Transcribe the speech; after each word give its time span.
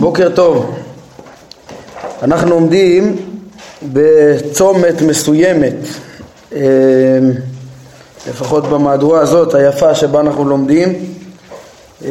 בוקר 0.00 0.28
טוב. 0.34 0.74
אנחנו 2.22 2.54
עומדים 2.54 3.16
בצומת 3.92 5.02
מסוימת, 5.02 5.74
אה, 6.54 6.60
לפחות 8.28 8.64
במהדורה 8.64 9.20
הזאת 9.20 9.54
היפה 9.54 9.94
שבה 9.94 10.20
אנחנו 10.20 10.44
לומדים. 10.44 10.94
אה, 12.04 12.10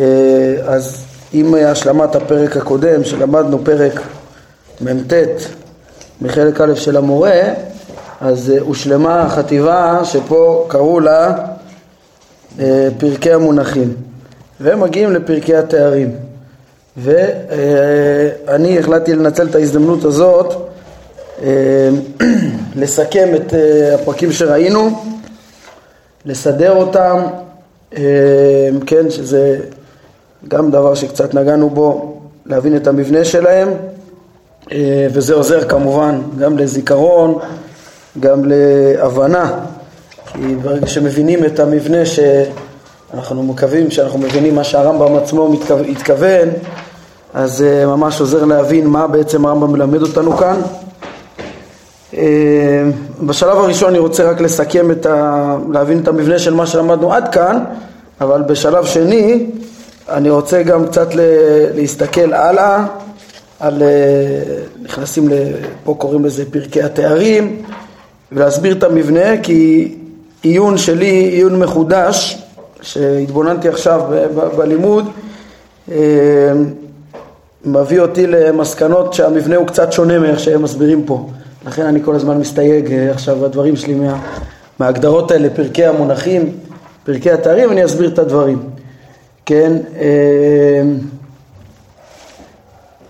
אז 0.65 1.04
עם 1.33 1.56
השלמת 1.65 2.15
הפרק 2.15 2.58
הקודם, 2.58 3.04
שלמדנו 3.04 3.65
פרק 3.65 4.02
מ"ט 4.81 5.13
מחלק 6.22 6.62
א' 6.62 6.76
של 6.76 6.97
המורה, 6.97 7.42
אז 8.22 8.49
אה, 8.49 8.60
הושלמה 8.60 9.22
החטיבה 9.22 9.99
שפה 10.04 10.65
קראו 10.68 10.99
לה 10.99 11.36
פרקי 12.97 13.33
המונחים, 13.33 13.94
והם 14.62 14.80
מגיעים 14.80 15.12
לפרקי 15.12 15.56
התארים. 15.56 16.16
ואני 16.98 18.80
החלטתי 18.80 19.16
לנצל 19.16 19.48
את 19.48 19.56
ההזדמנות 19.56 20.06
הזאת 20.06 20.54
אה, 21.44 21.90
לסכם 22.82 23.30
את 23.36 23.54
אה, 23.54 23.96
הפרקים 23.96 24.32
שראינו, 24.32 25.04
לסדר 26.26 26.76
אותם, 26.76 27.20
אה, 27.98 28.70
כן, 28.86 29.10
שזה 29.10 29.60
גם 30.48 30.72
דבר 30.72 30.96
שקצת 30.96 31.34
נגענו 31.34 31.70
בו, 31.70 32.18
להבין 32.46 32.76
את 32.76 32.88
המבנה 32.88 33.26
שלהם, 33.26 33.68
וזה 35.14 35.34
עוזר 35.34 35.70
כמובן 35.70 36.22
גם 36.40 36.58
לזיכרון, 36.58 37.40
גם 38.20 38.41
להבנה, 38.46 39.60
כי 40.26 40.55
ברגע 40.62 40.88
שמבינים 40.88 41.46
את 41.46 41.60
המבנה 41.60 42.05
ש... 42.05 42.20
אנחנו 43.14 43.44
מקווים 43.44 43.92
שאנחנו 43.92 44.20
מבינים 44.20 44.56
מה 44.56 44.64
שהרמב"ם 44.64 45.16
עצמו 45.16 45.54
התכוון, 45.90 46.50
אז 47.34 47.58
זה 47.58 47.86
ממש 47.86 48.20
עוזר 48.20 48.46
להבין 48.46 48.88
מה 48.88 49.08
בעצם 49.08 49.46
הרמב"ם 49.46 49.72
מלמד 49.72 50.02
אותנו 50.02 50.38
כאן. 50.38 50.62
אה, 52.18 52.84
בשלב 53.22 53.58
הראשון 53.58 53.90
אני 53.90 54.00
רוצה 54.00 54.30
רק 54.30 54.41
לסכם 54.41 54.91
את 54.91 55.05
ה... 55.05 55.55
להבין 55.72 56.00
את 56.00 56.08
המבנה 56.08 56.40
של 56.40 56.54
מה 56.54 56.66
שלמדנו 56.66 57.13
עד 57.13 57.27
כאן, 57.27 57.63
אבל 58.22 58.41
בשלב 58.41 58.85
שני 58.85 59.46
אני 60.10 60.30
רוצה 60.30 60.63
גם 60.63 60.88
קצת 60.88 61.07
להסתכל 61.76 62.34
הלאה, 62.34 62.85
על... 63.60 63.84
אה, 63.84 63.88
נכנסים, 64.83 65.30
פה 65.83 65.95
קוראים 65.97 66.25
לזה 66.25 66.44
פרקי 66.52 66.81
התארים, 66.81 67.61
ולהסביר 68.31 68.78
את 68.78 68.83
המבנה, 68.83 69.41
כי 69.44 69.91
עיון 70.41 70.78
שלי, 70.78 71.30
עיון 71.33 71.59
מחודש, 71.59 72.41
שהתבוננתי 72.81 73.69
עכשיו 73.69 74.01
בלימוד, 74.57 75.05
אה, 75.91 75.97
מביא 77.65 77.99
אותי 77.99 78.27
למסקנות 78.27 79.13
שהמבנה 79.13 79.55
הוא 79.55 79.67
קצת 79.67 79.91
שונה 79.91 80.19
מאיך 80.19 80.39
שהם 80.39 80.61
מסבירים 80.61 81.05
פה. 81.05 81.29
לכן 81.65 81.85
אני 81.85 82.03
כל 82.03 82.15
הזמן 82.15 82.38
מסתייג 82.38 82.91
אה, 82.91 83.11
עכשיו 83.11 83.39
בדברים 83.39 83.75
שלי 83.75 83.93
מה, 83.93 84.19
מההגדרות 84.79 85.31
האלה, 85.31 85.49
פרקי 85.49 85.85
המונחים, 85.85 86.57
פרקי 87.03 87.31
התארים, 87.31 87.69
ואני 87.69 87.85
אסביר 87.85 88.09
את 88.09 88.19
הדברים. 88.19 88.63
כן, 89.45 89.73
אה, 89.99 90.81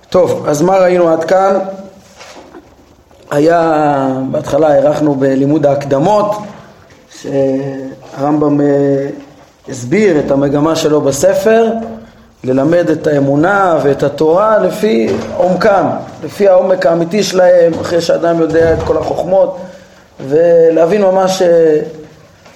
טוב, 0.09 0.45
אז 0.47 0.61
מה 0.61 0.77
ראינו 0.77 1.09
עד 1.09 1.23
כאן? 1.23 1.59
היה, 3.31 4.07
בהתחלה 4.31 4.67
הארכנו 4.67 5.15
בלימוד 5.15 5.65
ההקדמות, 5.65 6.31
שהרמב"ם 7.21 8.59
הסביר 9.69 10.19
את 10.19 10.31
המגמה 10.31 10.75
שלו 10.75 11.01
בספר, 11.01 11.67
ללמד 12.43 12.89
את 12.89 13.07
האמונה 13.07 13.77
ואת 13.83 14.03
התורה 14.03 14.57
לפי 14.57 15.09
עומקם, 15.37 15.85
לפי 16.23 16.47
העומק 16.47 16.85
האמיתי 16.85 17.23
שלהם, 17.23 17.73
אחרי 17.81 18.01
שאדם 18.01 18.39
יודע 18.39 18.73
את 18.73 18.83
כל 18.83 18.97
החוכמות, 18.97 19.57
ולהבין 20.27 21.01
ממש 21.01 21.41
אה, 21.41 21.79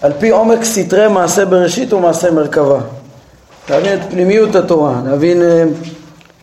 על 0.02 0.12
פי 0.20 0.30
עומק 0.30 0.64
סתרי 0.64 1.08
מעשה 1.08 1.46
בראשית 1.46 1.94
ומעשה 1.94 2.32
מרכבה. 2.32 2.80
להבין 3.70 3.94
את 3.94 4.00
פנימיות 4.10 4.56
התורה, 4.56 5.02
להבין, 5.06 5.42
אה, 5.42 5.64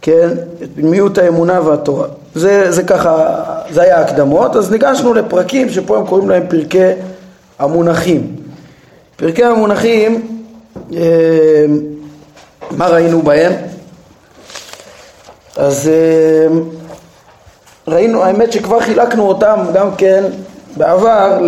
כן, 0.03 0.28
את 0.62 0.69
פנימיות 0.75 1.19
האמונה 1.19 1.60
והתורה. 1.60 2.06
זה, 2.34 2.72
זה 2.72 2.82
ככה, 2.82 3.42
זה 3.70 3.82
היה 3.82 4.00
הקדמות, 4.00 4.56
אז 4.56 4.70
ניגשנו 4.70 5.15
לפרקים 5.15 5.70
שפה 5.70 5.98
הם 5.98 6.06
קוראים 6.06 6.31
להם 6.31 6.42
פרקי 6.48 6.91
המונחים. 7.59 8.36
פרקי 9.16 9.44
המונחים 9.44 10.41
מה 12.71 12.87
ראינו 12.88 13.22
בהם? 13.22 13.53
אז 15.56 15.88
אה, 15.88 16.47
ראינו, 17.88 18.22
האמת 18.22 18.53
שכבר 18.53 18.81
חילקנו 18.81 19.28
אותם 19.28 19.59
גם 19.75 19.88
כן 19.97 20.25
בעבר 20.77 21.41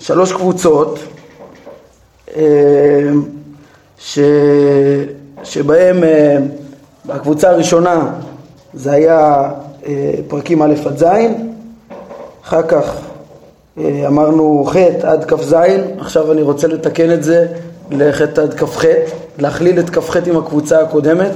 לשלוש 0.00 0.32
קבוצות 0.32 0.98
אה, 2.36 2.42
ש... 3.98 4.18
שבהם 5.44 5.96
הקבוצה 7.08 7.50
הראשונה 7.50 8.12
זה 8.74 8.92
היה 8.92 9.50
פרקים 10.28 10.62
א' 10.62 10.74
עד 10.86 10.98
ז', 10.98 11.04
אחר 12.44 12.62
כך 12.62 12.96
אמרנו 14.06 14.64
ח' 14.68 14.76
עד 15.02 15.24
כ"ז, 15.24 15.54
עכשיו 15.98 16.32
אני 16.32 16.42
רוצה 16.42 16.66
לתקן 16.66 17.12
את 17.12 17.22
זה 17.22 17.46
לח' 17.92 18.20
עד 18.20 18.54
כ"ח, 18.54 18.84
להכליל 19.38 19.80
את 19.80 19.90
כ"ח 19.90 20.16
עם 20.26 20.36
הקבוצה 20.36 20.80
הקודמת, 20.80 21.30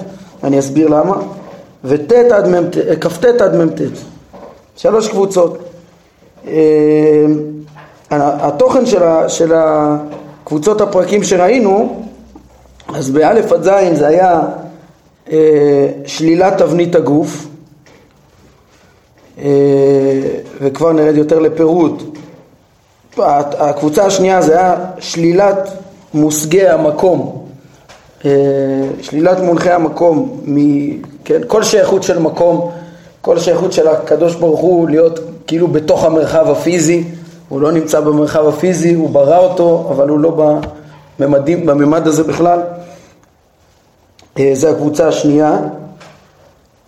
אני 0.44 0.59
אסביר 0.59 0.89
למה, 0.89 1.17
וט' 1.84 2.12
עד 2.12 2.49
מ"ט, 2.49 2.77
כ"ט 3.00 3.25
עד 3.25 3.56
מ"ט, 3.56 3.81
שלוש 4.77 5.09
קבוצות. 5.09 5.59
אה, 6.49 7.27
התוכן 8.11 8.87
של, 9.28 9.53
הקבוצות 9.55 10.81
הפרקים 10.81 11.22
שראינו, 11.22 12.03
אז 12.94 13.11
באלף 13.11 13.53
עד 13.53 13.62
זין 13.62 13.97
זה 13.97 14.06
היה 14.06 14.41
אה, 15.33 15.88
שלילת 16.06 16.59
תבנית 16.59 16.94
הגוף, 16.94 17.47
אה, 19.38 19.44
וכבר 20.61 20.93
נרד 20.93 21.17
יותר 21.17 21.38
לפירוט. 21.38 22.03
הקבוצה 23.19 24.06
השנייה 24.06 24.43
זה 24.43 24.53
היה 24.53 24.77
שלילת 24.99 25.69
מושגי 26.16 26.69
המקום, 26.69 27.47
אה, 28.25 28.31
שלילת 29.03 29.38
מונחי 29.41 29.71
המקום, 29.71 30.41
כן, 31.25 31.41
כל 31.47 31.62
שייכות 31.62 32.03
של 32.03 32.19
מקום, 32.19 32.71
כל 33.21 33.38
שייכות 33.38 33.72
של 33.72 33.88
הקדוש 33.88 34.34
ברוך 34.34 34.60
הוא 34.60 34.88
להיות 34.88 35.21
כאילו 35.47 35.69
בתוך 35.69 36.05
המרחב 36.05 36.50
הפיזי, 36.50 37.05
הוא 37.49 37.60
לא 37.60 37.72
נמצא 37.72 38.00
במרחב 38.00 38.49
הפיזי, 38.49 38.94
הוא 38.94 39.10
ברא 39.10 39.38
אותו, 39.38 39.87
אבל 39.91 40.09
הוא 40.09 40.19
לא 40.19 40.56
בממדים, 41.19 41.66
בממד 41.66 42.06
הזה 42.06 42.22
בכלל. 42.22 42.60
אה, 44.38 44.50
זה 44.55 44.71
הקבוצה 44.71 45.09
השנייה. 45.09 45.59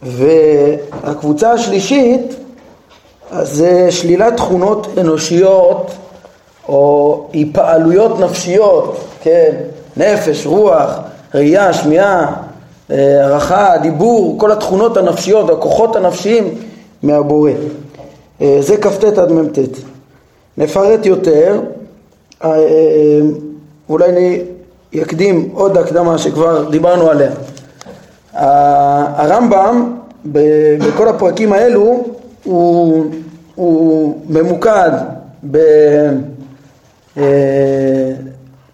והקבוצה 0.03 1.53
השלישית, 1.53 2.35
אז 3.31 3.65
שלילת 3.91 4.37
תכונות 4.37 4.87
אנושיות 4.99 5.91
או 6.69 7.25
היפעלויות 7.33 8.21
נפשיות, 8.21 9.05
כן, 9.23 9.55
נפש, 9.97 10.47
רוח, 10.47 10.99
ראייה, 11.35 11.73
שמיעה, 11.73 12.35
אה, 12.91 13.25
הערכה, 13.25 13.79
דיבור, 13.83 14.39
כל 14.39 14.53
התכונות 14.53 14.97
הנפשיות, 14.97 15.51
הכוחות 15.51 15.97
הנפשיים 15.97 16.55
מהבורא. 17.03 17.51
אה, 18.41 18.59
זה 18.61 18.77
כ"ט 18.77 19.05
עד 19.05 19.33
מ"ט. 19.33 19.59
נפרט 20.59 21.07
יותר, 21.07 21.61
אה, 22.45 22.57
אולי 23.89 24.09
אני 24.09 24.41
אקדים 25.03 25.49
עוד 25.55 25.77
הקדמה 25.77 26.19
שכבר 26.19 26.71
דיברנו 26.71 27.11
עליה. 27.11 27.31
הרמב"ם 29.17 29.95
בכל 30.25 31.09
הפרקים 31.09 31.53
האלו 31.53 32.05
הוא, 32.45 33.05
הוא 33.55 34.15
ממוקד 34.29 34.91
ב... 35.51 35.59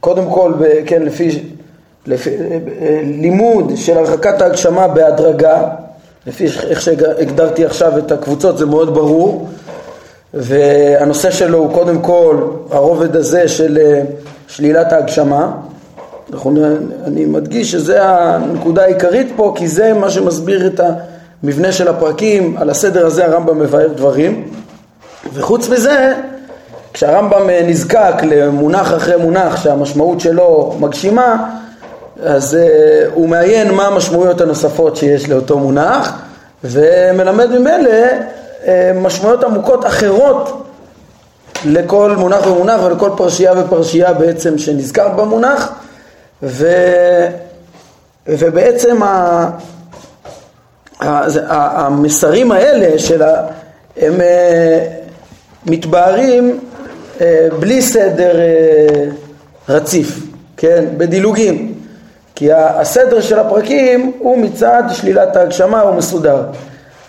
קודם 0.00 0.31
כל, 0.31 0.52
כן, 0.87 1.02
לפי, 1.02 1.43
לפי 2.06 2.31
לימוד 3.02 3.73
של 3.76 3.99
הרחקת 3.99 4.43
ההגשמה 4.43 4.88
בהדרגה, 4.88 5.69
לפי 6.26 6.46
איך 6.69 6.81
שהגדרתי 6.81 7.64
עכשיו 7.64 7.99
את 7.99 8.12
הקבוצות 8.12 8.58
זה 8.58 8.67
מאוד 8.67 8.94
ברור, 8.94 9.49
והנושא 10.35 11.31
שלו 11.31 11.58
הוא 11.58 11.73
קודם 11.73 12.02
כל 12.02 12.49
הרובד 12.70 13.17
הזה 13.17 13.49
של 13.49 13.79
אה, 13.79 14.02
שלילת 14.49 14.93
ההגשמה. 14.93 15.52
אני 17.05 17.25
מדגיש 17.25 17.73
שזה 17.73 18.08
הנקודה 18.08 18.82
העיקרית 18.82 19.32
פה, 19.37 19.52
כי 19.56 19.69
זה 19.69 19.93
מה 19.93 20.11
שמסביר 20.11 20.67
את 20.67 20.81
המבנה 21.43 21.73
של 21.73 21.88
הפרקים, 21.88 22.56
על 22.56 22.70
הסדר 22.70 23.06
הזה 23.06 23.26
הרמב"ם 23.26 23.58
מבאר 23.58 23.88
דברים. 23.88 24.49
וחוץ 25.35 25.69
מזה, 25.69 26.14
כשהרמב"ם 26.94 27.50
אה, 27.50 27.62
נזקק 27.67 28.14
למונח 28.23 28.94
אחרי 28.94 29.17
מונח 29.17 29.56
שהמשמעות 29.62 30.20
שלו 30.20 30.76
מגשימה, 30.81 31.50
אז 32.23 32.55
uh, 32.55 33.11
הוא 33.14 33.29
מעיין 33.29 33.75
מה 33.75 33.87
המשמעויות 33.87 34.41
הנוספות 34.41 34.96
שיש 34.96 35.29
לאותו 35.29 35.58
מונח 35.58 36.23
ומלמד 36.64 37.50
ממילא 37.50 37.91
uh, 38.62 38.67
משמעויות 38.94 39.44
עמוקות 39.44 39.87
אחרות 39.87 40.67
לכל 41.64 42.17
מונח 42.19 42.46
ומונח 42.46 42.81
ולכל 42.82 43.11
פרשייה 43.17 43.52
ופרשייה 43.56 44.12
בעצם 44.12 44.58
שנזכר 44.58 45.08
במונח 45.08 45.73
ו, 46.43 46.69
ובעצם 48.29 49.02
ה, 49.02 49.46
ה, 51.00 51.87
המסרים 51.87 52.52
האלה 52.52 52.99
של 52.99 53.23
ה, 53.23 53.46
הם 53.96 54.20
אה, 54.20 54.87
מתבהרים 55.67 56.50
אה, 56.50 56.74
בלי 57.61 57.82
סדר 57.82 58.38
אה, 58.38 59.05
רציף, 59.69 60.20
כן, 60.56 60.84
בדילוגים. 60.96 61.75
כי 62.34 62.52
הסדר 62.52 63.20
של 63.20 63.38
הפרקים 63.38 64.12
הוא 64.19 64.38
מצד 64.38 64.82
שלילת 64.93 65.37
ההגשמה 65.37 65.81
הוא 65.81 65.94
מסודר. 65.94 66.43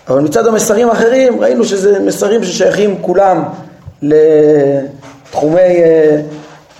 אבל 0.08 0.20
מצד 0.20 0.46
המסרים 0.46 0.88
האחרים 0.88 1.40
ראינו 1.40 1.64
שזה 1.64 2.00
מסרים 2.00 2.44
ששייכים 2.44 3.02
כולם 3.02 3.42
לתחומי 4.02 5.60
אה, 5.60 6.20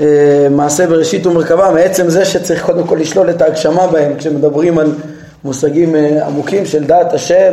אה, 0.00 0.46
מעשה 0.50 0.87
בראשית 0.87 1.26
ומרכבה 1.26 1.70
מעצם 1.70 2.11
זה 2.11 2.25
שצריך 2.25 2.64
קודם 2.64 2.87
כל 2.87 2.96
לשלול 3.00 3.31
את 3.31 3.43
ההגשמה 3.43 3.87
בהם 3.87 4.17
כשמדברים 4.19 4.79
על 4.79 4.94
מושגים 5.44 5.96
אה, 5.96 6.26
עמוקים 6.26 6.67
של 6.67 6.84
דעת 6.84 7.12
השם, 7.12 7.52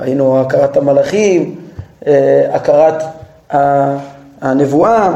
ראינו 0.00 0.40
הכרת 0.40 0.76
המלאכים, 0.76 1.54
הכרת 2.52 3.02
הנבואה, 4.42 5.10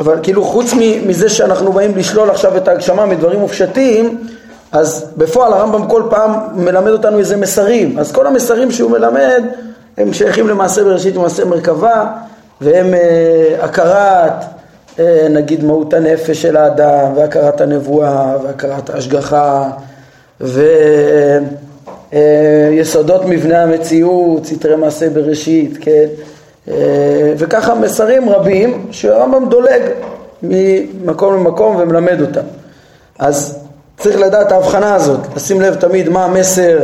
אבל 0.00 0.18
כאילו 0.22 0.44
חוץ 0.44 0.74
מזה 1.06 1.28
שאנחנו 1.28 1.72
באים 1.72 1.96
לשלול 1.96 2.30
עכשיו 2.30 2.56
את 2.56 2.68
ההגשמה 2.68 3.06
מדברים 3.06 3.40
מופשטים 3.40 4.26
אז 4.72 5.06
בפועל 5.16 5.52
הרמב"ם 5.52 5.88
כל 5.88 6.02
פעם 6.10 6.32
מלמד 6.54 6.90
אותנו 6.90 7.18
איזה 7.18 7.36
מסרים, 7.36 7.98
אז 7.98 8.12
כל 8.12 8.26
המסרים 8.26 8.70
שהוא 8.70 8.90
מלמד 8.90 9.42
הם 9.96 10.12
שייכים 10.12 10.48
למעשה 10.48 10.84
בראשית 10.84 11.16
ומעשה 11.16 11.44
מרכבה 11.44 12.06
והם 12.60 12.94
אה, 12.94 13.56
הכרת 13.60 14.44
אה, 14.98 15.26
נגיד 15.30 15.64
מהות 15.64 15.94
הנפש 15.94 16.42
של 16.42 16.56
האדם 16.56 17.12
והכרת 17.16 17.60
הנבואה 17.60 18.36
והכרת 18.42 18.90
ההשגחה 18.90 19.70
ויסודות 22.10 23.22
אה, 23.22 23.26
מבנה 23.26 23.62
המציאות, 23.62 24.46
סתרי 24.46 24.76
מעשה 24.76 25.10
בראשית, 25.10 25.78
כן? 25.80 26.06
וככה 27.38 27.74
מסרים 27.74 28.30
רבים 28.30 28.86
שהרמב"ם 28.90 29.48
דולג 29.48 29.82
ממקום 30.42 31.34
למקום 31.34 31.76
ומלמד 31.76 32.20
אותם. 32.20 32.46
אז 33.18 33.58
צריך 33.98 34.20
לדעת 34.20 34.52
ההבחנה 34.52 34.94
הזאת, 34.94 35.20
לשים 35.36 35.60
לב 35.60 35.74
תמיד 35.74 36.08
מה 36.08 36.24
המסר 36.24 36.78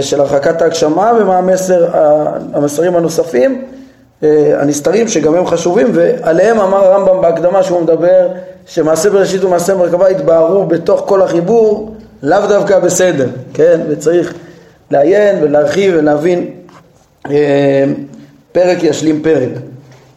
של 0.00 0.20
הרחקת 0.20 0.62
ההגשמה 0.62 1.12
ומה 1.20 1.38
המסר, 1.38 1.88
המסרים 2.54 2.96
הנוספים 2.96 3.64
אה, 4.22 4.60
הנסתרים 4.60 5.08
שגם 5.08 5.34
הם 5.34 5.46
חשובים 5.46 5.90
ועליהם 5.94 6.60
אמר 6.60 6.84
הרמב"ם 6.84 7.20
בהקדמה 7.20 7.62
שהוא 7.62 7.82
מדבר 7.82 8.28
שמעשה 8.66 9.10
בראשית 9.10 9.44
ומעשה 9.44 9.74
מרכבה 9.74 10.10
יתבהרו 10.10 10.66
בתוך 10.66 11.02
כל 11.06 11.22
החיבור 11.22 11.94
לאו 12.22 12.46
דווקא 12.48 12.78
בסדר, 12.78 13.28
כן? 13.54 13.80
וצריך 13.88 14.34
לעיין 14.90 15.38
ולהרחיב 15.42 15.94
ולהבין 15.98 16.50
אה, 17.30 17.84
פרק 18.52 18.82
ישלים 18.82 19.22
פרק, 19.22 19.48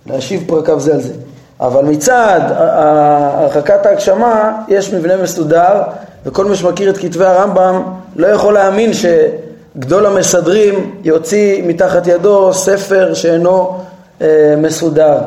להשיב 0.06 0.44
פרקיו 0.48 0.80
זה 0.80 0.94
על 0.94 1.02
זה. 1.02 1.14
אבל 1.62 1.86
מצד 1.86 2.42
הרחקת 2.58 3.86
ההגשמה 3.86 4.62
יש 4.68 4.94
מבנה 4.94 5.18
מסודר 5.18 5.82
וכל 6.26 6.46
מי 6.46 6.56
שמכיר 6.56 6.90
את 6.90 6.98
כתבי 6.98 7.26
הרמב"ם 7.26 7.84
לא 8.16 8.28
יכול 8.28 8.54
להאמין 8.54 8.92
שגדול 8.94 10.06
המסדרים 10.06 10.96
יוציא 11.04 11.64
מתחת 11.64 12.08
ידו 12.08 12.54
ספר 12.54 13.14
שאינו 13.14 13.80
אה, 14.22 14.56
מסודר. 14.58 15.18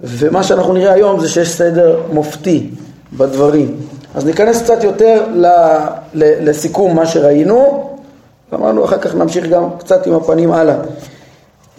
ומה 0.00 0.42
שאנחנו 0.42 0.72
נראה 0.72 0.92
היום 0.92 1.20
זה 1.20 1.28
שיש 1.28 1.48
סדר 1.48 2.00
מופתי 2.12 2.70
בדברים. 3.12 3.76
אז 4.14 4.26
ניכנס 4.26 4.62
קצת 4.62 4.84
יותר 4.84 5.24
ל, 5.34 5.46
ל, 6.14 6.48
לסיכום 6.48 6.96
מה 6.96 7.06
שראינו, 7.06 7.90
אמרנו 8.54 8.84
אחר 8.84 8.98
כך 8.98 9.14
נמשיך 9.14 9.46
גם 9.46 9.68
קצת 9.78 10.06
עם 10.06 10.14
הפנים 10.14 10.52
הלאה. 10.52 10.76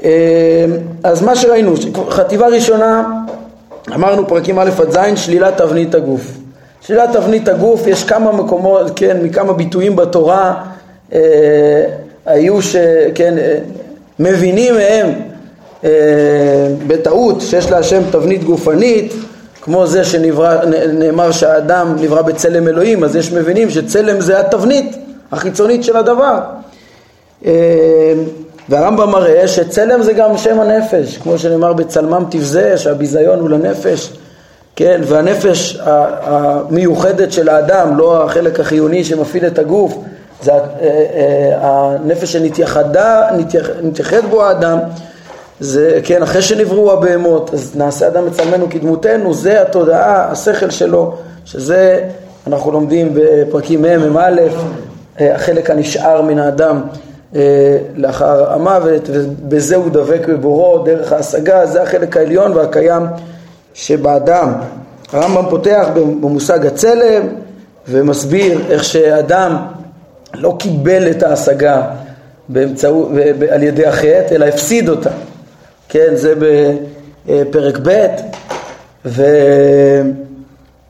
אה, 0.04 0.66
אז 1.04 1.22
מה 1.22 1.36
שראינו, 1.36 1.74
חטיבה 2.10 2.48
ראשונה, 2.48 3.24
אמרנו 3.94 4.28
פרקים 4.28 4.60
א' 4.60 4.70
עד 4.80 4.92
ז', 4.92 4.98
שלילת 5.16 5.58
תבנית 5.58 5.96
הגוף. 5.96 6.22
שלילת 6.82 7.10
תבנית 7.14 7.48
הגוף, 7.48 7.88
יש 7.88 8.04
כמה 8.04 8.32
מקומות, 8.32 8.92
כן, 8.96 9.18
מכמה 9.24 9.54
ביטויים 9.54 9.96
בתורה, 9.96 10.64
אה, 11.14 11.20
היו 12.26 12.62
שכן, 12.62 13.38
אה, 13.38 13.58
מבינים 14.20 14.76
מהם 14.76 15.10
בטעות 16.88 17.42
שיש 17.42 17.72
להשם 17.72 18.02
תבנית 18.12 18.44
גופנית 18.44 19.14
כמו 19.62 19.88
זה 19.88 20.04
שנאמר 20.04 21.32
שהאדם 21.32 21.96
נברא 22.02 22.22
בצלם 22.22 22.68
אלוהים 22.68 23.04
אז 23.04 23.16
יש 23.16 23.32
מבינים 23.32 23.70
שצלם 23.70 24.22
זה 24.22 24.40
התבנית 24.40 24.96
החיצונית 25.32 25.84
של 25.84 25.98
הדבר 25.98 26.40
והרמב"ם 28.70 29.10
מראה 29.10 29.48
שצלם 29.48 30.04
זה 30.04 30.14
גם 30.14 30.38
שם 30.38 30.60
הנפש 30.60 31.18
כמו 31.18 31.38
שנאמר 31.38 31.74
בצלמם 31.74 32.26
תבזה 32.30 32.78
שהביזיון 32.78 33.40
הוא 33.40 33.50
לנפש 33.50 34.14
כן, 34.78 35.02
והנפש 35.04 35.80
המיוחדת 36.22 37.32
של 37.32 37.50
האדם, 37.50 37.98
לא 37.98 38.24
החלק 38.26 38.60
החיוני 38.60 39.04
שמפעיל 39.04 39.48
את 39.48 39.60
הגוף, 39.60 39.98
זה 40.44 40.52
אה, 40.52 40.60
הנפש 41.62 42.32
שנתייחדה, 42.34 43.24
נתייחד 43.84 44.26
בו 44.30 44.44
האדם, 44.44 44.78
זה, 45.60 46.00
כן, 46.04 46.24
אחרי 46.24 46.42
שנבראו 46.42 46.92
הבהמות, 46.92 47.54
אז 47.54 47.76
נעשה 47.76 48.08
אדם 48.08 48.26
מצלמנו 48.26 48.70
כדמותנו, 48.70 49.34
זה 49.34 49.62
התודעה, 49.62 50.32
השכל 50.32 50.70
שלו, 50.70 51.16
שזה, 51.46 52.04
אנחנו 52.48 52.72
לומדים 52.72 53.14
בפרקים 53.14 53.82
מ', 53.82 54.14
מ"א, 54.14 54.42
החלק 55.20 55.70
הנשאר 55.70 56.22
מן 56.22 56.40
האדם. 56.40 56.82
אה, 56.82 57.07
לאחר 57.96 58.54
המוות, 58.54 59.10
ובזה 59.14 59.76
הוא 59.76 59.90
דבק 59.90 60.28
בבורו, 60.30 60.84
דרך 60.86 61.14
ההשגה, 61.14 61.66
זה 61.66 61.82
החלק 61.84 62.18
העליון 62.18 62.52
והקיים 62.52 63.04
שבאדם. 63.74 64.54
הרמב"ם 65.12 65.50
פותח 65.50 65.88
במושג 65.94 66.66
הצלם 66.66 67.24
ומסביר 67.88 68.62
איך 68.70 68.84
שאדם 68.84 69.58
לא 70.34 70.56
קיבל 70.60 71.12
את 71.12 71.24
ההשגה 71.24 71.82
באמצעות, 72.50 73.10
על 73.52 73.64
ידי 73.64 73.86
החטא, 73.86 74.28
אלא 74.32 74.46
הפסיד 74.46 74.90
אותה. 74.90 75.10
כן, 75.90 76.16
זה 76.16 76.34
בפרק 77.26 77.80
ב', 77.84 78.08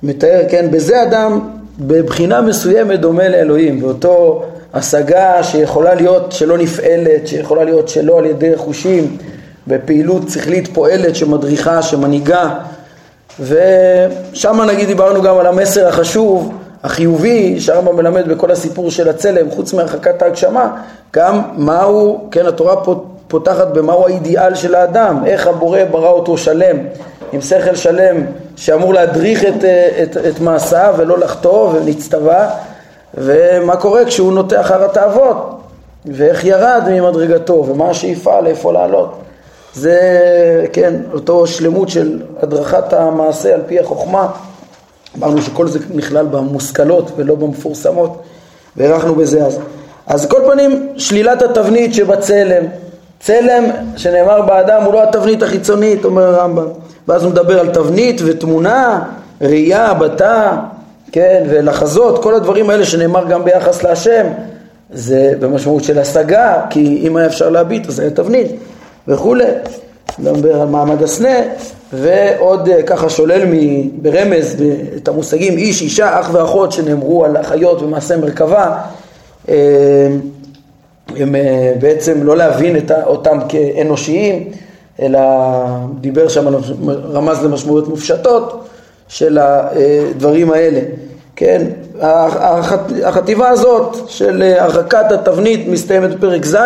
ומתאר, 0.03 0.41
כן, 0.49 0.71
בזה 0.71 1.03
אדם 1.03 1.39
בבחינה 1.79 2.41
מסוימת 2.41 2.99
דומה 2.99 3.27
לאלוהים, 3.27 3.79
באותו 3.79 4.45
השגה 4.73 5.43
שיכולה 5.43 5.93
להיות 5.93 6.31
שלא 6.31 6.57
נפעלת, 6.57 7.27
שיכולה 7.27 7.63
להיות 7.63 7.89
שלא 7.89 8.19
על 8.19 8.25
ידי 8.25 8.57
חושים, 8.57 9.17
בפעילות 9.67 10.29
שכלית 10.29 10.67
פועלת 10.73 11.15
שמדריכה, 11.15 11.81
שמנהיגה, 11.81 12.49
ושם 13.39 14.61
נגיד 14.61 14.87
דיברנו 14.87 15.21
גם 15.21 15.37
על 15.37 15.45
המסר 15.45 15.87
החשוב, 15.87 16.53
החיובי, 16.83 17.59
שהרמב"ם 17.59 17.95
מלמד 17.95 18.27
בכל 18.27 18.51
הסיפור 18.51 18.91
של 18.91 19.09
הצלם, 19.09 19.51
חוץ 19.51 19.73
מהרחקת 19.73 20.21
ההגשמה, 20.21 20.81
גם 21.13 21.41
מהו, 21.55 22.27
כן, 22.31 22.45
התורה 22.45 22.75
פותחת 23.27 23.67
במהו 23.67 24.05
האידיאל 24.05 24.55
של 24.55 24.75
האדם, 24.75 25.23
איך 25.25 25.47
הבורא 25.47 25.79
ברא 25.91 26.09
אותו 26.09 26.37
שלם, 26.37 26.77
עם 27.33 27.41
שכל 27.41 27.75
שלם 27.75 28.15
שאמור 28.55 28.93
להדריך 28.93 29.45
את, 29.45 29.63
את, 30.03 30.17
את 30.17 30.39
מעשיו 30.39 30.95
ולא 30.97 31.19
לחטוא 31.19 31.73
ונצטווה, 31.73 32.49
ומה 33.17 33.75
קורה 33.75 34.05
כשהוא 34.05 34.33
נוטה 34.33 34.61
אחר 34.61 34.85
התאוות, 34.85 35.59
ואיך 36.05 36.45
ירד 36.45 36.83
ממדרגתו, 36.91 37.53
ומה 37.53 37.89
השאיפה, 37.89 38.41
לאיפה 38.41 38.73
לעלות. 38.73 39.19
זה, 39.73 39.99
כן, 40.73 40.93
אותו 41.13 41.47
שלמות 41.47 41.89
של 41.89 42.21
הדרכת 42.41 42.93
המעשה 42.93 43.53
על 43.53 43.61
פי 43.67 43.79
החוכמה. 43.79 44.27
אמרנו 45.17 45.41
שכל 45.41 45.67
זה 45.67 45.79
נכלל 45.93 46.25
במושכלות 46.25 47.11
ולא 47.15 47.35
במפורסמות, 47.35 48.21
והערכנו 48.77 49.15
בזה 49.15 49.45
אז. 49.45 49.59
אז 50.07 50.25
כל 50.25 50.41
פנים, 50.51 50.89
שלילת 50.97 51.41
התבנית 51.41 51.93
שבצלם, 51.93 52.63
צלם 53.19 53.63
שנאמר 53.95 54.41
באדם 54.41 54.83
הוא 54.83 54.93
לא 54.93 55.03
התבנית 55.03 55.43
החיצונית, 55.43 56.05
אומר 56.05 56.23
הרמב"ם. 56.23 56.67
ואז 57.07 57.23
הוא 57.23 57.31
מדבר 57.31 57.59
על 57.59 57.73
תבנית 57.73 58.21
ותמונה, 58.25 59.03
ראייה, 59.41 59.93
בתה, 59.93 60.57
כן, 61.11 61.43
ולחזות, 61.49 62.23
כל 62.23 62.35
הדברים 62.35 62.69
האלה 62.69 62.85
שנאמר 62.85 63.25
גם 63.25 63.45
ביחס 63.45 63.83
להשם, 63.83 64.27
זה 64.93 65.33
במשמעות 65.39 65.83
של 65.83 65.99
השגה, 65.99 66.61
כי 66.69 66.99
אם 67.07 67.17
היה 67.17 67.27
אפשר 67.27 67.49
להביט 67.49 67.87
אז 67.87 67.99
היה 67.99 68.09
תבנית 68.09 68.51
וכולי. 69.07 69.45
מדבר 70.19 70.61
על 70.61 70.67
מעמד 70.67 71.03
הסנה, 71.03 71.35
ועוד 71.93 72.69
אה, 72.69 72.83
ככה 72.83 73.09
שולל 73.09 73.41
ברמז 74.01 74.55
את 74.97 75.07
המושגים 75.07 75.57
איש, 75.57 75.81
אישה, 75.81 76.19
אח 76.19 76.29
ואחות 76.33 76.71
שנאמרו 76.71 77.25
על 77.25 77.37
החיות 77.37 77.81
ומעשה 77.81 78.17
מרכבה, 78.17 78.77
אה, 79.49 79.55
הם 81.15 81.35
אה, 81.35 81.73
בעצם 81.79 82.23
לא 82.23 82.37
להבין 82.37 82.75
אותם 83.05 83.37
כאנושיים, 83.49 84.49
אלא 85.01 85.19
דיבר 86.01 86.27
שם, 86.27 86.47
רמז 87.13 87.43
למשמעויות 87.43 87.87
מופשטות 87.87 88.66
של 89.07 89.37
הדברים 89.41 90.51
האלה. 90.51 90.79
כן, 91.35 91.61
החטיבה 93.03 93.49
הזאת 93.49 93.97
של 94.07 94.53
הרחקת 94.59 95.11
התבנית 95.11 95.67
מסתיימת 95.67 96.09
בפרק 96.09 96.45
ז', 96.45 96.57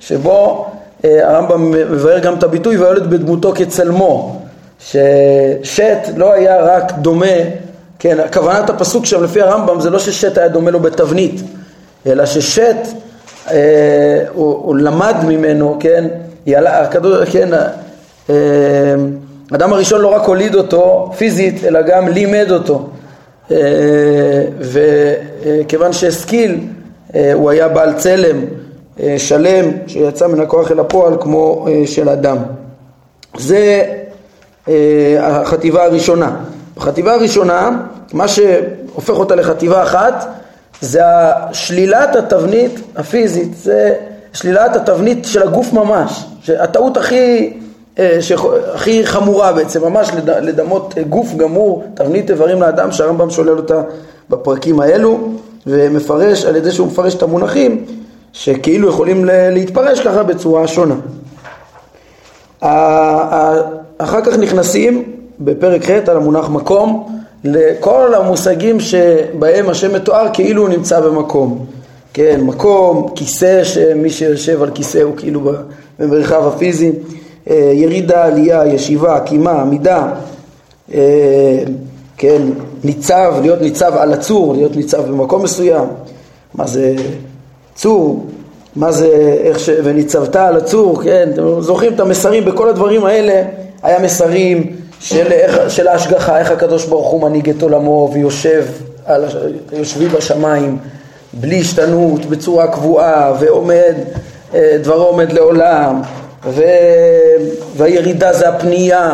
שבו 0.00 0.66
הרמב"ם 1.04 1.70
מבאר 1.70 2.18
גם 2.18 2.34
את 2.34 2.42
הביטוי 2.42 2.76
והילד 2.76 3.10
בדמותו 3.10 3.52
כצלמו. 3.54 4.40
ששת 4.80 5.98
לא 6.16 6.32
היה 6.32 6.60
רק 6.60 6.92
דומה, 6.92 7.36
כן, 7.98 8.18
כוונת 8.32 8.70
הפסוק 8.70 9.06
שם 9.06 9.24
לפי 9.24 9.40
הרמב"ם 9.40 9.80
זה 9.80 9.90
לא 9.90 9.98
ששת 9.98 10.38
היה 10.38 10.48
דומה 10.48 10.70
לו 10.70 10.80
בתבנית, 10.80 11.40
אלא 12.06 12.26
ששת, 12.26 12.76
אה, 13.50 14.24
הוא, 14.32 14.54
הוא 14.64 14.76
למד 14.76 15.16
ממנו, 15.26 15.76
כן, 15.80 16.04
יעלה, 16.46 16.80
הכדור, 16.80 17.24
כן, 17.24 17.48
אה, 18.30 18.34
האדם 19.50 19.72
הראשון 19.72 20.00
לא 20.00 20.08
רק 20.08 20.22
הוליד 20.22 20.54
אותו 20.54 21.12
פיזית, 21.16 21.64
אלא 21.64 21.82
גם 21.82 22.08
לימד 22.08 22.46
אותו. 22.50 22.88
אה, 23.50 23.56
וכיוון 24.60 25.92
שהשכיל, 25.92 26.60
אה, 27.14 27.32
הוא 27.32 27.50
היה 27.50 27.68
בעל 27.68 27.92
צלם 27.92 28.44
אה, 29.00 29.14
שלם 29.18 29.70
שיצא 29.86 30.26
מן 30.26 30.40
הכוח 30.40 30.70
אל 30.70 30.80
הפועל 30.80 31.14
כמו 31.20 31.66
של 31.86 32.08
אדם. 32.08 32.36
זה 33.38 33.82
אה, 34.68 35.16
החטיבה 35.20 35.84
הראשונה. 35.84 36.36
בחטיבה 36.76 37.14
הראשונה, 37.14 37.70
מה 38.12 38.28
שהופך 38.28 39.18
אותה 39.18 39.34
לחטיבה 39.34 39.82
אחת 39.82 40.26
זה 40.80 41.02
שלילת 41.52 42.16
התבנית 42.16 42.80
הפיזית, 42.96 43.56
זה 43.56 43.94
שלילת 44.32 44.76
התבנית 44.76 45.24
של 45.24 45.42
הגוף 45.42 45.72
ממש, 45.72 46.24
הטעות 46.58 46.96
הכי, 46.96 47.52
אה, 47.98 48.18
הכי 48.74 49.06
חמורה 49.06 49.52
בעצם, 49.52 49.82
ממש 49.82 50.10
לדמות 50.24 50.94
גוף 51.08 51.34
גמור, 51.34 51.84
תבנית 51.94 52.30
איברים 52.30 52.60
לאדם 52.60 52.92
שהרמב"ם 52.92 53.30
שולל 53.30 53.56
אותה 53.56 53.82
בפרקים 54.30 54.80
האלו 54.80 55.18
ומפרש 55.66 56.44
על 56.44 56.56
ידי 56.56 56.72
שהוא 56.72 56.86
מפרש 56.86 57.14
את 57.14 57.22
המונחים 57.22 57.84
שכאילו 58.32 58.88
יכולים 58.88 59.24
להתפרש 59.24 60.00
ככה 60.00 60.22
בצורה 60.22 60.68
שונה. 60.68 60.94
אחר 63.98 64.20
כך 64.24 64.38
נכנסים 64.38 65.02
בפרק 65.40 65.84
ח' 65.84 66.08
על 66.08 66.16
המונח 66.16 66.48
מקום 66.48 67.18
לכל 67.44 68.14
המושגים 68.14 68.80
שבהם 68.80 69.68
השם 69.68 69.94
מתואר 69.94 70.26
כאילו 70.32 70.62
הוא 70.62 70.68
נמצא 70.68 71.00
במקום. 71.00 71.66
כן, 72.12 72.40
מקום, 72.40 73.08
כיסא, 73.14 73.64
שמי 73.64 74.10
שיושב 74.10 74.62
על 74.62 74.70
כיסא 74.70 74.98
הוא 74.98 75.16
כאילו 75.16 75.52
במרחב 75.98 76.46
הפיזי, 76.46 76.88
אה, 76.88 76.94
ירידה, 77.72 78.24
עלייה, 78.24 78.66
ישיבה, 78.66 79.20
קימה, 79.20 79.52
עמידה, 79.52 80.08
אה, 80.94 81.58
כן, 82.16 82.42
ניצב, 82.84 83.34
להיות 83.42 83.60
ניצב 83.60 83.92
על 83.96 84.12
הצור, 84.12 84.54
להיות 84.54 84.76
ניצב 84.76 85.06
במקום 85.08 85.42
מסוים, 85.42 85.84
מה 86.54 86.66
זה 86.66 86.94
צור, 87.74 88.26
מה 88.76 88.92
זה 88.92 89.36
איך 89.44 89.58
ש... 89.58 89.70
וניצבת 89.84 90.36
על 90.36 90.56
הצור, 90.56 91.02
כן, 91.02 91.28
אתם 91.32 91.60
זוכרים 91.60 91.92
את 91.94 92.00
המסרים? 92.00 92.44
בכל 92.44 92.68
הדברים 92.68 93.04
האלה, 93.04 93.42
היה 93.82 93.98
מסרים 93.98 94.76
של, 95.00 95.32
איך, 95.32 95.70
של 95.70 95.88
ההשגחה, 95.88 96.38
איך 96.38 96.50
הקדוש 96.50 96.84
ברוך 96.84 97.10
הוא 97.10 97.22
מנהיג 97.22 97.50
את 97.50 97.62
עולמו 97.62 98.10
ויושב, 98.12 98.64
על, 99.04 99.24
יושבי 99.72 100.08
בשמיים 100.08 100.78
בלי 101.32 101.60
השתנות, 101.60 102.26
בצורה 102.26 102.66
קבועה, 102.66 103.32
ועומד, 103.40 103.94
אה, 104.54 104.76
דברו 104.82 105.04
עומד 105.04 105.32
לעולם, 105.32 106.02
ו... 106.46 106.62
והירידה 107.76 108.32
זה 108.32 108.48
הפנייה 108.48 109.12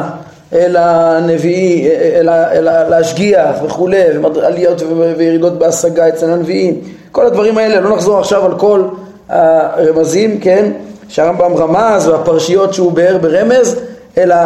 אל 0.52 0.76
הנביאים, 0.76 1.90
אל, 1.90 2.28
אל, 2.28 2.68
אל 2.68 2.88
להשגיח 2.88 3.56
וכולי, 3.64 4.02
ועליות 4.34 4.82
וירידות 5.16 5.58
בהשגה 5.58 6.08
אצל 6.08 6.30
הנביאים, 6.30 6.80
כל 7.12 7.26
הדברים 7.26 7.58
האלה, 7.58 7.80
לא 7.80 7.96
נחזור 7.96 8.18
עכשיו 8.18 8.44
על 8.44 8.58
כל 8.58 8.84
הרמזים, 9.28 10.40
כן, 10.40 10.72
שהרמב"ם 11.08 11.56
רמז 11.56 12.08
והפרשיות 12.08 12.74
שהוא 12.74 12.92
ביאר 12.92 13.18
ברמז, 13.18 13.80
אלא 14.18 14.36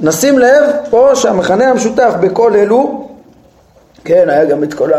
נשים 0.00 0.38
לב 0.38 0.64
פה 0.90 1.10
שהמכנה 1.14 1.70
המשותף 1.70 2.14
בכל 2.20 2.54
אלו, 2.56 3.08
כן, 4.04 4.28
היה 4.28 4.44
גם 4.44 4.64
את 4.64 4.74
כל 4.74 4.90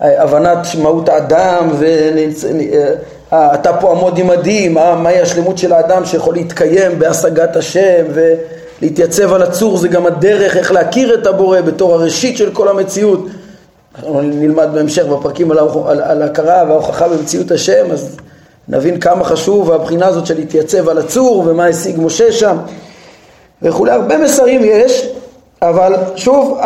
הבנת 0.00 0.66
מהות 0.82 1.08
האדם 1.08 1.70
ואתה 3.32 3.72
פה 3.72 3.90
עמוד 3.90 4.18
עמדי, 4.18 4.68
מה, 4.68 4.94
מהי 4.94 5.20
השלמות 5.20 5.58
של 5.58 5.72
האדם 5.72 6.04
שיכול 6.04 6.34
להתקיים 6.34 6.98
בהשגת 6.98 7.56
השם 7.56 8.04
ולהתייצב 8.12 9.32
על 9.32 9.42
הצור? 9.42 9.78
זה 9.78 9.88
גם 9.88 10.06
הדרך 10.06 10.56
איך 10.56 10.72
להכיר 10.72 11.14
את 11.14 11.26
הבורא 11.26 11.60
בתור 11.60 11.94
הראשית 11.94 12.36
של 12.36 12.50
כל 12.50 12.68
המציאות. 12.68 13.26
נלמד 14.22 14.68
בהמשך 14.74 15.06
בפרקים 15.06 15.50
על, 15.50 15.58
על, 15.58 16.00
על 16.02 16.22
הכרה 16.22 16.64
וההוכחה 16.68 17.08
במציאות 17.08 17.50
השם 17.50 17.90
אז 17.92 18.16
נבין 18.68 19.00
כמה 19.00 19.24
חשוב 19.24 19.70
הבחינה 19.72 20.06
הזאת 20.06 20.26
של 20.26 20.34
להתייצב 20.34 20.88
על 20.88 20.98
הצור 20.98 21.44
ומה 21.46 21.66
השיג 21.66 22.00
משה 22.00 22.32
שם. 22.32 22.56
וכולי, 23.62 23.92
הרבה 23.92 24.18
מסרים 24.18 24.60
יש, 24.64 25.08
אבל 25.62 25.94
שוב 26.16 26.58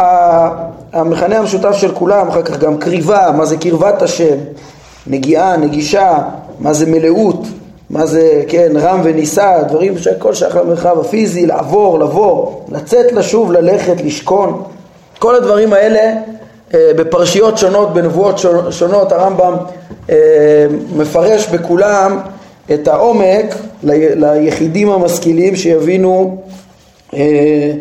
המכנה 0.93 1.39
המשותף 1.39 1.73
של 1.73 1.95
כולם, 1.95 2.29
אחר 2.29 2.43
כך 2.43 2.59
גם 2.59 2.79
קריבה, 2.79 3.31
מה 3.37 3.45
זה 3.45 3.57
קרבת 3.57 4.03
השם, 4.03 4.37
נגיעה, 5.07 5.57
נגישה, 5.57 6.19
מה 6.61 6.73
זה 6.73 6.87
מלאות, 6.87 7.47
מה 7.91 8.07
זה, 8.07 8.43
כן, 8.49 8.73
רם 8.75 9.01
ונישא, 9.05 9.63
דברים 9.69 9.99
שהכל 9.99 10.35
שייך 10.35 10.57
למרחב 10.57 11.01
הפיזי, 11.01 11.47
לעבור, 11.47 11.99
לבוא, 11.99 12.53
לצאת, 12.69 13.13
לשוב, 13.13 13.53
ללכת, 13.53 14.01
לשכון, 14.05 14.63
כל 15.19 15.35
הדברים 15.35 15.73
האלה 15.73 16.13
אה, 16.75 16.91
בפרשיות 16.97 17.59
שונות, 17.59 17.95
בנבואות 17.95 18.41
שונות, 18.71 19.13
הרמב"ם 19.13 19.57
אה, 20.11 20.17
מפרש 20.97 21.47
בכולם 21.49 22.19
את 22.75 22.89
העומק 22.89 23.55
ליחידים 23.83 24.91
המשכילים 24.91 25.57
שיבינו 25.57 26.37
אה, 27.15 27.73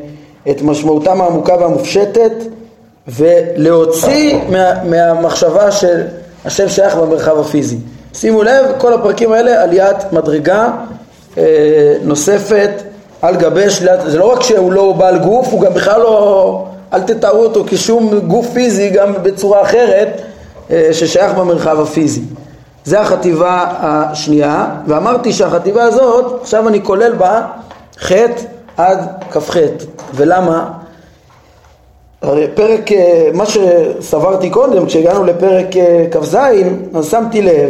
את 0.49 0.61
משמעותם 0.61 1.21
העמוקה 1.21 1.55
והמופשטת 1.59 2.31
ולהוציא 3.07 4.37
מה, 4.49 4.83
מהמחשבה 4.83 5.71
של 5.71 6.01
השם 6.45 6.69
שייך 6.69 6.95
במרחב 6.95 7.39
הפיזי. 7.39 7.77
שימו 8.13 8.43
לב, 8.43 8.65
כל 8.77 8.93
הפרקים 8.93 9.31
האלה 9.31 9.63
עליית 9.63 9.97
מדרגה 10.11 10.69
נוספת 12.01 12.69
על 13.21 13.35
גבי 13.35 13.69
שלילת, 13.69 13.99
זה 14.05 14.17
לא 14.17 14.33
רק 14.33 14.41
שהוא 14.41 14.71
לא 14.71 14.91
בעל 14.91 15.19
גוף, 15.19 15.47
הוא 15.51 15.61
גם 15.61 15.73
בכלל 15.73 16.01
לא 16.01 16.65
אל 16.93 17.01
תתארו 17.01 17.43
אותו 17.43 17.63
כשום 17.67 18.19
גוף 18.19 18.47
פיזי 18.53 18.89
גם 18.89 19.13
בצורה 19.23 19.61
אחרת 19.61 20.21
אה, 20.71 20.89
ששייך 20.91 21.33
במרחב 21.33 21.79
הפיזי. 21.79 22.21
זה 22.85 23.01
החטיבה 23.01 23.65
השנייה, 23.79 24.65
ואמרתי 24.87 25.33
שהחטיבה 25.33 25.83
הזאת, 25.83 26.41
עכשיו 26.41 26.67
אני 26.67 26.83
כולל 26.83 27.13
בה 27.13 27.41
ח' 27.99 28.11
עד 28.77 28.99
כ"ח. 29.31 29.57
ולמה? 30.13 30.69
הרי 32.21 32.47
פרק, 32.53 32.91
אה, 32.91 33.29
מה 33.33 33.43
שסברתי 33.45 34.49
קודם, 34.49 34.85
כשהגענו 34.85 35.23
לפרק 35.23 35.77
אה, 35.77 36.05
כ"ז, 36.11 36.37
אז 36.95 37.05
שמתי 37.05 37.41
לב 37.41 37.69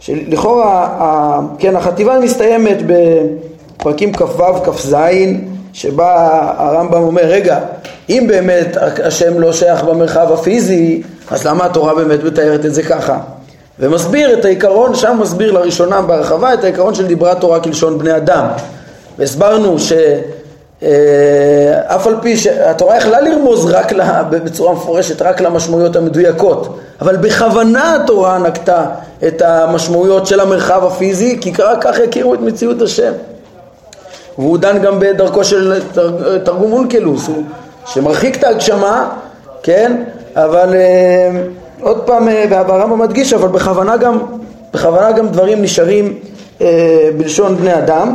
שלכאורה, 0.00 1.40
כן, 1.58 1.76
החטיבה 1.76 2.20
מסתיימת 2.20 2.78
בפרקים 2.86 4.12
כ"ו, 4.12 4.54
כ"ז, 4.64 4.96
שבה 5.72 6.40
הרמב"ם 6.56 7.02
אומר, 7.02 7.22
רגע, 7.22 7.58
אם 8.08 8.24
באמת 8.28 8.76
השם 9.04 9.40
לא 9.40 9.52
שייך 9.52 9.84
במרחב 9.84 10.32
הפיזי, 10.32 11.02
אז 11.30 11.46
למה 11.46 11.64
התורה 11.64 11.94
באמת 11.94 12.24
מתארת 12.24 12.66
את 12.66 12.74
זה 12.74 12.82
ככה? 12.82 13.18
ומסביר 13.78 14.38
את 14.38 14.44
העיקרון, 14.44 14.94
שם 14.94 15.18
מסביר 15.20 15.52
לראשונה 15.52 16.02
בהרחבה 16.02 16.54
את 16.54 16.64
העיקרון 16.64 16.94
של 16.94 17.06
דיברה 17.06 17.34
תורה 17.34 17.60
כלשון 17.60 17.98
בני 17.98 18.16
אדם. 18.16 18.46
והסברנו 19.18 19.78
שאף 19.78 19.96
אה, 20.82 21.80
על 22.06 22.16
פי 22.22 22.36
שהתורה 22.36 22.96
יכלה 22.96 23.20
לרמוז 23.20 23.64
רק 23.70 23.92
לה, 23.92 24.22
בצורה 24.22 24.74
מפורשת 24.74 25.22
רק 25.22 25.40
למשמעויות 25.40 25.96
המדויקות, 25.96 26.78
אבל 27.00 27.16
בכוונה 27.16 27.96
התורה 27.96 28.38
נקטה 28.38 28.86
את 29.26 29.42
המשמעויות 29.42 30.26
של 30.26 30.40
המרחב 30.40 30.84
הפיזי, 30.84 31.38
כי 31.40 31.52
כך 31.52 31.98
יכירו 32.04 32.34
את 32.34 32.40
מציאות 32.40 32.82
השם. 32.82 33.12
והוא 34.38 34.58
דן 34.58 34.78
גם 34.82 35.00
בדרכו 35.00 35.44
של 35.44 35.80
תרגום 36.44 36.72
אונקלוס, 36.72 37.28
שמרחיק 37.86 38.36
את 38.36 38.44
ההגשמה, 38.44 39.08
כן, 39.62 40.02
אבל 40.34 40.74
אה, 40.74 41.42
עוד 41.80 41.98
פעם, 42.06 42.28
אה, 42.28 42.44
והרמב"ם 42.50 42.98
מדגיש, 42.98 43.32
אבל 43.32 43.48
בכוונה 43.48 43.96
גם, 43.96 44.18
בכוונה 44.74 45.12
גם 45.12 45.28
דברים 45.28 45.62
נשארים 45.62 46.18
אה, 46.60 47.08
בלשון 47.16 47.56
בני 47.56 47.74
אדם. 47.74 48.14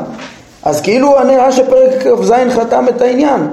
אז 0.67 0.81
כאילו 0.81 1.23
נראה 1.23 1.51
שפרק 1.51 1.91
כ"ז 2.03 2.31
חתם 2.49 2.85
את 2.89 3.01
העניין. 3.01 3.47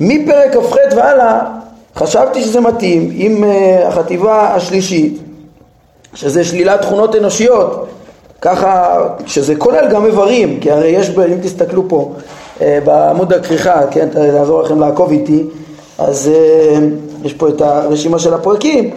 מפרק 0.00 0.56
כ"ח 0.56 0.76
והלאה 0.96 1.40
חשבתי 1.96 2.42
שזה 2.42 2.60
מתאים 2.60 3.10
עם 3.14 3.44
uh, 3.44 3.86
החטיבה 3.86 4.54
השלישית, 4.54 5.18
שזה 6.14 6.44
שלילת 6.44 6.80
תכונות 6.80 7.16
אנושיות, 7.16 7.86
ככה, 8.40 8.98
שזה 9.26 9.54
כולל 9.56 9.88
גם 9.90 10.06
איברים, 10.06 10.60
כי 10.60 10.70
הרי 10.70 10.88
יש, 10.88 11.10
אם 11.10 11.38
תסתכלו 11.42 11.88
פה 11.88 12.12
uh, 12.58 12.62
בעמוד 12.84 13.32
הכריכה, 13.32 13.86
כן, 13.90 14.08
תעזור 14.08 14.62
לכם 14.62 14.80
לעקוב 14.80 15.10
איתי, 15.10 15.44
אז 15.98 16.30
uh, 16.32 17.26
יש 17.26 17.32
פה 17.32 17.48
את 17.48 17.60
הרשימה 17.60 18.18
של 18.18 18.34
הפרקים, 18.34 18.90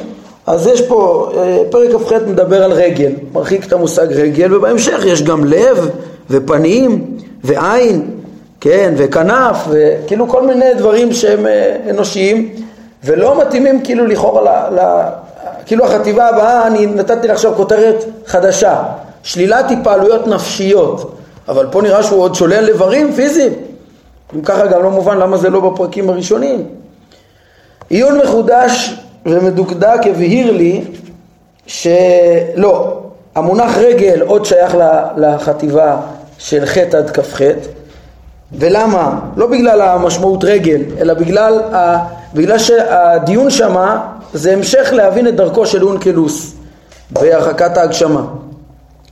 אז 0.48 0.68
יש 0.68 0.82
פה, 0.82 1.32
פרק 1.70 1.92
כ"ח 1.92 2.14
מדבר 2.28 2.64
על 2.64 2.72
רגל, 2.74 3.12
מרחיק 3.34 3.68
את 3.68 3.74
המושג 3.74 4.08
רגל, 4.14 4.56
ובהמשך 4.56 5.06
יש 5.06 5.24
גם 5.24 5.46
לב 5.46 5.90
ופנים 6.30 7.18
ועין, 7.44 8.10
כן, 8.62 8.94
וכנף, 8.98 9.58
וכאילו 9.70 10.30
כל 10.30 10.48
מיני 10.48 10.74
דברים 10.74 11.14
שהם 11.14 11.46
אנושיים. 11.90 12.56
ולא 13.06 13.42
מתאימים 13.42 13.82
כאילו 13.84 14.08
לכאורה 14.08 14.42
ל... 14.42 14.80
ל... 14.80 15.10
כאילו 15.66 15.86
החטיבה 15.86 16.28
הבאה, 16.28 16.68
אני 16.68 16.86
נתתי 16.86 17.30
עכשיו 17.30 17.56
כותרת 17.56 18.06
חדשה, 18.26 18.84
שלילת 19.24 19.72
התפעלויות 19.72 20.28
נפשיות, 20.28 21.18
אבל 21.48 21.68
פה 21.72 21.82
נראה 21.82 22.04
שהוא 22.04 22.22
עוד 22.22 22.36
שולל 22.36 22.68
איברים 22.68 23.14
פיזיים, 23.14 23.54
אם 24.36 24.42
ככה 24.42 24.68
גם 24.68 24.84
לא 24.84 24.92
מובן 24.92 25.18
למה 25.18 25.38
זה 25.38 25.50
לא 25.50 25.60
בפרקים 25.60 26.10
הראשונים. 26.10 26.66
עיון 27.90 28.18
מחודש 28.18 29.00
ומדוקדק 29.26 30.00
הבהיר 30.06 30.52
לי 30.52 30.84
שלא, 31.68 33.02
המונח 33.36 33.78
רגל 33.78 34.22
עוד 34.22 34.46
שייך 34.46 34.78
לחטיבה 35.18 35.98
של 36.38 36.66
ח' 36.66 36.78
עד 36.78 37.10
כ"ח, 37.10 37.42
ולמה? 38.52 39.20
לא 39.36 39.48
בגלל 39.48 39.82
המשמעות 39.82 40.44
רגל, 40.44 40.82
אלא 41.00 41.14
בגלל, 41.14 41.60
ה... 41.60 41.98
בגלל 42.34 42.58
שהדיון 42.58 43.50
שמה 43.50 44.08
זה 44.34 44.54
המשך 44.54 44.90
להבין 44.94 45.28
את 45.28 45.36
דרכו 45.36 45.66
של 45.66 45.84
אונקלוס 45.84 46.54
בהרחקת 47.12 47.78
ההגשמה. 47.78 48.22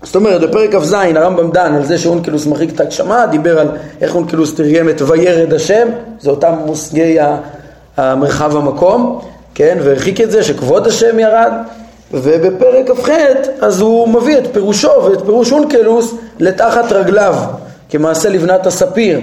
זאת 0.04 0.16
אומרת, 0.16 0.42
בפרק 0.42 0.76
כ"ז 0.76 0.94
הרמב"ם 0.94 1.52
דן 1.52 1.74
על 1.76 1.86
זה 1.86 1.98
שאונקלוס 1.98 2.46
מרחיק 2.46 2.70
את 2.76 2.80
ההגשמה, 2.80 3.26
דיבר 3.28 3.60
על 3.60 3.68
איך 4.02 4.16
אונקלוס 4.16 4.56
תרגם 4.56 4.90
את 4.90 5.02
וירד 5.02 5.54
השם, 5.54 5.88
זה 6.20 6.30
אותם 6.30 6.54
מושגי 6.66 7.18
המרחב 7.98 8.58
המקום, 8.58 9.22
כן, 9.56 9.78
והרחיק 9.84 10.22
את 10.22 10.32
זה 10.32 10.44
שכבוד 10.44 10.88
השם 10.88 11.20
ירד, 11.20 11.52
ובפרק 12.14 12.92
כ"ח 12.92 13.10
אז 13.62 13.82
הוא 13.82 14.08
מביא 14.08 14.38
את 14.38 14.44
פירושו 14.54 14.90
ואת 15.04 15.22
פירוש 15.26 15.52
אונקלוס 15.52 16.16
לתחת 16.40 16.92
רגליו. 16.92 17.36
כמעשה 17.90 18.30
לבנת 18.30 18.66
הספיר, 18.66 19.20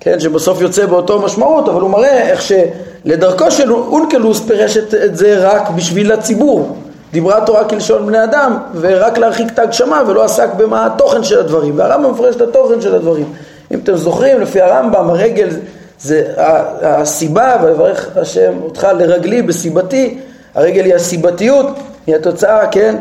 כן, 0.00 0.20
שבסוף 0.20 0.60
יוצא 0.60 0.86
באותו 0.86 1.22
משמעות, 1.22 1.68
אבל 1.68 1.80
הוא 1.80 1.90
מראה 1.90 2.30
איך 2.30 2.42
שלדרכו 2.42 3.50
של 3.50 3.72
אונקלוס 3.72 4.40
פירש 4.40 4.76
את, 4.76 4.94
זה 5.12 5.48
רק 5.48 5.70
בשביל 5.70 6.12
הציבור. 6.12 6.76
דיברה 7.12 7.46
תורה 7.46 7.64
כלשון 7.64 8.06
בני 8.06 8.24
אדם, 8.24 8.58
ורק 8.80 9.18
להרחיק 9.18 9.52
את 9.52 9.58
ההגשמה, 9.58 10.02
ולא 10.06 10.24
עסק 10.24 10.48
במה 10.56 10.86
התוכן 10.86 11.24
של 11.24 11.38
הדברים. 11.38 11.78
והרמב"ם 11.78 12.10
מפרש 12.10 12.36
את 12.36 12.40
התוכן 12.40 12.80
של 12.80 12.94
הדברים. 12.94 13.32
אם 13.72 13.78
אתם 13.84 13.96
זוכרים, 13.96 14.40
לפי 14.40 14.60
הרמב"ם, 14.60 15.10
הרגל 15.10 15.48
זה 16.00 16.22
הסיבה, 16.82 17.56
ויברך 17.62 18.08
השם 18.16 18.52
אותך 18.62 18.86
לרגלי 18.98 19.42
בסיבתי, 19.42 20.18
הרגל 20.54 20.84
היא 20.84 20.94
הסיבתיות, 20.94 21.66
היא 22.08 22.16
התוצאה, 22.16 22.66
כן? 22.66 22.96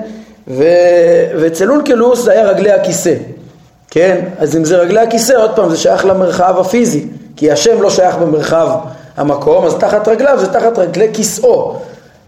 ואצל 0.47 1.71
אונקלוס 1.71 2.23
זה 2.23 2.31
היה 2.31 2.43
רגלי 2.43 2.71
הכיסא. 2.71 3.13
כן? 3.91 4.25
אז 4.39 4.55
אם 4.55 4.65
זה 4.65 4.77
רגלי 4.77 4.99
הכיסא, 4.99 5.33
עוד 5.33 5.55
פעם, 5.55 5.69
זה 5.69 5.77
שייך 5.77 6.05
למרחב 6.05 6.59
הפיזי, 6.59 7.07
כי 7.35 7.51
השם 7.51 7.81
לא 7.81 7.89
שייך 7.89 8.15
במרחב 8.15 8.69
המקום, 9.17 9.65
אז 9.65 9.75
תחת 9.75 10.07
רגליו 10.07 10.39
זה 10.39 10.53
תחת 10.53 10.77
רגלי 10.77 11.09
כיסאו. 11.13 11.75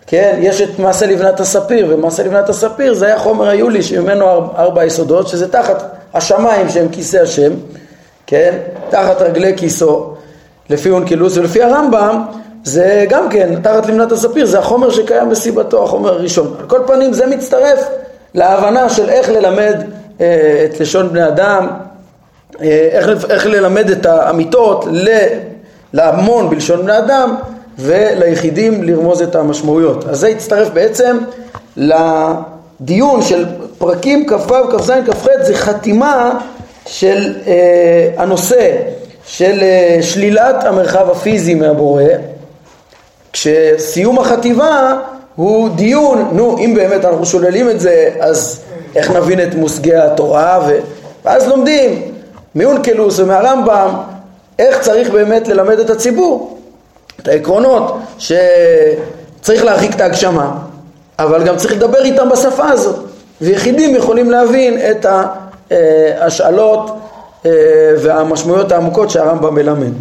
כן, 0.08 0.40
יש 0.42 0.62
את 0.62 0.80
מעשה 0.80 1.06
לבנת 1.06 1.40
הספיר, 1.40 1.88
ומעשה 1.90 2.24
לבנת 2.24 2.50
הספיר 2.50 2.94
זה 2.94 3.06
היה 3.06 3.20
חומר 3.20 3.48
היולי 3.48 3.84
שממנו 3.84 4.26
ארבע 4.58 4.86
יסודות, 4.86 5.28
שזה 5.28 5.52
תחת 5.52 5.84
השמיים 6.14 6.70
שהם 6.70 6.88
כיסא 6.92 7.18
השם, 7.18 7.52
כן, 8.28 8.58
תחת 8.90 9.22
רגלי 9.22 9.54
כיסאו, 9.58 10.14
לפי 10.70 10.90
אונקלוס 10.90 11.38
ולפי 11.38 11.64
הרמב"ם, 11.64 12.24
זה 12.70 13.06
גם 13.10 13.30
כן, 13.30 13.62
תחת 13.62 13.86
לבנת 13.86 14.12
הספיר, 14.12 14.46
זה 14.46 14.60
החומר 14.60 14.90
שקיים 14.90 15.30
בסיבתו, 15.30 15.84
החומר 15.84 16.14
הראשון. 16.14 16.56
על 16.60 16.66
כל 16.66 16.80
פנים 16.88 17.14
זה 17.14 17.28
מצטרף 17.28 17.80
להבנה 18.34 18.90
של 18.90 19.10
איך 19.10 19.30
ללמד 19.30 19.84
אה, 20.22 20.66
את 20.66 20.80
לשון 20.80 21.10
בני 21.10 21.28
אדם, 21.28 21.68
אה, 22.62 22.90
איך, 22.92 23.26
איך 23.30 23.46
ללמד 23.46 23.90
את 23.90 24.06
האמיתות 24.06 24.86
להמון 25.94 26.50
בלשון 26.50 26.82
בני 26.82 26.98
אדם 26.98 27.36
וליחידים 27.80 28.84
לרמוז 28.84 29.22
את 29.22 29.36
המשמעויות. 29.36 30.06
אז 30.10 30.20
זה 30.20 30.28
הצטרף 30.28 30.70
בעצם 30.70 31.18
לדיון 31.78 33.22
של 33.22 33.46
פרקים 33.78 34.28
כ"ו, 34.28 34.78
כ"ז, 34.78 34.92
כ"ח, 35.08 35.28
זה 35.42 35.56
חתימה 35.56 36.40
של 36.86 37.34
אה, 37.48 38.10
הנושא 38.18 38.72
של 39.26 39.60
אה, 39.62 39.98
שלילת 40.02 40.64
המרחב 40.64 41.10
הפיזי 41.10 41.56
מהבורא, 41.56 42.04
כשסיום 43.34 44.20
החטיבה 44.20 45.00
הוא 45.36 45.70
דיון, 45.70 46.30
נו 46.32 46.58
אם 46.58 46.74
באמת 46.76 47.06
אנחנו 47.06 47.26
שוללים 47.26 47.70
את 47.70 47.80
זה 47.80 48.10
אז 48.20 48.60
איך 48.96 49.12
נבין 49.12 49.42
את 49.44 49.56
מושגי 49.56 49.96
התורה, 49.96 50.60
ו... 50.68 50.80
ואז 51.26 51.48
לומדים 51.48 52.12
מאונקלוס 52.56 53.20
ומהרמב"ם 53.20 53.90
איך 54.60 54.80
צריך 54.80 55.10
באמת 55.10 55.48
ללמד 55.48 55.80
את 55.80 55.90
הציבור, 55.90 56.60
את 57.22 57.28
העקרונות 57.28 57.98
שצריך 58.18 59.64
להרחיק 59.64 59.96
את 59.96 60.02
ההגשמה, 60.02 60.52
אבל 61.20 61.44
גם 61.44 61.58
צריך 61.58 61.74
לדבר 61.74 62.04
איתם 62.04 62.30
בשפה 62.30 62.70
הזאת, 62.70 62.96
ויחידים 63.42 63.96
יכולים 63.96 64.32
להבין 64.32 64.78
את 64.92 65.06
ההשאלות 65.72 66.92
אה, 67.46 67.52
והמשמעויות 68.04 68.72
העמוקות 68.72 69.10
שהרמב"ם 69.10 69.56
מלמד. 69.56 69.92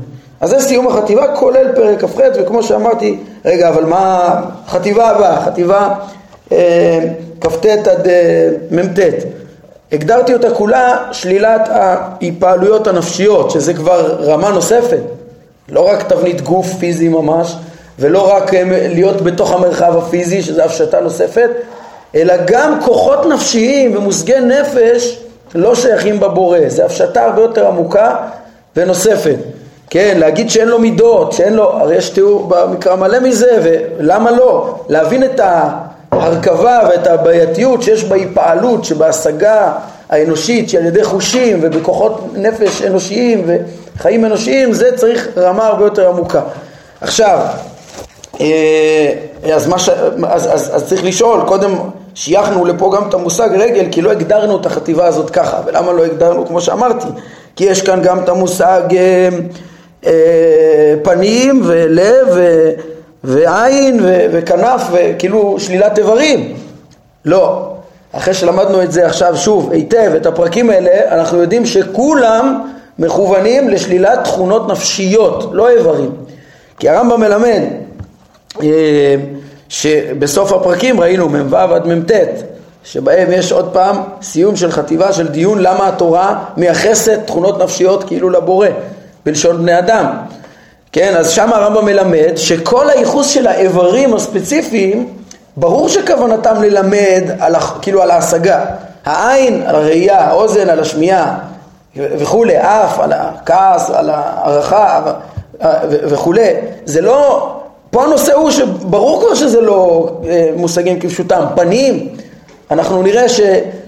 אז 0.40 0.50
זה 0.50 0.60
סיום 0.60 0.88
החטיבה 0.88 1.36
כולל 1.36 1.72
פרק 1.74 2.04
כ"ח 2.04 2.20
וכמו 2.40 2.62
שאמרתי, 2.62 3.18
רגע 3.44 3.68
אבל 3.68 3.84
מה 3.84 4.34
החטיבה 4.66 5.10
הבאה? 5.10 5.40
חטיבה 5.40 5.94
אה, 6.52 6.98
כ"ט 7.40 7.66
עד 7.66 8.08
אה, 8.08 8.48
מ"ט. 8.70 8.98
הגדרתי 9.92 10.34
אותה 10.34 10.50
כולה 10.50 10.96
שלילת 11.12 11.68
ההיפעלויות 11.70 12.86
הנפשיות, 12.86 13.50
שזה 13.50 13.74
כבר 13.74 14.16
רמה 14.20 14.50
נוספת. 14.50 15.00
לא 15.68 15.88
רק 15.88 16.08
תבנית 16.08 16.40
גוף 16.40 16.74
פיזי 16.78 17.08
ממש, 17.08 17.56
ולא 17.98 18.34
רק 18.34 18.54
אה, 18.54 18.62
להיות 18.88 19.20
בתוך 19.22 19.52
המרחב 19.52 19.96
הפיזי, 19.96 20.42
שזה 20.42 20.64
הפשטה 20.64 21.00
נוספת, 21.00 21.50
אלא 22.14 22.34
גם 22.46 22.78
כוחות 22.84 23.26
נפשיים 23.26 23.96
ומושגי 23.96 24.40
נפש 24.40 25.18
לא 25.54 25.74
שייכים 25.74 26.20
בבורא. 26.20 26.58
זה 26.66 26.84
הפשטה 26.84 27.24
הרבה 27.24 27.42
יותר 27.42 27.66
עמוקה 27.66 28.16
ונוספת. 28.76 29.36
כן, 29.90 30.16
להגיד 30.20 30.50
שאין 30.50 30.68
לו 30.68 30.78
מידות, 30.78 31.32
שאין 31.32 31.54
לו, 31.54 31.72
הרי 31.72 31.96
יש 31.96 32.10
תיאור 32.10 32.48
במקרא 32.48 32.96
מלא 32.96 33.18
מזה, 33.20 33.58
ולמה 33.62 34.30
לא? 34.30 34.84
להבין 34.88 35.24
את. 35.24 35.40
ההרכבה 36.12 36.80
ואת 36.88 37.06
הבעייתיות 37.06 37.82
שיש 37.82 38.04
בהיפעלות, 38.04 38.84
שבהשגה 38.84 39.72
האנושית 40.08 40.70
שעל 40.70 40.86
ידי 40.86 41.04
חושים 41.04 41.58
ובכוחות 41.62 42.24
נפש 42.34 42.82
אנושיים 42.82 43.44
וחיים 43.96 44.24
אנושיים, 44.24 44.72
זה 44.72 44.96
צריך 44.96 45.28
רמה 45.36 45.66
הרבה 45.66 45.84
יותר 45.84 46.08
עמוקה. 46.08 46.40
עכשיו, 47.00 47.38
אה, 48.40 49.12
אז, 49.54 49.70
ש... 49.76 49.88
אז, 50.28 50.54
אז, 50.54 50.76
אז 50.76 50.88
צריך 50.88 51.04
לשאול, 51.04 51.40
קודם 51.46 51.74
שייכנו 52.14 52.64
לפה 52.64 52.92
גם 52.96 53.08
את 53.08 53.14
המושג 53.14 53.48
רגל, 53.52 53.86
כי 53.90 54.02
לא 54.02 54.10
הגדרנו 54.10 54.60
את 54.60 54.66
החטיבה 54.66 55.06
הזאת 55.06 55.30
ככה, 55.30 55.60
ולמה 55.66 55.92
לא 55.92 56.04
הגדרנו 56.04 56.46
כמו 56.46 56.60
שאמרתי? 56.60 57.06
כי 57.56 57.64
יש 57.64 57.82
כאן 57.82 58.02
גם 58.02 58.18
את 58.18 58.28
המושג 58.28 58.82
אה, 58.96 59.28
פנים 61.02 61.62
ולב 61.64 62.28
ו... 62.34 62.70
ועין 63.24 64.00
ו- 64.02 64.26
וכנף 64.32 64.82
וכאילו 64.92 65.56
שלילת 65.60 65.98
איברים. 65.98 66.56
לא. 67.24 67.72
אחרי 68.12 68.34
שלמדנו 68.34 68.82
את 68.82 68.92
זה 68.92 69.06
עכשיו 69.06 69.36
שוב 69.36 69.72
היטב, 69.72 70.12
את 70.16 70.26
הפרקים 70.26 70.70
האלה, 70.70 71.14
אנחנו 71.14 71.38
יודעים 71.38 71.66
שכולם 71.66 72.62
מכוונים 72.98 73.68
לשלילת 73.68 74.24
תכונות 74.24 74.68
נפשיות, 74.70 75.50
לא 75.52 75.68
איברים. 75.70 76.10
כי 76.78 76.88
הרמב"ם 76.88 77.20
מלמד 77.20 77.62
אה, 78.62 79.14
שבסוף 79.68 80.52
הפרקים 80.52 81.00
ראינו 81.00 81.28
מ"ו 81.28 81.56
עד 81.56 81.86
מ"ט 81.86 82.10
שבהם 82.84 83.28
יש 83.32 83.52
עוד 83.52 83.70
פעם 83.72 83.96
סיום 84.22 84.56
של 84.56 84.70
חטיבה 84.70 85.12
של 85.12 85.28
דיון 85.28 85.58
למה 85.58 85.88
התורה 85.88 86.44
מייחסת 86.56 87.18
תכונות 87.26 87.62
נפשיות 87.62 88.04
כאילו 88.04 88.30
לבורא 88.30 88.68
בלשון 89.26 89.62
בני 89.62 89.78
אדם. 89.78 90.06
כן, 90.92 91.16
אז 91.16 91.30
שם 91.30 91.52
הרמב"ם 91.52 91.84
מלמד 91.84 92.36
שכל 92.36 92.90
הייחוס 92.90 93.26
של 93.28 93.46
האיברים 93.46 94.14
הספציפיים, 94.14 95.08
ברור 95.56 95.88
שכוונתם 95.88 96.62
ללמד 96.62 97.22
על, 97.38 97.54
כאילו 97.82 98.02
על 98.02 98.10
ההשגה. 98.10 98.64
העין 99.04 99.62
על 99.66 99.74
הראייה, 99.74 100.20
האוזן 100.20 100.68
על 100.68 100.80
השמיעה, 100.80 101.38
וכולי, 101.96 102.58
אף 102.58 102.98
על 102.98 103.12
הכעס, 103.12 103.90
על 103.90 104.10
הערכה 104.10 105.02
וכולי, 105.82 106.54
זה 106.84 107.00
לא, 107.00 107.52
פה 107.90 108.04
הנושא 108.04 108.34
הוא 108.34 108.50
שברור 108.50 109.20
כבר 109.20 109.34
שזה 109.34 109.60
לא 109.60 110.10
אה, 110.28 110.50
מושגים 110.56 111.00
כפשוטם, 111.00 111.44
פנים, 111.54 112.08
אנחנו 112.70 113.02
נראה 113.02 113.28
ש, 113.28 113.40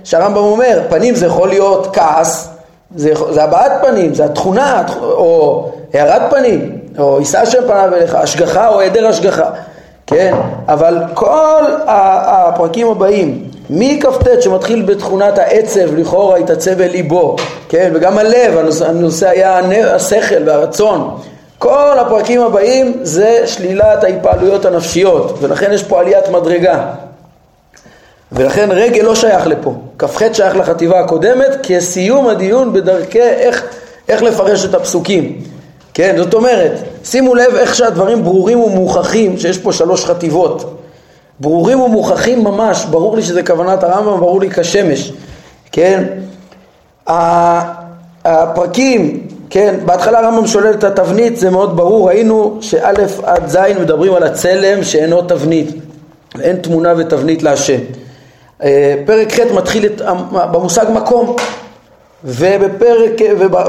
שהרמב"ם 0.04 0.36
אומר, 0.36 0.82
פנים 0.88 1.14
זה 1.14 1.26
יכול 1.26 1.48
להיות 1.48 1.96
כעס, 1.96 2.48
זה, 2.96 3.12
זה 3.30 3.44
הבעת 3.44 3.72
פנים, 3.82 4.14
זה 4.14 4.24
התכונה, 4.24 4.82
או 5.02 5.70
הערת 5.94 6.22
פנים, 6.30 6.78
או 6.98 7.18
יישא 7.18 7.44
שם 7.44 7.62
פניו 7.66 7.94
אליך, 7.94 8.14
השגחה 8.14 8.68
או 8.68 8.80
היעדר 8.80 9.06
השגחה, 9.06 9.50
כן? 10.06 10.34
אבל 10.68 10.98
כל 11.14 11.64
הפרקים 11.86 12.88
הבאים, 12.88 13.44
מכ"ט 13.70 14.42
שמתחיל 14.42 14.82
בתכונת 14.82 15.38
העצב, 15.38 15.94
לכאורה 15.96 16.36
התעצב 16.36 16.80
אל 16.80 16.90
ליבו, 16.90 17.36
כן? 17.68 17.90
וגם 17.94 18.18
הלב, 18.18 18.58
הנושא, 18.58 18.88
הנושא 18.88 19.28
היה 19.28 19.60
השכל 19.94 20.42
והרצון. 20.46 21.16
כל 21.58 21.98
הפרקים 21.98 22.40
הבאים 22.40 22.98
זה 23.02 23.42
שלילת 23.46 24.04
ההתפעלויות 24.04 24.64
הנפשיות, 24.64 25.38
ולכן 25.40 25.72
יש 25.72 25.82
פה 25.82 26.00
עליית 26.00 26.28
מדרגה. 26.28 26.84
ולכן 28.32 28.68
רגל 28.72 29.02
לא 29.02 29.14
שייך 29.14 29.46
לפה, 29.46 29.74
כ"ח 29.98 30.32
שייך 30.32 30.56
לחטיבה 30.56 31.00
הקודמת 31.00 31.56
כסיום 31.62 32.28
הדיון 32.28 32.72
בדרכי 32.72 33.20
איך, 33.20 33.64
איך 34.08 34.22
לפרש 34.22 34.64
את 34.64 34.74
הפסוקים. 34.74 35.40
כן, 35.94 36.14
זאת 36.18 36.34
אומרת, 36.34 36.72
שימו 37.04 37.34
לב 37.34 37.54
איך 37.54 37.74
שהדברים 37.74 38.24
ברורים 38.24 38.60
ומוכחים, 38.60 39.38
שיש 39.38 39.58
פה 39.58 39.72
שלוש 39.72 40.04
חטיבות. 40.04 40.76
ברורים 41.40 41.80
ומוכחים 41.80 42.44
ממש, 42.44 42.84
ברור 42.84 43.16
לי 43.16 43.22
שזה 43.22 43.42
כוונת 43.42 43.82
הרמב"ם, 43.82 44.20
ברור 44.20 44.40
לי 44.40 44.50
כשמש. 44.50 45.12
כן, 45.72 46.04
הפרקים, 48.24 49.26
כן, 49.50 49.74
בהתחלה 49.84 50.18
הרמב"ם 50.18 50.46
שולל 50.46 50.74
את 50.74 50.84
התבנית, 50.84 51.36
זה 51.36 51.50
מאוד 51.50 51.76
ברור, 51.76 52.08
ראינו 52.08 52.58
שא' 52.60 52.92
עד 53.22 53.48
ז' 53.48 53.58
מדברים 53.80 54.14
על 54.14 54.22
הצלם 54.22 54.84
שאינו 54.84 55.22
תבנית, 55.22 55.70
אין 56.40 56.56
תמונה 56.56 56.94
ותבנית 56.96 57.42
להשם. 57.42 57.78
אה, 58.62 58.94
פרק 59.06 59.32
ח' 59.32 59.40
מתחיל 59.54 59.86
את, 59.86 60.02
במושג 60.32 60.86
מקום 60.92 61.36
ובפרק, 62.24 63.12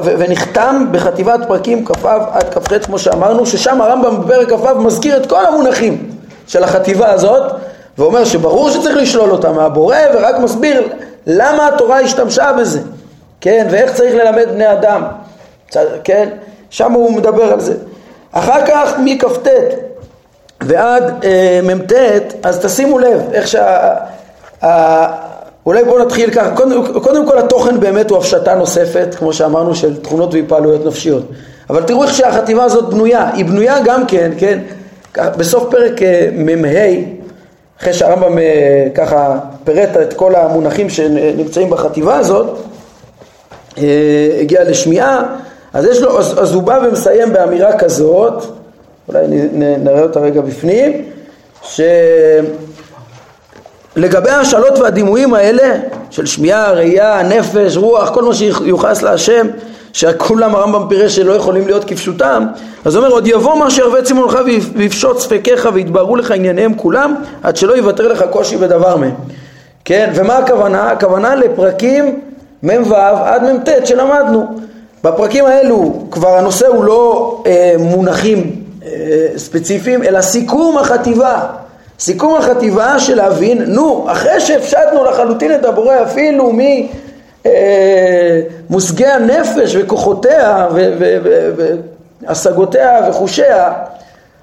ונחתם 0.04 0.86
בחטיבת 0.92 1.40
פרקים 1.48 1.86
כ"ו 1.86 2.08
עד 2.08 2.54
כ"ח 2.54 2.86
כמו 2.86 3.00
שאמרנו 3.00 3.46
ששם 3.46 3.82
הרמב"ם 3.82 4.22
בפרק 4.22 4.50
כ"ו 4.50 4.76
מזכיר 4.80 5.18
את 5.18 5.26
כל 5.26 5.46
המונחים 5.46 6.10
של 6.48 6.64
החטיבה 6.64 7.12
הזאת 7.12 7.52
ואומר 7.98 8.24
שברור 8.26 8.70
שצריך 8.70 8.98
לשלול 8.98 9.32
אותה 9.32 9.52
מהבורא 9.52 9.98
ורק 10.14 10.36
מסביר 10.40 10.88
למה 11.28 11.68
התורה 11.68 12.00
השתמשה 12.00 12.54
בזה. 12.54 12.80
כן 13.42 13.68
ואיך 13.72 13.94
צריך 13.94 14.16
ללמד 14.16 14.46
בני 14.50 14.72
אדם. 14.72 15.04
כן 16.04 16.30
שם 16.70 16.92
הוא 16.92 17.12
מדבר 17.12 17.54
על 17.54 17.60
זה. 17.60 17.74
אחר 18.32 18.66
כך 18.66 18.94
מכ"ט 19.04 19.48
ועד 20.62 21.24
אה, 21.24 21.60
מ"ט 21.64 21.94
אז 22.44 22.60
תשימו 22.60 23.00
לב 23.00 23.22
איך 23.34 23.48
שה... 23.48 23.94
אולי 25.66 25.84
בואו 25.84 26.06
נתחיל 26.06 26.32
ככה, 26.32 26.56
קודם, 26.56 27.00
קודם 27.02 27.28
כל 27.28 27.38
התוכן 27.38 27.80
באמת 27.80 28.10
הוא 28.10 28.18
הפשטה 28.18 28.56
נוספת, 28.56 29.16
כמו 29.18 29.34
שאמרנו, 29.34 29.76
של 29.76 30.02
תכונות 30.02 30.34
והתפעלויות 30.34 30.86
נפשיות. 30.86 31.24
אבל 31.70 31.84
תראו 31.84 32.04
איך 32.04 32.14
שהחטיבה 32.14 32.64
הזאת 32.64 32.90
בנויה, 32.90 33.30
היא 33.34 33.46
בנויה 33.46 33.76
גם 33.84 34.06
כן, 34.08 34.32
כן, 34.38 34.60
בסוף 35.18 35.72
פרק 35.72 36.02
אה, 36.02 36.30
מ"ה, 36.34 36.68
אחרי 37.82 37.94
שהרמב"ם 37.94 38.38
אה, 38.38 38.88
ככה 38.96 39.40
פירט 39.64 39.90
את 40.02 40.14
כל 40.14 40.36
המונחים 40.36 40.90
שנמצאים 40.90 41.70
בחטיבה 41.70 42.18
הזאת, 42.18 42.58
אה, 43.78 43.84
הגיע 44.40 44.64
לשמיעה, 44.64 45.24
אז 45.74 45.86
יש 45.86 46.02
לו, 46.02 46.20
אז, 46.20 46.40
אז 46.42 46.54
הוא 46.54 46.64
בא 46.64 46.80
ומסיים 46.84 47.34
באמירה 47.34 47.78
כזאת, 47.78 48.44
אולי 49.08 49.28
נראה 49.78 50.02
אותה 50.02 50.20
רגע 50.20 50.42
בפנים, 50.42 51.06
ש... 51.64 51.82
לגבי 53.96 54.30
ההשאלות 54.30 54.80
והדימויים 54.80 55.34
האלה 55.34 55.76
של 56.10 56.26
שמיעה, 56.26 56.72
ראייה, 56.72 57.24
נפש, 57.24 57.78
רוח, 57.78 58.10
כל 58.10 58.24
מה 58.24 58.34
שיוחס 58.34 59.02
להשם 59.02 59.48
שכולם 59.94 60.56
הרמב"ם 60.56 60.90
פירש 60.90 61.16
שלא 61.16 61.34
יכולים 61.34 61.66
להיות 61.66 61.84
כפשוטם 61.84 62.48
אז 62.86 62.96
הוא 62.96 63.04
אומר 63.04 63.14
עוד 63.14 63.28
יבוא 63.28 63.56
מה 63.56 63.72
שירווה 63.72 64.02
צמאונך 64.02 64.40
ויפשוט 64.76 65.20
ספקיך 65.20 65.70
ויתבררו 65.74 66.16
לך 66.16 66.32
ענייניהם 66.32 66.74
כולם 66.74 67.16
עד 67.44 67.58
שלא 67.58 67.74
יוותר 67.74 68.08
לך 68.08 68.24
קושי 68.30 68.58
בדבר 68.58 68.96
מהם. 68.96 69.16
כן 69.86 70.12
ומה 70.16 70.38
הכוונה? 70.38 70.92
הכוונה 70.92 71.36
לפרקים 71.36 72.20
מ"ו 72.64 72.96
עד 72.96 73.44
מ"ט 73.44 73.70
שלמדנו. 73.86 74.60
בפרקים 75.04 75.46
האלו 75.46 76.06
כבר 76.12 76.38
הנושא 76.38 76.68
הוא 76.68 76.84
לא 76.84 77.44
אה, 77.48 77.76
מונחים 77.80 78.56
אה, 78.86 78.90
ספציפיים 79.38 80.04
אלא 80.04 80.22
סיכום 80.22 80.78
החטיבה 80.78 81.40
סיכום 82.02 82.36
החטיבה 82.36 83.00
של 83.00 83.16
להבין, 83.16 83.64
נו, 83.68 84.06
אחרי 84.12 84.40
שהפשטנו 84.40 85.04
לחלוטין 85.04 85.56
את 85.56 85.66
הבורא 85.66 85.96
אפילו 86.04 86.52
ממושגי 88.70 89.06
אה, 89.06 89.16
הנפש 89.16 89.76
וכוחותיה 89.76 90.68
והשגותיה 92.28 93.02
וחושיה, 93.10 93.74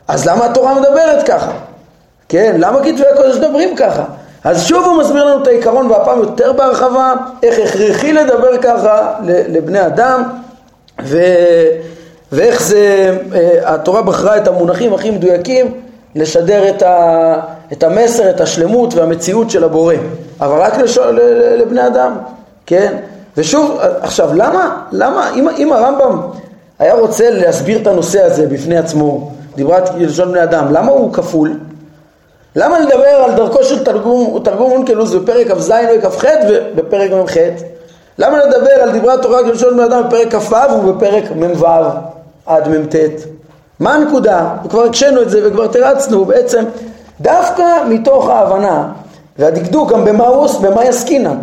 אז 0.09 0.27
למה 0.27 0.45
התורה 0.45 0.75
מדברת 0.75 1.27
ככה? 1.27 1.51
כן, 2.29 2.57
למה 2.59 2.79
כתבי 2.79 3.07
הקודש 3.15 3.37
מדברים 3.37 3.77
ככה? 3.77 4.05
אז 4.45 4.67
שוב 4.67 4.87
הוא 4.87 4.99
מסביר 4.99 5.25
לנו 5.25 5.43
את 5.43 5.47
העיקרון 5.47 5.91
והפעם 5.91 6.19
יותר 6.19 6.53
בהרחבה, 6.53 7.15
איך 7.43 7.59
הכרחי 7.59 8.13
לדבר 8.13 8.59
ככה 8.63 9.15
לבני 9.27 9.87
אדם 9.87 10.23
ו... 11.03 11.19
ואיך 12.33 12.63
זה, 12.63 13.17
אה, 13.35 13.75
התורה 13.75 14.03
בחרה 14.03 14.37
את 14.37 14.49
המונחים 14.49 14.95
הכי 14.95 15.11
מדויקים 15.11 15.88
לשדר 16.19 16.69
את, 16.69 16.83
ה, 16.83 17.35
את 17.73 17.83
המסר, 17.83 18.31
את 18.31 18.41
השלמות 18.41 18.95
והמציאות 18.95 19.51
של 19.51 19.65
הבורא, 19.65 19.95
אבל 20.41 20.61
רק 20.61 20.79
לש, 20.79 20.99
לבני 21.59 21.87
אדם, 21.87 22.13
כן? 22.67 22.97
ושוב, 23.37 23.79
עכשיו, 24.01 24.35
למה, 24.35 24.83
למה, 24.93 25.31
אם, 25.35 25.49
אם 25.49 25.73
הרמב"ם 25.73 26.21
היה 26.79 26.95
רוצה 26.95 27.31
להסביר 27.31 27.83
את 27.83 27.87
הנושא 27.87 28.23
הזה 28.23 28.47
בפני 28.47 28.79
עצמו, 28.79 29.31
דיברה 29.57 29.79
לשון 29.97 30.33
בני 30.33 30.43
אדם, 30.43 30.73
למה 30.73 30.93
הוא 30.93 31.13
כפול? 31.13 31.59
למה 32.57 32.79
לדבר 32.81 33.09
על 33.25 33.35
דרכו 33.35 33.65
של 33.65 33.85
תרגום, 33.85 34.41
תרגום 34.45 34.73
אונקלוס 34.73 35.15
בפרק 35.15 35.51
כ"ז 35.51 35.73
וכ"ח 36.05 36.25
ובפרק 36.49 37.11
מ"ח? 37.11 37.37
למה 38.19 38.39
לדבר 38.45 38.71
על 38.71 38.99
דברי 38.99 39.13
התורה 39.13 39.43
כלשון 39.43 39.75
בני 39.75 39.85
אדם 39.85 40.03
בפרק 40.07 40.35
כ"ו 40.35 40.75
ובפרק 40.75 41.25
מ"ו 41.37 41.67
עד 42.47 42.69
מ"ט? 42.69 42.95
מה 43.81 43.95
הנקודה? 43.95 44.49
וכבר 44.65 44.85
הקשינו 44.85 45.23
את 45.23 45.31
זה 45.31 45.41
וכבר 45.49 45.67
תרצנו 45.67 46.25
בעצם 46.25 46.65
דווקא 47.21 47.65
מתוך 47.89 48.29
ההבנה 48.29 48.93
והדקדוק 49.39 49.93
גם 49.93 50.05
במה 50.05 50.27
הוא, 50.27 50.49
במה 50.63 50.85
יסקינן. 50.85 51.39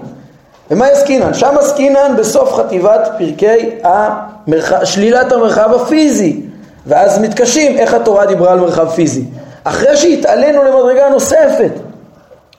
במה 0.72 0.92
יסקינן? 0.92 1.34
שם 1.34 1.56
עסקינן 1.60 2.16
בסוף 2.18 2.54
חטיבת 2.54 3.10
פרקי 3.18 3.70
המרחב, 3.84 4.84
שלילת 4.84 5.32
המרחב 5.32 5.74
הפיזי 5.74 6.42
ואז 6.88 7.20
מתקשים 7.20 7.78
איך 7.78 7.94
התורה 7.94 8.26
דיברה 8.26 8.52
על 8.52 8.60
מרחב 8.60 8.90
פיזי. 8.90 9.26
אחרי 9.64 9.98
שהתעלינו 9.98 10.64
למדרגה 10.64 11.10
נוספת 11.10 11.72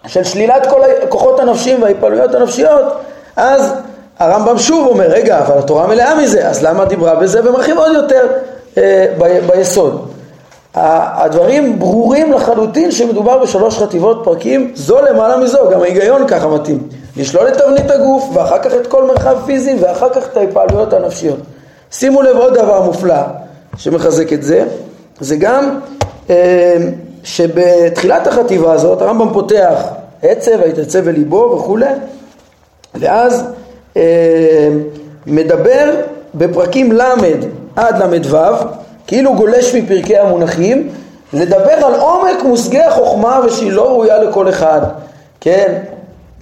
של 0.06 0.24
שלילת 0.24 0.66
כל 0.66 0.80
הכוחות 1.02 1.40
הנפשיים 1.40 1.82
וההתפעלויות 1.82 2.34
הנפשיות 2.34 2.84
אז 3.36 3.72
הרמב"ם 4.18 4.58
שוב 4.58 4.86
אומר 4.86 5.06
רגע 5.06 5.38
אבל 5.38 5.58
התורה 5.58 5.86
מלאה 5.86 6.14
מזה 6.14 6.48
אז 6.48 6.62
למה 6.62 6.84
דיברה 6.84 7.14
בזה 7.14 7.48
ומרחיב 7.48 7.78
עוד 7.78 7.92
יותר 7.94 8.26
אה, 8.78 9.06
ביסוד. 9.46 10.10
הדברים 10.74 11.78
ברורים 11.78 12.32
לחלוטין 12.32 12.90
שמדובר 12.90 13.38
בשלוש 13.38 13.78
חטיבות 13.78 14.20
פרקים, 14.24 14.72
זו 14.74 15.00
למעלה 15.10 15.36
מזו, 15.36 15.58
גם 15.72 15.82
ההיגיון 15.82 16.26
ככה 16.28 16.48
מתאים. 16.48 16.88
לשלול 17.16 17.48
את 17.48 17.58
תבנית 17.58 17.90
הגוף 17.90 18.24
ואחר 18.34 18.58
כך 18.58 18.74
את 18.74 18.86
כל 18.86 19.06
מרחב 19.06 19.36
פיזי 19.46 19.74
ואחר 19.80 20.08
כך 20.10 20.28
את 20.32 20.36
ההתפעלויות 20.36 20.92
הנפשיות. 20.92 21.38
שימו 21.90 22.22
לב 22.22 22.36
עוד 22.36 22.54
דבר 22.54 22.82
מופלא 22.82 23.22
שמחזק 23.76 24.32
את 24.32 24.42
זה, 24.42 24.64
זה 25.20 25.36
גם 25.36 25.78
אה, 26.30 26.76
שבתחילת 27.24 28.26
החטיבה 28.26 28.72
הזאת 28.72 29.02
הרמב"ם 29.02 29.32
פותח 29.32 29.82
עצב, 30.22 30.60
היתעצב 30.60 30.98
בליבו 30.98 31.56
וכולי, 31.56 31.86
ואז 32.94 33.44
אה, 33.96 34.68
מדבר 35.26 35.94
בפרקים 36.34 36.92
ל' 36.92 37.14
עד 37.76 38.02
ל"ו, 38.02 38.36
כאילו 39.06 39.34
גולש 39.34 39.74
מפרקי 39.74 40.18
המונחים, 40.18 40.88
לדבר 41.32 41.72
על 41.72 41.94
עומק 41.94 42.42
מושגי 42.44 42.82
החוכמה 42.82 43.40
ושהיא 43.46 43.72
לא 43.72 43.88
ראויה 43.88 44.18
לכל 44.18 44.48
אחד, 44.48 44.80
כן? 45.40 45.74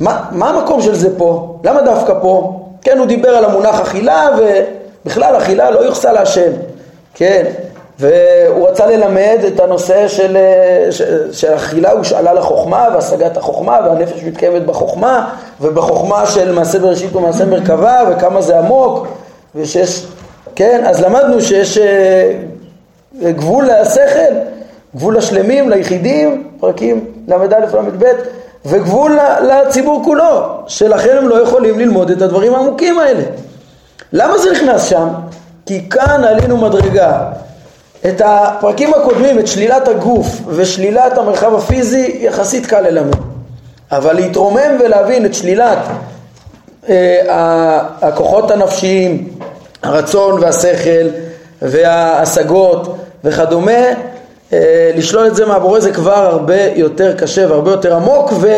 מה, 0.01 0.25
מה 0.31 0.51
המקום 0.51 0.83
של 0.83 0.95
זה 0.95 1.19
פה? 1.19 1.59
למה 1.65 1.83
דווקא 1.83 2.15
פה? 2.23 2.61
כן, 2.83 2.99
הוא 2.99 3.07
דיבר 3.07 3.29
על 3.29 3.45
המונח 3.45 3.81
אכילה 3.81 4.29
ובכלל 4.39 5.37
אכילה 5.37 5.71
לא 5.71 5.81
יוחסה 5.81 6.13
להשם, 6.13 6.51
כן? 7.15 7.45
והוא 7.99 8.69
רצה 8.69 8.87
ללמד 8.87 9.39
את 9.47 9.61
הנושא 9.61 10.09
של, 10.09 10.37
שאכילה 11.33 11.91
הושאלה 11.91 12.33
לחוכמה 12.33 12.89
והשגת 12.95 13.37
החוכמה 13.37 13.79
והנפש 13.85 14.23
מתקיימת 14.23 14.67
בחוכמה 14.67 15.35
ובחוכמה 15.61 16.27
של 16.27 16.53
מעשה 16.53 16.79
בראשית 16.79 17.17
ומעשה 17.17 17.45
מרכבה 17.45 18.01
וכמה 18.11 18.43
זה 18.43 18.59
עמוק 18.59 19.07
ושיש, 19.55 20.07
כן, 20.57 20.85
אז 20.87 21.01
למדנו 21.01 21.41
שיש 21.41 21.79
אה, 21.79 22.33
גבול 23.23 23.69
לשכל, 23.69 24.35
גבול 24.97 25.17
לשלמים, 25.17 25.71
ליחידים, 25.71 26.49
פרקים 26.61 27.05
ל"א 27.29 27.37
ל"ב, 27.37 28.05
וגבול 28.67 29.19
לציבור 29.43 30.03
כולו, 30.05 30.59
שלכן 30.67 31.17
הם 31.17 31.29
לא 31.29 31.43
יכולים 31.43 31.79
ללמוד 31.79 32.11
את 32.11 32.23
הדברים 32.23 32.55
העמוקים 32.55 32.99
האלה. 32.99 33.23
למה 34.13 34.39
זה 34.39 34.53
נכנס 34.53 34.85
שם? 34.85 35.09
כי 35.67 35.91
כאן 35.91 36.25
עלינו 36.25 36.57
מדרגה. 36.57 37.31
את 38.09 38.23
הפרקים 38.25 38.95
הקודמים, 38.95 39.39
את 39.39 39.47
שלילת 39.47 39.89
הגוף 39.89 40.27
ושלילת 40.49 41.19
המרחב 41.19 41.55
הפיזי, 41.55 42.19
יחסית 42.21 42.67
קל 42.67 42.81
ללמד. 42.81 43.17
אבל 43.93 44.13
להתרומם 44.13 44.79
ולהבין 44.81 45.27
את 45.27 45.35
שלילת 45.35 45.79
אה, 46.89 47.81
הכוחות 48.03 48.51
הנפשיים, 48.51 49.29
הרצון 49.85 50.43
והשכל 50.43 51.09
וההשגות 51.63 52.97
וכדומה, 53.25 53.83
אה, 54.53 54.91
לשלול 54.97 55.27
את 55.27 55.37
זה 55.37 55.47
מהבורא 55.47 55.81
זה 55.81 55.93
כבר 55.93 56.27
הרבה 56.27 56.63
יותר 56.75 57.15
קשה 57.17 57.47
והרבה 57.49 57.71
יותר 57.71 57.97
עמוק 57.97 58.33
ו, 58.41 58.49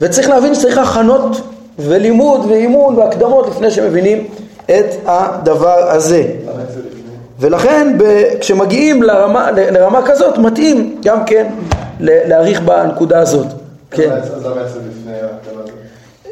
וצריך 0.00 0.28
להבין 0.28 0.54
שצריך 0.54 0.78
הכנות 0.78 1.40
ולימוד 1.78 2.46
ואימון 2.50 2.96
והקדמות 2.96 3.48
לפני 3.48 3.70
שמבינים 3.70 4.26
את 4.66 4.86
הדבר 5.06 5.90
הזה. 5.90 6.24
ולכן 7.40 7.98
ב, 7.98 8.22
כשמגיעים 8.40 9.02
לרמה, 9.02 9.50
לרמה 9.50 10.02
כזאת 10.06 10.38
מתאים 10.38 11.00
גם 11.04 11.24
כן 11.24 11.46
להעריך 12.00 12.60
בנקודה 12.60 13.20
הזאת. 13.20 13.46
כן. 13.90 14.10
אז 14.10 14.46
למה 14.46 14.60
יצא 14.60 14.78
לפני 14.90 15.12
ההקדמה 15.12 15.62
הזאת? 15.62 15.72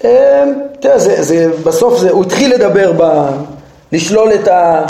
אמ, 0.04 0.52
תראה, 0.80 0.98
זה, 0.98 1.22
זה, 1.22 1.50
בסוף 1.64 1.98
זה, 1.98 2.10
הוא 2.10 2.24
התחיל 2.24 2.54
לדבר, 2.54 2.92
ב, 2.96 3.28
לשלול 3.96 4.34
את, 4.34 4.48
ה, 4.48 4.84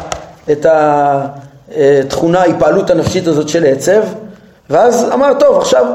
את 0.53 0.67
התכונה, 0.69 2.41
ההתפעלות 2.41 2.91
הנפשית 2.91 3.27
הזאת 3.27 3.49
של 3.49 3.67
עצב, 3.67 4.03
ואז 4.71 5.13
אמר, 5.13 5.33
טוב, 5.39 5.59
עכשיו, 5.59 5.87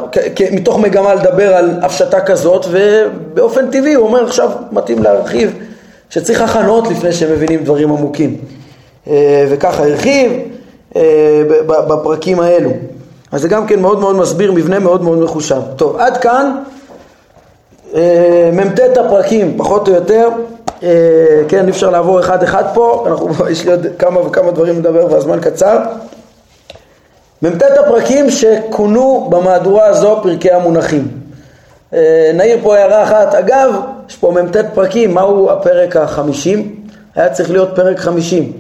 מתוך 0.52 0.80
מגמה 0.80 1.14
לדבר 1.14 1.56
על 1.56 1.80
הפשטה 1.82 2.22
כזאת, 2.22 2.66
ובאופן 2.72 3.72
טבעי 3.72 3.94
הוא 3.94 4.08
אומר, 4.08 4.26
עכשיו 4.26 4.52
מתאים 4.72 5.04
להרחיב, 5.04 5.54
שצריך 6.10 6.42
הכנות 6.42 6.88
לפני 6.88 7.14
שמבינים 7.14 7.64
דברים 7.64 7.92
עמוקים. 7.92 8.38
אה, 9.08 9.46
וככה 9.50 9.84
הרחיב 9.84 10.32
אה, 10.96 11.42
בפרקים 11.68 12.40
האלו. 12.40 12.72
אז 13.32 13.42
זה 13.42 13.48
גם 13.48 13.68
כן 13.68 13.80
מאוד 13.80 14.00
מאוד 14.00 14.16
מסביר 14.16 14.52
מבנה 14.52 14.80
מאוד 14.80 15.04
מאוד 15.04 15.20
מחושב. 15.20 15.62
טוב, 15.76 15.96
עד 15.96 16.18
כאן 16.18 16.52
אה, 17.96 18.50
מ"ט 18.54 18.98
הפרקים, 18.98 19.58
פחות 19.58 19.88
או 19.88 19.94
יותר. 19.94 20.30
כן, 21.48 21.66
אי 21.66 21.70
אפשר 21.70 21.90
לעבור 21.90 22.20
אחד 22.20 22.44
אחד 22.44 22.64
פה, 22.74 23.06
אנחנו, 23.08 23.30
יש 23.52 23.66
לי 23.66 23.72
עוד 23.72 23.86
כמה 24.00 24.20
וכמה 24.20 24.52
דברים 24.52 24.80
לדבר 24.80 25.14
והזמן 25.14 25.40
קצר. 25.40 25.80
מ"ט 27.42 27.64
הפרקים 27.64 28.30
שכונו 28.30 29.28
במהדורה 29.30 29.86
הזו 29.86 30.20
פרקי 30.24 30.52
המונחים. 30.52 31.08
נעיר 32.34 32.58
פה 32.64 32.78
הערה 32.78 33.04
אחת, 33.04 33.34
אגב, 33.36 33.76
יש 34.10 34.16
פה 34.16 34.32
מ"ט 34.32 34.58
פרקים, 34.74 35.14
מהו 35.14 35.52
הפרק 35.52 35.96
החמישים? 35.96 36.76
היה 37.16 37.30
צריך 37.30 37.52
להיות 37.52 37.70
פרק 37.76 38.00
חמישים. 38.00 38.52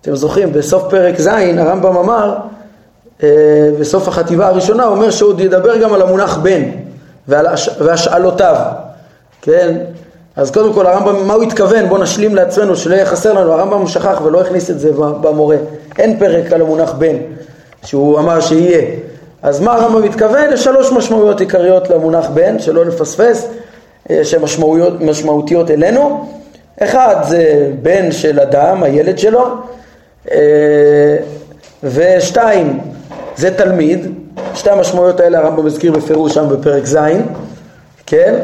אתם 0.00 0.16
זוכרים, 0.16 0.52
בסוף 0.52 0.90
פרק 0.90 1.20
ז' 1.20 1.26
הרמב"ם 1.58 1.96
אמר, 1.96 2.36
אה, 3.22 3.28
בסוף 3.80 4.08
החטיבה 4.08 4.46
הראשונה, 4.46 4.84
הוא 4.84 4.96
אומר 4.96 5.10
שהוא 5.10 5.40
ידבר 5.40 5.76
גם 5.76 5.94
על 5.94 6.02
המונח 6.02 6.36
בן 6.36 6.62
והשאלותיו, 7.78 8.56
כן? 9.42 9.76
אז 10.36 10.50
קודם 10.50 10.72
כל 10.72 10.86
הרמב"ם, 10.86 11.26
מה 11.26 11.34
הוא 11.34 11.42
התכוון? 11.42 11.88
בואו 11.88 12.02
נשלים 12.02 12.34
לעצמנו 12.34 12.76
שלא 12.76 12.94
יהיה 12.94 13.06
חסר 13.06 13.32
לנו, 13.32 13.52
הרמב"ם 13.52 13.86
שכח 13.86 14.20
ולא 14.24 14.40
הכניס 14.40 14.70
את 14.70 14.80
זה 14.80 14.92
במורה. 14.92 15.56
אין 15.98 16.18
פרק 16.18 16.52
על 16.52 16.60
המונח 16.60 16.92
בן, 16.92 17.16
שהוא 17.84 18.18
אמר 18.18 18.40
שיהיה. 18.40 18.82
אז 19.42 19.60
מה 19.60 19.74
הרמב"ם 19.74 20.02
מתכוון? 20.02 20.52
יש 20.52 20.64
שלוש 20.64 20.92
משמעויות 20.92 21.40
עיקריות 21.40 21.90
למונח 21.90 22.26
בן, 22.34 22.58
שלא 22.58 22.84
נפספס, 22.84 23.48
אה, 24.10 24.24
שהן 24.24 24.42
משמעותיות 25.00 25.70
אלינו. 25.70 26.26
אחד 26.82 27.16
זה 27.28 27.70
בן 27.82 28.12
של 28.12 28.40
אדם, 28.40 28.82
הילד 28.82 29.18
שלו, 29.18 29.46
אה, 30.30 31.16
ושתיים, 31.82 32.80
זה 33.36 33.56
תלמיד, 33.56 34.06
שתי 34.54 34.70
המשמעויות 34.70 35.20
האלה 35.20 35.38
הרמב"ם 35.38 35.66
הזכיר 35.66 35.92
בפירוש 35.92 36.34
שם 36.34 36.48
בפרק 36.48 36.86
ז', 36.86 36.98
כן? 38.06 38.34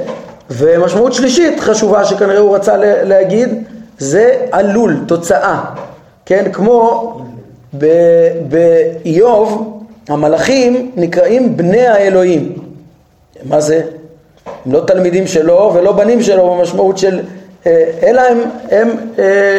ומשמעות 0.52 1.12
שלישית 1.12 1.60
חשובה 1.60 2.04
שכנראה 2.04 2.38
הוא 2.38 2.56
רצה 2.56 2.76
להגיד, 3.04 3.64
זה 3.98 4.46
עלול, 4.52 4.96
תוצאה, 5.06 5.64
כן? 6.26 6.52
כמו 6.52 7.12
באיוב, 8.48 9.78
המלאכים 10.08 10.90
נקראים 10.96 11.56
בני 11.56 11.86
האלוהים. 11.86 12.52
מה 13.44 13.60
זה? 13.60 13.82
הם 14.66 14.72
לא 14.72 14.80
תלמידים 14.86 15.26
שלו 15.26 15.72
ולא 15.74 15.92
בנים 15.92 16.22
שלו 16.22 16.54
במשמעות 16.54 16.98
של, 16.98 17.20
אה, 17.66 17.84
אלא 18.02 18.20
הם, 18.20 18.38
הם 18.70 18.88
אה, 19.18 19.58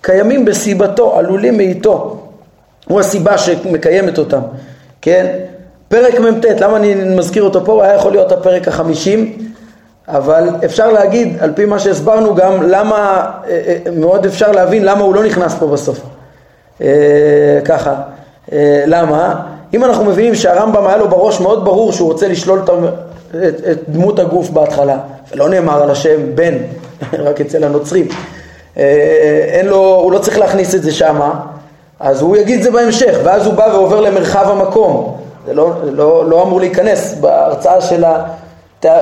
קיימים 0.00 0.44
בסיבתו, 0.44 1.18
עלולים 1.18 1.56
מאיתו. 1.56 2.18
הוא 2.88 3.00
הסיבה 3.00 3.38
שמקיימת 3.38 4.18
אותם, 4.18 4.40
כן? 5.02 5.26
פרק 5.88 6.20
מ"ט, 6.20 6.44
למה 6.44 6.76
אני 6.76 6.94
מזכיר 6.94 7.42
אותו 7.42 7.64
פה? 7.64 7.84
היה 7.84 7.94
יכול 7.94 8.12
להיות 8.12 8.32
הפרק 8.32 8.68
החמישים, 8.68 9.47
אבל 10.08 10.48
אפשר 10.64 10.92
להגיד, 10.92 11.36
על 11.40 11.52
פי 11.54 11.64
מה 11.64 11.78
שהסברנו 11.78 12.34
גם, 12.34 12.62
למה, 12.62 13.30
אה, 13.48 13.60
אה, 13.66 13.90
מאוד 13.92 14.26
אפשר 14.26 14.52
להבין 14.52 14.84
למה 14.84 15.00
הוא 15.00 15.14
לא 15.14 15.24
נכנס 15.24 15.54
פה 15.54 15.66
בסוף. 15.66 16.00
אה, 16.82 17.58
ככה, 17.64 17.94
למה? 18.86 19.42
אם 19.74 19.84
אנחנו 19.84 20.04
מבינים 20.04 20.34
שהרמב"ם 20.34 20.86
היה 20.86 20.96
לו 20.96 21.08
בראש 21.08 21.40
מאוד 21.40 21.64
ברור 21.64 21.92
שהוא 21.92 22.12
רוצה 22.12 22.28
לשלול 22.28 22.62
את, 23.30 23.66
את 23.70 23.78
דמות 23.88 24.18
הגוף 24.18 24.50
בהתחלה, 24.50 24.98
ולא 25.32 25.48
נאמר 25.48 25.82
על 25.82 25.90
השם 25.90 26.34
בן, 26.34 26.54
רק 27.26 27.40
אצל 27.40 27.64
הנוצרים, 27.64 28.08
אין 28.76 29.66
לו, 29.66 29.94
הוא 29.94 30.12
לא 30.12 30.18
צריך 30.18 30.38
להכניס 30.38 30.74
את 30.74 30.82
זה 30.82 30.92
שמה, 30.92 31.40
אז 32.00 32.20
הוא 32.20 32.36
יגיד 32.36 32.58
את 32.58 32.62
זה 32.62 32.70
בהמשך, 32.70 33.18
ואז 33.24 33.46
הוא 33.46 33.54
בא 33.54 33.68
ועובר 33.72 34.00
למרחב 34.00 34.50
המקום. 34.50 35.16
זה 35.46 35.54
לא, 35.54 35.72
לא, 35.92 36.28
לא 36.28 36.42
אמור 36.42 36.60
להיכנס 36.60 37.14
בהרצאה 37.20 37.80
של, 37.80 38.04
ה, 38.04 38.24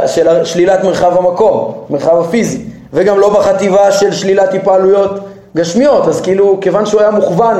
של 0.06 0.44
שלילת 0.44 0.84
מרחב 0.84 1.16
המקום, 1.16 1.72
מרחב 1.90 2.20
הפיזי, 2.20 2.64
וגם 2.92 3.20
לא 3.20 3.30
בחטיבה 3.30 3.92
של 3.92 4.12
שלילת 4.12 4.54
התפעלויות 4.54 5.20
גשמיות, 5.56 6.08
אז 6.08 6.20
כאילו 6.20 6.58
כיוון 6.60 6.86
שהוא 6.86 7.00
היה 7.00 7.10
מוכוון 7.10 7.56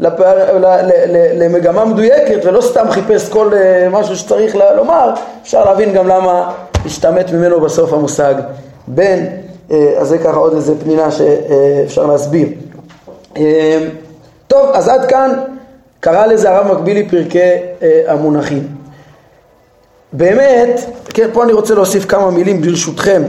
לפער, 0.00 0.58
ל, 0.58 0.66
ל, 0.66 0.90
ל, 1.08 1.44
למגמה 1.44 1.84
מדויקת 1.84 2.44
ולא 2.44 2.60
סתם 2.60 2.86
חיפש 2.90 3.28
כל 3.28 3.50
אה, 3.54 3.88
משהו 3.90 4.16
שצריך 4.16 4.56
לומר, 4.76 5.10
אפשר 5.42 5.64
להבין 5.64 5.92
גם 5.92 6.08
למה 6.08 6.52
השתמט 6.86 7.30
ממנו 7.30 7.60
בסוף 7.60 7.92
המושג 7.92 8.34
בן, 8.86 9.24
אה, 9.70 9.92
אז 9.98 10.08
זה 10.08 10.18
ככה 10.18 10.36
עוד 10.36 10.54
איזה 10.54 10.74
פנינה 10.84 11.10
שאפשר 11.10 12.06
להסביר. 12.06 12.48
אה, 13.36 13.88
טוב, 14.48 14.70
אז 14.72 14.88
עד 14.88 15.04
כאן 15.04 15.30
קרא 16.00 16.26
לזה 16.26 16.50
הרב 16.50 16.72
מקבילי 16.72 17.08
פרקי 17.08 17.50
המונחים. 18.06 18.83
באמת, 20.16 20.80
כן, 21.08 21.28
פה 21.32 21.44
אני 21.44 21.52
רוצה 21.52 21.74
להוסיף 21.74 22.04
כמה 22.04 22.30
מילים 22.30 22.60
ברשותכם. 22.60 23.22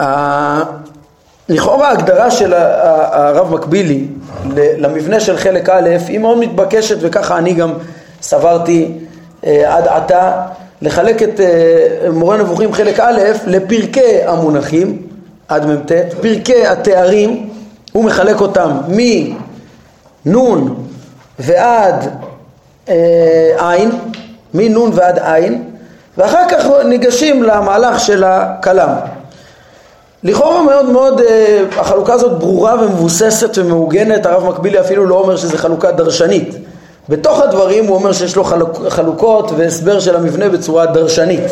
אה, 0.00 0.62
לכאורה 1.48 1.88
ההגדרה 1.88 2.30
של 2.30 2.52
הרב 2.54 3.54
מקבילי 3.54 4.06
למבנה 4.54 5.20
של 5.20 5.36
חלק 5.36 5.68
א' 5.68 5.88
היא 6.08 6.18
מאוד 6.18 6.38
מתבקשת 6.38 6.96
וככה 7.00 7.38
אני 7.38 7.52
גם 7.52 7.72
סברתי 8.22 8.92
אה, 9.46 9.76
עד 9.76 9.88
עתה 9.88 10.42
לחלק 10.82 11.22
את 11.22 11.40
אה, 11.40 12.10
מורה 12.10 12.36
נבוכים 12.36 12.72
חלק 12.72 13.00
א' 13.00 13.20
לפרקי 13.46 14.22
המונחים 14.26 15.02
עד 15.48 15.66
מ"ט, 15.66 15.92
פרקי 16.20 16.66
התארים 16.66 17.48
הוא 17.92 18.04
מחלק 18.04 18.40
אותם 18.40 18.70
מנון 20.26 20.84
ועד 21.38 22.08
אה, 22.88 23.70
עין, 23.70 23.90
מנון 24.54 24.90
ועד 24.94 25.18
עין, 25.18 25.64
ואחר 26.18 26.48
כך 26.48 26.64
ניגשים 26.84 27.42
למהלך 27.42 28.00
של 28.00 28.24
הכלם. 28.24 28.88
לכאורה 30.24 30.62
מאוד 30.62 30.86
מאוד 30.86 31.20
אה, 31.20 31.62
החלוקה 31.76 32.12
הזאת 32.12 32.38
ברורה 32.38 32.84
ומבוססת 32.84 33.58
ומעוגנת, 33.58 34.26
הרב 34.26 34.48
מקבילי 34.48 34.80
אפילו 34.80 35.06
לא 35.06 35.14
אומר 35.14 35.36
שזו 35.36 35.58
חלוקה 35.58 35.92
דרשנית. 35.92 36.54
בתוך 37.08 37.40
הדברים 37.40 37.86
הוא 37.86 37.96
אומר 37.96 38.12
שיש 38.12 38.36
לו 38.36 38.44
חלוק, 38.44 38.78
חלוקות 38.88 39.50
והסבר 39.56 40.00
של 40.00 40.16
המבנה 40.16 40.48
בצורה 40.48 40.86
דרשנית, 40.86 41.44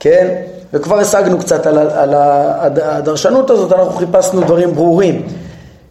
כן? 0.00 0.28
וכבר 0.72 0.98
השגנו 0.98 1.38
קצת 1.38 1.66
על, 1.66 1.78
על 1.78 2.14
הדרשנות 2.82 3.50
הזאת, 3.50 3.72
אנחנו 3.72 3.92
חיפשנו 3.92 4.40
דברים 4.40 4.74
ברורים. 4.74 5.22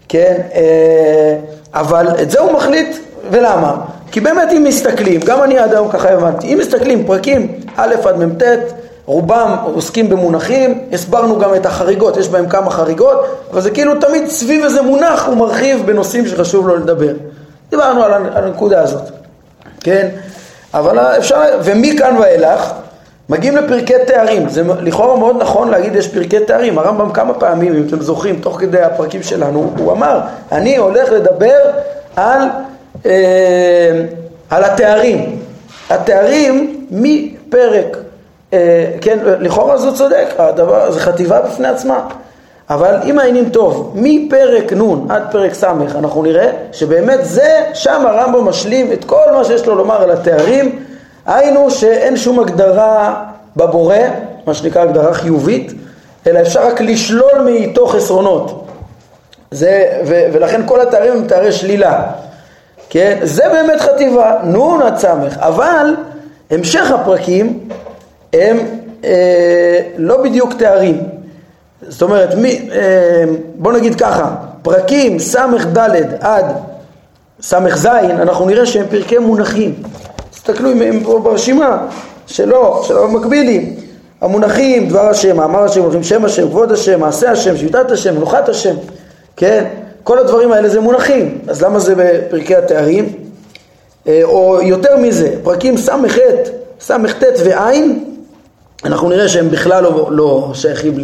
כן? 0.09 0.41
אה, 0.55 1.35
אבל 1.73 2.07
את 2.21 2.31
זה 2.31 2.39
הוא 2.39 2.51
מחליט, 2.51 2.97
ולמה? 3.31 3.75
כי 4.11 4.19
באמת 4.19 4.49
אם 4.57 4.63
מסתכלים, 4.63 5.21
גם 5.25 5.43
אני 5.43 5.59
עד 5.59 5.73
היום 5.73 5.91
ככה 5.91 6.09
הבנתי, 6.09 6.53
אם 6.53 6.57
מסתכלים 6.57 7.05
פרקים 7.07 7.59
א' 7.75 7.95
עד 8.05 8.17
מ"ט, 8.17 8.43
רובם 9.05 9.55
עוסקים 9.73 10.09
במונחים, 10.09 10.81
הסברנו 10.91 11.39
גם 11.39 11.55
את 11.55 11.65
החריגות, 11.65 12.17
יש 12.17 12.29
בהם 12.29 12.49
כמה 12.49 12.71
חריגות, 12.71 13.25
אבל 13.51 13.61
זה 13.61 13.71
כאילו 13.71 13.95
תמיד 13.95 14.27
סביב 14.27 14.63
איזה 14.63 14.81
מונח 14.81 15.27
הוא 15.27 15.37
מרחיב 15.37 15.83
בנושאים 15.85 16.27
שחשוב 16.27 16.67
לו 16.67 16.75
לדבר. 16.75 17.13
דיברנו 17.69 18.03
על 18.03 18.13
הנקודה 18.13 18.81
הזאת, 18.81 19.01
כן? 19.79 20.07
אבל 20.73 20.99
אפשר, 20.99 21.41
ומכאן 21.63 22.17
ואילך 22.17 22.71
מגיעים 23.29 23.57
לפרקי 23.57 23.93
תארים, 24.07 24.49
זה 24.49 24.63
לכאורה 24.79 25.19
מאוד 25.19 25.35
נכון 25.39 25.69
להגיד 25.69 25.95
יש 25.95 26.07
פרקי 26.07 26.39
תארים, 26.39 26.79
הרמב"ם 26.79 27.11
כמה 27.11 27.33
פעמים, 27.33 27.75
אם 27.75 27.83
אתם 27.87 28.01
זוכרים, 28.01 28.39
תוך 28.41 28.59
כדי 28.59 28.81
הפרקים 28.81 29.23
שלנו, 29.23 29.73
הוא 29.77 29.91
אמר, 29.91 30.19
אני 30.51 30.77
הולך 30.77 31.11
לדבר 31.11 31.57
על, 32.15 32.41
על 34.49 34.63
התארים, 34.63 35.39
התארים 35.89 36.85
מפרק, 36.91 37.97
אה, 38.53 38.91
כן, 39.01 39.19
לכאורה 39.23 39.77
זה 39.77 39.91
צודק, 39.91 40.27
הדבר, 40.37 40.91
זה 40.91 40.99
חטיבה 40.99 41.41
בפני 41.41 41.67
עצמה, 41.67 42.07
אבל 42.69 42.95
אם 43.05 43.19
העניינים 43.19 43.49
טוב, 43.49 43.91
מפרק 43.95 44.73
נ' 44.73 45.11
עד 45.11 45.23
פרק 45.31 45.53
ס' 45.53 45.63
אנחנו 45.63 46.23
נראה 46.23 46.51
שבאמת 46.71 47.19
זה, 47.25 47.65
שם 47.73 48.05
הרמב"ם 48.05 48.45
משלים 48.45 48.91
את 48.91 49.05
כל 49.05 49.31
מה 49.33 49.43
שיש 49.43 49.65
לו 49.65 49.75
לומר 49.75 50.01
על 50.01 50.11
התארים, 50.11 50.85
היינו 51.25 51.71
שאין 51.71 52.17
שום 52.17 52.39
הגדרה 52.39 53.25
בבורא, 53.55 53.97
מה 54.45 54.53
שנקרא 54.53 54.81
הגדרה 54.81 55.13
חיובית, 55.13 55.73
אלא 56.27 56.39
אפשר 56.41 56.67
רק 56.67 56.81
לשלול 56.81 57.41
מאיתו 57.45 57.87
חסרונות. 57.87 58.65
זה, 59.51 60.01
ו, 60.05 60.23
ולכן 60.33 60.61
כל 60.65 60.81
התארים 60.81 61.13
הם 61.13 61.27
תארי 61.27 61.51
שלילה. 61.51 62.03
כן? 62.89 63.19
זה 63.23 63.43
באמת 63.51 63.81
חטיבה, 63.81 64.41
נ' 64.43 64.81
עד 64.81 64.97
ס', 64.97 65.05
אבל 65.35 65.95
המשך 66.51 66.91
הפרקים 66.91 67.59
הם 68.33 68.57
אה, 69.03 69.79
לא 69.97 70.23
בדיוק 70.23 70.53
תארים. 70.53 71.03
זאת 71.87 72.01
אומרת, 72.01 72.35
מי, 72.35 72.69
אה, 72.71 73.23
בוא 73.55 73.73
נגיד 73.73 73.95
ככה, 73.95 74.35
פרקים 74.61 75.19
ס"ד 75.19 75.77
עד 76.19 76.45
ס"ז, 77.41 77.85
אנחנו 77.85 78.45
נראה 78.45 78.65
שהם 78.65 78.85
פרקי 78.89 79.17
מונחים. 79.17 79.75
תסתכלו 80.31 80.71
אם 80.71 80.81
הם 80.81 81.03
פה 81.03 81.19
ברשימה 81.23 81.87
שלו, 82.27 82.83
של 82.83 82.97
המקבילים. 82.97 83.75
המונחים, 84.21 84.89
דבר 84.89 85.09
השם, 85.09 85.37
מאמר 85.37 85.63
השם, 85.63 85.81
הולכים 85.81 86.03
שם 86.03 86.25
השם, 86.25 86.49
כבוד 86.49 86.71
השם, 86.71 86.99
מעשה 86.99 87.31
השם, 87.31 87.57
שביתת 87.57 87.91
השם, 87.91 88.15
מנוחת 88.15 88.49
השם, 88.49 88.75
כן? 89.35 89.65
כל 90.09 90.19
הדברים 90.19 90.51
האלה 90.51 90.69
זה 90.69 90.79
מונחים, 90.79 91.37
אז 91.47 91.61
למה 91.61 91.79
זה 91.79 91.93
בפרקי 91.97 92.55
התארים? 92.55 93.13
אה, 94.07 94.21
או 94.23 94.61
יותר 94.61 94.97
מזה, 94.97 95.35
פרקים 95.43 95.77
ס"ח, 95.77 96.17
ס"ט 96.81 97.23
וע', 97.45 97.71
אנחנו 98.85 99.09
נראה 99.09 99.27
שהם 99.27 99.49
בכלל 99.49 99.83
לא, 99.83 100.07
לא 100.11 100.51
שייכים 100.53 100.97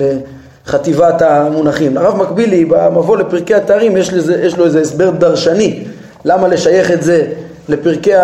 לחטיבת 0.65 1.22
המונחים. 1.22 1.98
הרב 1.98 2.15
מקבילי 2.15 2.65
במבוא 2.65 3.18
לפרקי 3.18 3.56
התארים 3.56 3.98
יש, 3.98 4.13
לזה, 4.13 4.41
יש 4.44 4.58
לו 4.58 4.65
איזה 4.65 4.82
הסבר 4.82 5.10
דרשני 5.10 5.84
למה 6.26 6.48
לשייך 6.48 6.91
את 6.91 7.04
זה 7.04 7.28
לפרקי 7.70 8.15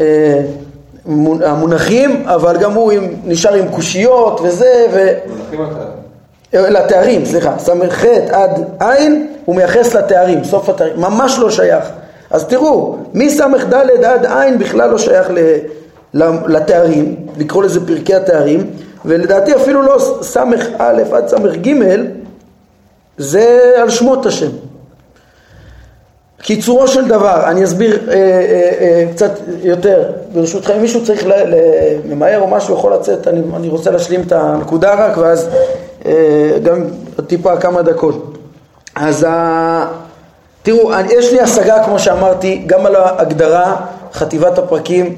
אה, 0.00 0.42
המונחים, 1.44 2.22
אבל 2.26 2.56
גם 2.56 2.72
הוא 2.72 2.92
נשאר 3.24 3.54
עם 3.54 3.68
קושיות 3.68 4.40
וזה, 4.40 4.86
ו... 4.92 4.96
אה, 4.96 5.97
לתארים, 6.52 7.24
סליחה, 7.24 7.54
ס"ח 7.58 8.04
עד 8.30 8.64
ע' 8.80 8.94
הוא 9.44 9.56
מייחס 9.56 9.94
לתארים, 9.94 10.44
סוף 10.44 10.68
התארים, 10.68 11.00
ממש 11.00 11.38
לא 11.38 11.50
שייך. 11.50 11.84
אז 12.30 12.44
תראו, 12.44 12.96
מס"ד 13.14 13.74
עד 14.04 14.26
ע' 14.26 14.46
בכלל 14.58 14.90
לא 14.90 14.98
שייך 14.98 15.30
לתארים, 16.46 17.16
לקרוא 17.38 17.62
לזה 17.62 17.86
פרקי 17.86 18.14
התארים, 18.14 18.70
ולדעתי 19.04 19.54
אפילו 19.54 19.82
לא 19.82 19.98
ס"א 20.22 20.44
עד 20.78 21.28
ס"ג 21.28 21.70
זה 23.18 23.72
על 23.76 23.90
שמות 23.90 24.26
השם. 24.26 24.50
קיצורו 26.42 26.88
של 26.88 27.08
דבר, 27.08 27.42
אני 27.46 27.64
אסביר 27.64 28.08
אה, 28.08 28.14
אה, 28.14 28.72
אה, 28.80 29.04
קצת 29.12 29.30
יותר, 29.62 30.12
ברשותכם, 30.32 30.74
אם 30.74 30.82
מישהו 30.82 31.04
צריך 31.04 31.26
למהר 32.10 32.40
או 32.40 32.46
משהו 32.46 32.74
יכול 32.74 32.94
לצאת, 32.94 33.28
אני, 33.28 33.40
אני 33.56 33.68
רוצה 33.68 33.90
להשלים 33.90 34.20
את 34.20 34.32
הנקודה 34.32 34.94
רק 34.94 35.16
ואז 35.16 35.48
אה, 35.48 35.58
גם 36.62 36.84
טיפה 37.26 37.56
כמה 37.56 37.82
דקות. 37.82 38.38
אז 38.94 39.26
ה... 39.28 39.86
תראו, 40.62 40.90
יש 41.10 41.32
לי 41.32 41.40
השגה 41.40 41.84
כמו 41.84 41.98
שאמרתי 41.98 42.62
גם 42.66 42.86
על 42.86 42.96
ההגדרה, 42.96 43.76
חטיבת 44.12 44.58
הפרקים, 44.58 45.16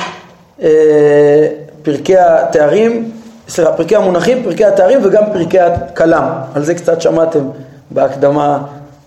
אה, 0.62 1.48
פרקי 1.82 2.16
התארים, 2.18 3.10
סליחה, 3.48 3.72
פרקי 3.72 3.96
המונחים, 3.96 4.42
פרקי 4.44 4.64
התארים 4.64 4.98
וגם 5.02 5.22
פרקי 5.32 5.60
הכלם, 5.60 6.28
על 6.54 6.64
זה 6.64 6.74
קצת 6.74 7.00
שמעתם 7.00 7.40
בהקדמה 7.90 8.58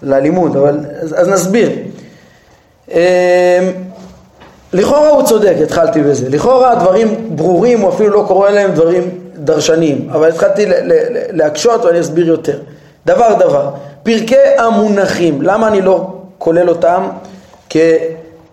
ללימוד, 0.02 0.58
אבל 0.58 0.80
אז, 1.02 1.16
אז 1.18 1.28
נסביר. 1.28 1.72
אמ, 2.92 2.98
לכאורה 4.74 5.10
הוא 5.10 5.24
צודק, 5.24 5.56
התחלתי 5.64 6.02
בזה. 6.02 6.30
לכאורה 6.30 6.72
הדברים 6.72 7.30
ברורים, 7.36 7.82
הוא 7.82 7.90
אפילו 7.90 8.10
לא 8.10 8.26
קורא 8.28 8.50
להם 8.50 8.72
דברים 8.72 9.10
דרשניים, 9.36 10.10
אבל 10.12 10.30
התחלתי 10.30 10.66
להקשות 11.32 11.86
ואני 11.86 12.00
אסביר 12.00 12.28
יותר. 12.28 12.60
דבר 13.06 13.34
דבר, 13.40 13.70
פרקי 14.04 14.36
המונחים, 14.58 15.42
למה 15.42 15.68
אני 15.68 15.82
לא 15.82 16.14
כולל 16.38 16.70
אותם. 16.70 17.04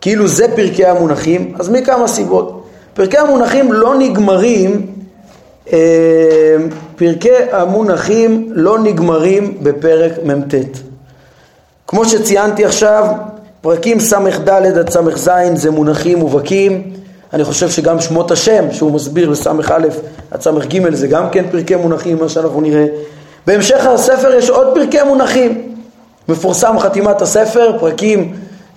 כאילו 0.00 0.28
זה 0.28 0.46
פרקי 0.56 0.84
המונחים? 0.86 1.54
אז 1.58 1.68
מכמה 1.68 2.08
סיבות. 2.08 2.66
פרקי 2.94 3.18
המונחים 3.18 3.72
לא 3.72 3.94
נגמרים, 3.98 4.86
אמ, 5.72 5.76
פרקי 6.96 7.28
המונחים 7.52 8.48
לא 8.52 8.78
נגמרים 8.78 9.58
בפרק 9.62 10.12
מ"ט. 10.24 10.54
כמו 11.86 12.04
שציינתי 12.04 12.64
עכשיו, 12.64 13.06
פרקים 13.60 14.00
ס"ד 14.00 14.48
עד 14.48 14.90
ס"ז 14.90 15.30
זה 15.54 15.70
מונחים 15.70 16.18
מובהקים, 16.18 16.90
אני 17.32 17.44
חושב 17.44 17.70
שגם 17.70 18.00
שמות 18.00 18.30
השם 18.30 18.72
שהוא 18.72 18.92
מסביר 18.92 19.30
בס"א 19.30 19.52
עד 20.30 20.40
ס"ג 20.40 20.94
זה 20.94 21.06
גם 21.06 21.30
כן 21.30 21.44
פרקי 21.50 21.76
מונחים, 21.76 22.18
מה 22.18 22.28
שאנחנו 22.28 22.60
נראה. 22.60 22.86
בהמשך 23.46 23.86
הספר 23.86 24.34
יש 24.34 24.50
עוד 24.50 24.66
פרקי 24.74 25.02
מונחים. 25.06 25.74
מפורסם 26.28 26.78
חתימת 26.78 27.22
הספר, 27.22 27.78
פרקים 27.80 28.34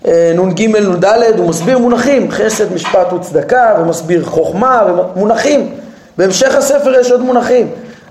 אה, 0.08 0.34
נ"ג 0.38 0.68
נ"ד, 0.68 1.06
הוא 1.38 1.50
מסביר 1.50 1.78
מונחים, 1.78 2.32
חסד, 2.32 2.74
משפט 2.74 3.14
וצדקה, 3.14 3.76
ומסביר 3.82 4.26
חוכמה, 4.26 4.82
ומונחים. 5.16 5.70
בהמשך 6.18 6.56
הספר 6.56 7.00
יש 7.00 7.12
עוד 7.12 7.22
מונחים. 7.22 7.68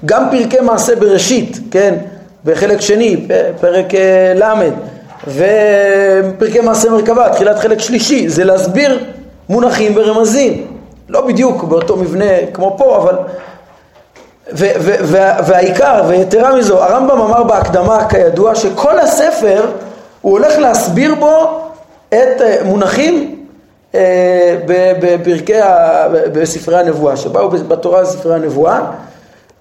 גם 0.06 0.28
פרקי 0.30 0.60
מעשה 0.60 0.96
בראשית, 0.96 1.58
כן, 1.70 1.94
בחלק 2.44 2.80
שני, 2.80 3.26
פרק 3.60 3.94
אה, 3.94 4.34
ל', 4.34 4.70
ופרקי 5.28 6.60
מעשה 6.60 6.90
מרכבה, 6.90 7.28
תחילת 7.32 7.58
חלק 7.58 7.78
שלישי, 7.78 8.28
זה 8.28 8.44
להסביר 8.44 8.98
מונחים 9.52 9.92
ורמזים. 9.96 10.66
לא 11.08 11.26
בדיוק 11.26 11.64
באותו 11.64 11.96
מבנה 11.96 12.24
כמו 12.52 12.74
פה, 12.78 12.96
אבל... 12.96 13.14
ו- 14.52 14.74
ו- 14.80 14.94
וה- 15.02 15.36
והעיקר, 15.46 16.02
ויתרה 16.08 16.56
מזו, 16.56 16.82
הרמב"ם 16.82 17.20
אמר 17.20 17.42
בהקדמה 17.42 18.08
כידוע 18.08 18.54
שכל 18.54 18.98
הספר 18.98 19.70
הוא 20.20 20.32
הולך 20.32 20.58
להסביר 20.58 21.14
בו 21.14 21.60
את 22.08 22.40
אה, 22.40 22.56
מונחים 22.64 23.36
אה, 23.94 24.56
בפרקי, 25.00 25.58
בספרי 26.32 26.78
הנבואה, 26.78 27.16
שבאו 27.16 27.50
בתורה 27.50 28.04
ספרי 28.04 28.34
הנבואה, 28.34 28.80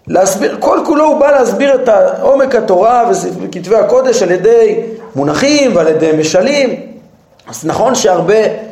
להסביר, 0.08 0.58
כל 0.60 0.80
כולו 0.86 1.06
הוא 1.06 1.20
בא 1.20 1.32
להסביר 1.32 1.76
את 1.76 1.90
עומק 2.22 2.56
התורה 2.56 3.12
וכתבי 3.42 3.76
הקודש 3.76 4.24
על 4.24 4.32
ידי 4.32 4.82
מונחים 5.16 5.76
ועל 5.76 5.88
ידי 5.88 6.12
משלים. 6.20 6.76
אז 7.50 7.66
נכון 7.66 7.96
שהרבה 7.96 8.71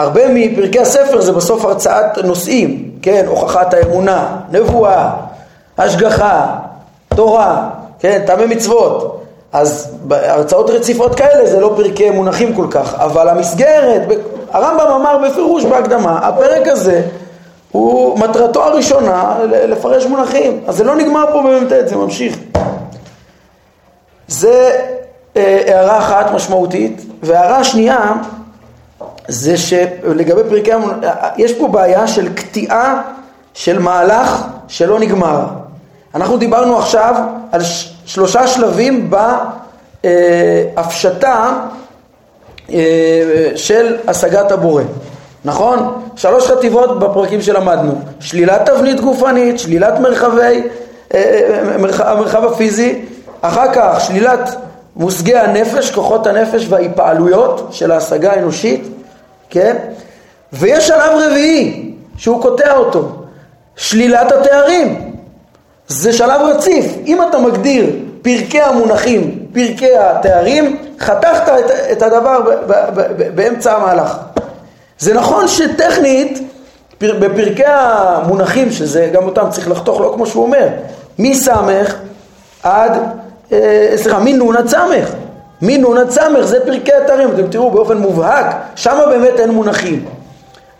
הרבה 0.00 0.20
מפרקי 0.28 0.80
הספר 0.80 1.20
זה 1.20 1.32
בסוף 1.32 1.64
הרצאת 1.64 2.18
נושאים, 2.24 2.90
כן, 3.02 3.24
הוכחת 3.26 3.74
האמונה, 3.74 4.36
נבואה, 4.52 5.10
השגחה, 5.78 6.56
תורה, 7.08 7.70
כן, 7.98 8.22
טעמי 8.26 8.46
מצוות. 8.46 9.20
אז 9.52 9.96
הרצאות 10.10 10.70
רציפות 10.70 11.14
כאלה 11.14 11.50
זה 11.50 11.60
לא 11.60 11.72
פרקי 11.76 12.10
מונחים 12.10 12.54
כל 12.54 12.66
כך, 12.70 12.94
אבל 12.94 13.28
המסגרת, 13.28 14.02
הרמב"ם 14.50 14.92
אמר 14.92 15.18
בפירוש 15.28 15.64
בהקדמה, 15.64 16.18
הפרק 16.18 16.68
הזה 16.68 17.02
הוא 17.72 18.18
מטרתו 18.18 18.64
הראשונה 18.64 19.34
לפרש 19.44 20.06
מונחים, 20.06 20.60
אז 20.66 20.76
זה 20.76 20.84
לא 20.84 20.94
נגמר 20.94 21.24
פה 21.32 21.42
במ"ט, 21.42 21.88
זה 21.88 21.96
ממשיך. 21.96 22.38
זה 24.28 24.70
אה, 25.36 25.62
הערה 25.66 25.98
אחת 25.98 26.30
משמעותית, 26.34 27.04
והערה 27.22 27.64
שנייה 27.64 28.12
זה 29.28 29.56
שלגבי 29.56 30.40
פרקי 30.48 30.72
המונחים, 30.72 31.08
יש 31.36 31.52
פה 31.52 31.68
בעיה 31.68 32.06
של 32.06 32.34
קטיעה 32.34 33.02
של 33.54 33.78
מהלך 33.78 34.44
שלא 34.68 34.98
נגמר. 34.98 35.46
אנחנו 36.14 36.36
דיברנו 36.36 36.78
עכשיו 36.78 37.14
על 37.52 37.60
שלושה 38.04 38.46
שלבים 38.46 39.10
בהפשטה 40.04 41.52
אה, 42.72 43.52
של 43.56 43.96
השגת 44.08 44.52
הבורא. 44.52 44.82
נכון? 45.44 46.02
שלוש 46.16 46.50
חטיבות 46.50 46.98
בפרקים 46.98 47.42
שלמדנו, 47.42 48.00
שלילת 48.20 48.70
תבנית 48.70 49.00
גופנית, 49.00 49.58
שלילת 49.58 49.98
מרחבי, 49.98 50.62
אה, 51.14 51.18
אה, 51.18 51.78
מרחב, 51.78 52.04
המרחב 52.06 52.44
הפיזי, 52.44 53.04
אחר 53.40 53.74
כך 53.74 54.00
שלילת 54.00 54.56
מושגי 54.96 55.36
הנפש, 55.36 55.90
כוחות 55.90 56.26
הנפש 56.26 56.66
וההיפעלויות 56.68 57.68
של 57.70 57.90
ההשגה 57.90 58.32
האנושית, 58.32 58.88
כן? 59.50 59.76
ויש 60.52 60.86
שלב 60.86 61.12
רביעי 61.14 61.94
שהוא 62.16 62.42
קוטע 62.42 62.76
אותו, 62.76 63.08
שלילת 63.76 64.32
התארים. 64.32 65.10
זה 65.88 66.12
שלב 66.12 66.40
רציף. 66.40 66.86
אם 67.06 67.22
אתה 67.28 67.38
מגדיר 67.38 67.86
פרקי 68.22 68.60
המונחים, 68.60 69.46
פרקי 69.52 69.96
התארים, 69.96 70.78
חתכת 71.00 71.48
את, 71.48 71.70
את 71.92 72.02
הדבר 72.02 72.40
ב, 72.40 72.72
ב, 72.72 72.72
ב, 72.94 73.34
באמצע 73.34 73.76
המהלך. 73.76 74.16
זה 74.98 75.14
נכון 75.14 75.48
שטכנית, 75.48 76.38
פר, 76.98 77.18
בפרקי 77.20 77.66
המונחים, 77.66 78.72
שזה 78.72 79.10
גם 79.12 79.24
אותם 79.24 79.46
צריך 79.50 79.70
לחתוך, 79.70 80.00
לא 80.00 80.12
כמו 80.14 80.26
שהוא 80.26 80.42
אומר, 80.42 80.68
מסמך 81.18 81.94
עד, 82.62 82.92
סליחה, 83.96 84.18
מנון 84.18 84.56
עד 84.56 84.68
סמך. 84.68 85.14
מנון 85.62 85.98
עד 85.98 86.10
סמך 86.10 86.40
זה 86.40 86.66
פרקי 86.66 86.92
התארים, 86.92 87.28
אתם 87.34 87.46
תראו 87.46 87.70
באופן 87.70 87.96
מובהק, 87.96 88.56
שם 88.76 88.98
באמת 89.10 89.40
אין 89.40 89.50
מונחים. 89.50 90.04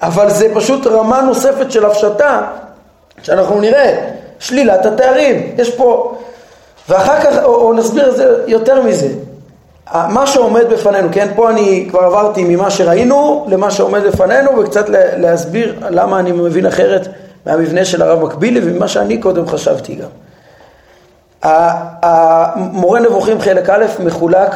אבל 0.03 0.31
זה 0.31 0.49
פשוט 0.55 0.87
רמה 0.87 1.21
נוספת 1.21 1.71
של 1.71 1.85
הפשטה, 1.85 2.41
שאנחנו 3.23 3.61
נראה, 3.61 4.11
שלילת 4.39 4.87
התארים. 4.87 5.55
יש 5.59 5.71
פה, 5.71 6.15
ואחר 6.89 7.21
כך, 7.21 7.45
או, 7.45 7.55
או 7.55 7.73
נסביר 7.73 8.11
את 8.11 8.17
זה 8.17 8.35
יותר 8.47 8.83
מזה. 8.83 9.09
מה 9.95 10.27
שעומד 10.27 10.65
בפנינו, 10.71 11.09
כן, 11.13 11.29
פה 11.37 11.51
אני 11.51 11.87
כבר 11.91 12.01
עברתי 12.01 12.45
ממה 12.45 12.71
שראינו 12.71 13.47
למה 13.49 13.71
שעומד 13.71 14.03
בפנינו 14.03 14.59
וקצת 14.59 14.85
להסביר 15.17 15.75
למה 15.91 16.21
אני 16.21 16.33
מבין 16.33 16.67
אחרת 16.67 17.09
מהמבנה 17.47 17.85
של 17.85 18.03
הרב 18.03 18.25
מקבילי 18.25 18.61
וממה 18.65 18.89
שאני 18.89 19.19
קודם 19.19 19.49
חשבתי 19.49 19.95
גם. 19.95 20.09
המורה 21.43 23.01
נבוכים 23.01 23.41
חלק 23.41 23.71
א' 23.71 23.85
מחולק 24.05 24.51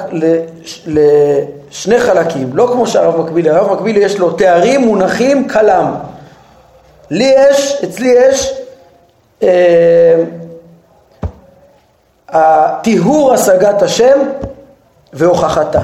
לשני 0.87 2.01
חלקים, 2.01 2.51
לא 2.55 2.68
כמו 2.72 2.87
שהרב 2.87 3.20
מקבילי, 3.20 3.51
הרב 3.51 3.72
מקבילי 3.72 4.01
יש 4.01 4.18
לו 4.18 4.30
תארים 4.30 4.80
מונחים 4.80 5.49
כלם. 5.49 5.95
לי 7.11 7.35
יש, 7.37 7.85
אצלי 7.85 8.09
יש 8.09 8.61
אה, 9.43 10.24
טיהור 12.82 13.35
השגת 13.35 13.82
השם 13.82 14.18
והוכחתה. 15.12 15.80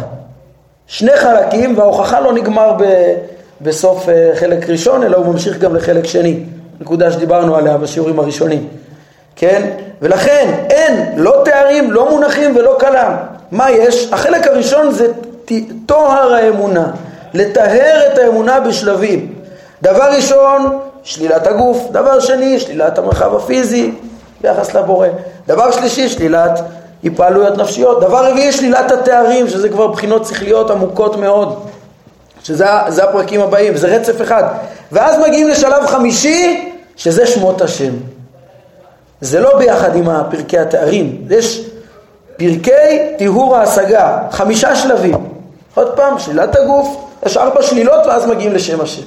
שני 0.87 1.17
חלקים 1.17 1.79
וההוכחה 1.79 2.21
לא 2.21 2.33
נגמר 2.33 2.73
ב, 2.79 3.15
בסוף 3.61 4.09
אה, 4.09 4.31
חלק 4.35 4.69
ראשון 4.69 5.03
אלא 5.03 5.17
הוא 5.17 5.27
ממשיך 5.27 5.59
גם 5.59 5.77
לחלק 5.77 6.05
שני, 6.05 6.45
נקודה 6.81 7.13
שדיברנו 7.13 7.57
עליה 7.57 7.77
בשיעורים 7.77 8.19
הראשונים. 8.19 8.69
כן? 9.37 9.71
ולכן 10.03 10.55
אין 10.71 11.13
לא 11.17 11.43
תארים, 11.45 11.93
לא 11.93 12.11
מונחים 12.11 12.57
ולא 12.57 12.77
כלם. 12.81 13.17
מה 13.53 13.71
יש? 13.71 14.09
החלק 14.13 14.47
הראשון 14.47 14.91
זה 14.91 15.07
טוהר 15.87 16.35
האמונה, 16.35 16.91
לטהר 17.35 18.01
את 18.13 18.19
האמונה 18.19 18.61
בשלבים. 18.61 19.35
דבר 19.83 20.11
ראשון, 20.17 20.79
שלילת 21.03 21.47
הגוף. 21.47 21.89
דבר 21.91 22.21
שני, 22.21 22.61
שלילת 22.61 22.99
המרחב 22.99 23.37
הפיזי 23.37 23.93
ביחס 24.41 24.75
לבורא. 24.75 25.09
דבר 25.47 25.71
שלישי, 25.71 26.09
שלילת 26.09 26.61
התפעלויות 27.05 27.59
נפשיות. 27.59 28.01
דבר 28.01 28.31
רביעי, 28.31 28.53
שלילת 28.53 28.91
התארים, 28.91 29.49
שזה 29.49 29.69
כבר 29.69 29.87
בחינות 29.87 30.27
שכליות 30.27 30.71
עמוקות 30.71 31.17
מאוד. 31.17 31.67
שזה 32.43 33.05
הפרקים 33.05 33.41
הבאים, 33.41 33.77
זה 33.77 33.97
רצף 33.97 34.23
אחד. 34.23 34.45
ואז 34.93 35.19
מגיעים 35.19 35.49
לשלב 35.49 35.87
חמישי, 35.87 36.73
שזה 36.97 37.27
שמות 37.27 37.63
השם. 37.63 37.93
זה 39.21 39.41
לא 39.41 39.59
ביחד 39.59 39.97
עם 39.97 40.07
פרקי 40.31 40.59
התארים, 40.59 41.25
יש 41.31 41.67
פרקי 42.37 43.15
טיהור 43.19 43.57
ההשגה, 43.57 44.19
חמישה 44.31 44.77
שלבים. 44.77 45.15
עוד 45.75 45.97
פעם, 45.97 46.19
שלילת 46.19 46.57
הגוף, 46.57 46.97
יש 47.27 47.37
ארבע 47.37 47.63
שלילות 47.63 48.07
ואז 48.07 48.27
מגיעים 48.27 48.53
לשם 48.53 48.81
השם. 48.81 49.03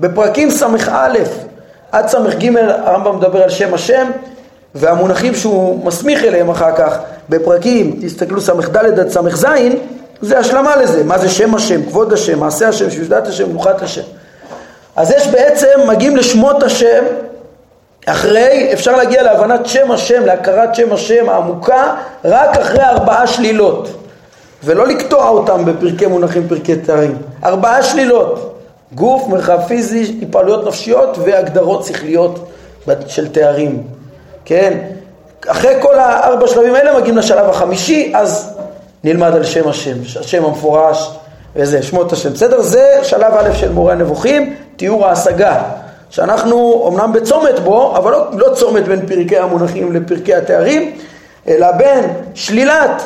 בפרקים 0.00 0.50
ס"א 0.50 1.08
עד 1.92 2.08
ס"ג 2.08 2.56
הרמב"ם 2.56 3.16
מדבר 3.16 3.42
על 3.42 3.50
שם 3.50 3.74
השם 3.74 4.10
והמונחים 4.74 5.34
שהוא 5.34 5.84
מסמיך 5.84 6.24
אליהם 6.24 6.50
אחר 6.50 6.76
כך 6.76 6.98
בפרקים, 7.28 8.00
תסתכלו 8.02 8.40
ס"ד 8.40 8.76
עד 8.76 9.08
ס"ז, 9.08 9.46
זה 10.20 10.38
השלמה 10.38 10.76
לזה, 10.76 11.04
מה 11.04 11.18
זה 11.18 11.28
שם 11.28 11.54
השם, 11.54 11.82
כבוד 11.82 12.12
השם, 12.12 12.38
מעשה 12.38 12.68
השם, 12.68 12.90
שושדת 12.90 13.26
השם, 13.26 13.50
מנוחת 13.50 13.82
השם. 13.82 14.02
אז 14.96 15.10
יש 15.10 15.26
בעצם, 15.26 15.66
מגיעים 15.88 16.16
לשמות 16.16 16.62
השם 16.62 17.04
אחרי, 18.12 18.70
אפשר 18.72 18.96
להגיע 18.96 19.22
להבנת 19.22 19.66
שם 19.66 19.90
השם, 19.90 20.24
להכרת 20.24 20.74
שם 20.74 20.92
השם 20.92 21.28
העמוקה, 21.28 21.94
רק 22.24 22.56
אחרי 22.56 22.84
ארבעה 22.84 23.26
שלילות. 23.26 23.88
ולא 24.64 24.86
לקטוע 24.86 25.28
אותם 25.28 25.64
בפרקי 25.64 26.06
מונחים, 26.06 26.48
פרקי 26.48 26.76
תארים. 26.76 27.16
ארבעה 27.44 27.82
שלילות. 27.82 28.58
גוף, 28.94 29.28
מרחב 29.28 29.60
פיזי, 29.68 30.18
התפעלויות 30.22 30.66
נפשיות 30.66 31.18
והגדרות 31.24 31.84
שכליות 31.84 32.48
של 33.06 33.28
תארים. 33.28 33.82
כן? 34.44 34.78
אחרי 35.46 35.74
כל 35.80 35.98
הארבע 35.98 36.48
שלבים 36.48 36.74
האלה 36.74 36.98
מגיעים 36.98 37.18
לשלב 37.18 37.48
החמישי, 37.48 38.12
אז 38.14 38.58
נלמד 39.04 39.34
על 39.34 39.44
שם 39.44 39.68
השם, 39.68 39.96
השם 40.20 40.44
המפורש 40.44 41.10
וזה, 41.56 41.82
שמות 41.82 42.12
השם. 42.12 42.32
בסדר? 42.32 42.62
זה 42.62 43.00
שלב 43.02 43.34
א' 43.34 43.52
של 43.54 43.72
מורה 43.72 43.92
הנבוכים, 43.92 44.54
תיאור 44.76 45.06
ההשגה. 45.06 45.62
שאנחנו 46.10 46.88
אמנם 46.88 47.12
בצומת 47.12 47.58
בו, 47.58 47.96
אבל 47.96 48.12
לא, 48.12 48.26
לא 48.32 48.54
צומת 48.54 48.88
בין 48.88 49.06
פרקי 49.06 49.38
המונחים 49.38 49.92
לפרקי 49.92 50.34
התארים, 50.34 50.92
אלא 51.48 51.72
בין 51.72 52.04
שלילת 52.34 53.02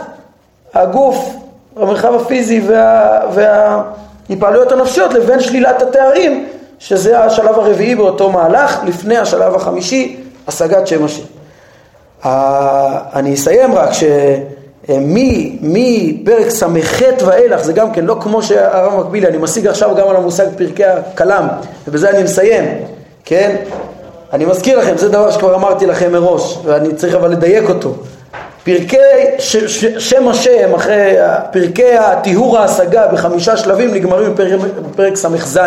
הגוף, 0.74 1.36
המרחב 1.76 2.14
הפיזי 2.14 2.62
וה, 2.66 3.20
וההתפעלויות 3.32 4.72
הנפשיות 4.72 5.14
לבין 5.14 5.40
שלילת 5.40 5.82
התארים, 5.82 6.48
שזה 6.78 7.18
השלב 7.18 7.58
הרביעי 7.58 7.94
באותו 7.94 8.30
מהלך, 8.30 8.80
לפני 8.84 9.18
השלב 9.18 9.54
החמישי, 9.54 10.16
השגת 10.48 10.86
שם 10.86 11.04
השם. 11.04 11.22
אני 13.14 13.34
אסיים 13.34 13.74
רק 13.74 13.90
שמפרק 14.86 16.48
ס"ח 16.50 17.00
ואילך, 17.26 17.62
זה 17.62 17.72
גם 17.72 17.92
כן 17.92 18.04
לא 18.04 18.16
כמו 18.20 18.42
שהרב 18.42 19.00
מקבילי, 19.00 19.26
אני 19.26 19.38
משיג 19.38 19.66
עכשיו 19.66 19.96
גם 19.96 20.08
על 20.08 20.16
המושג 20.16 20.46
פרקי 20.56 20.84
הכלם, 20.84 21.48
ובזה 21.88 22.10
אני 22.10 22.22
מסיים. 22.22 22.64
כן? 23.24 23.56
אני 24.32 24.44
מזכיר 24.44 24.78
לכם, 24.78 24.96
זה 24.96 25.08
דבר 25.08 25.30
שכבר 25.30 25.54
אמרתי 25.54 25.86
לכם 25.86 26.12
מראש, 26.12 26.58
ואני 26.64 26.94
צריך 26.94 27.14
אבל 27.14 27.30
לדייק 27.30 27.68
אותו. 27.68 27.94
פרקי 28.64 28.96
ש, 29.38 29.56
ש, 29.56 29.84
שם 29.84 30.28
השם, 30.28 30.74
אחרי 30.74 31.16
פרקי 31.52 31.94
הטיהור 31.98 32.58
ההשגה 32.58 33.06
בחמישה 33.06 33.56
שלבים 33.56 33.94
נגמרים 33.94 34.34
בפרק, 34.34 34.60
בפרק 34.90 35.16
ס"ז. 35.16 35.58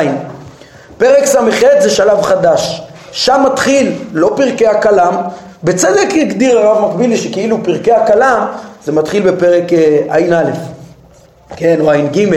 פרק 0.97 1.26
ס"ח 1.26 1.61
זה 1.80 1.89
שלב 1.89 2.22
חדש. 2.22 2.82
שם 3.11 3.43
מתחיל 3.45 3.91
לא 4.13 4.34
פרקי 4.36 4.68
הכלם, 4.68 5.16
בצדק 5.63 6.13
הגדיר 6.22 6.59
הרב 6.59 6.91
מקבילי 6.91 7.18
שכאילו 7.18 7.57
פרקי 7.63 7.91
הכלם 7.91 8.45
זה 8.86 8.91
מתחיל 8.91 9.31
בפרק 9.31 9.73
אה, 9.73 9.99
ע"א, 10.09 10.43
כן, 11.55 11.81
או 11.81 11.91
ע"ג. 11.91 12.27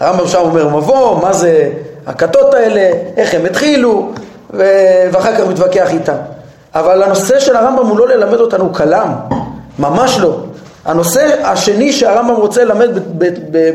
הרמב"ם 0.00 0.26
שם 0.28 0.38
אומר 0.38 0.68
מבוא, 0.68 1.22
מה 1.22 1.32
זה 1.32 1.70
הכתות 2.06 2.54
האלה, 2.54 2.90
איך 3.16 3.34
הם 3.34 3.44
התחילו, 3.44 4.10
ואחר 4.50 5.36
כך 5.36 5.40
מתווכח 5.40 5.90
איתם. 5.90 6.16
אבל 6.74 7.02
הנושא 7.02 7.40
של 7.40 7.56
הרמב"ם 7.56 7.86
הוא 7.86 7.98
לא 7.98 8.08
ללמד 8.08 8.40
אותנו 8.40 8.74
כלם, 8.74 9.12
ממש 9.78 10.18
לא. 10.20 10.36
הנושא 10.84 11.34
השני 11.44 11.92
שהרמב"ם 11.92 12.36
רוצה 12.36 12.64
ללמד 12.64 12.88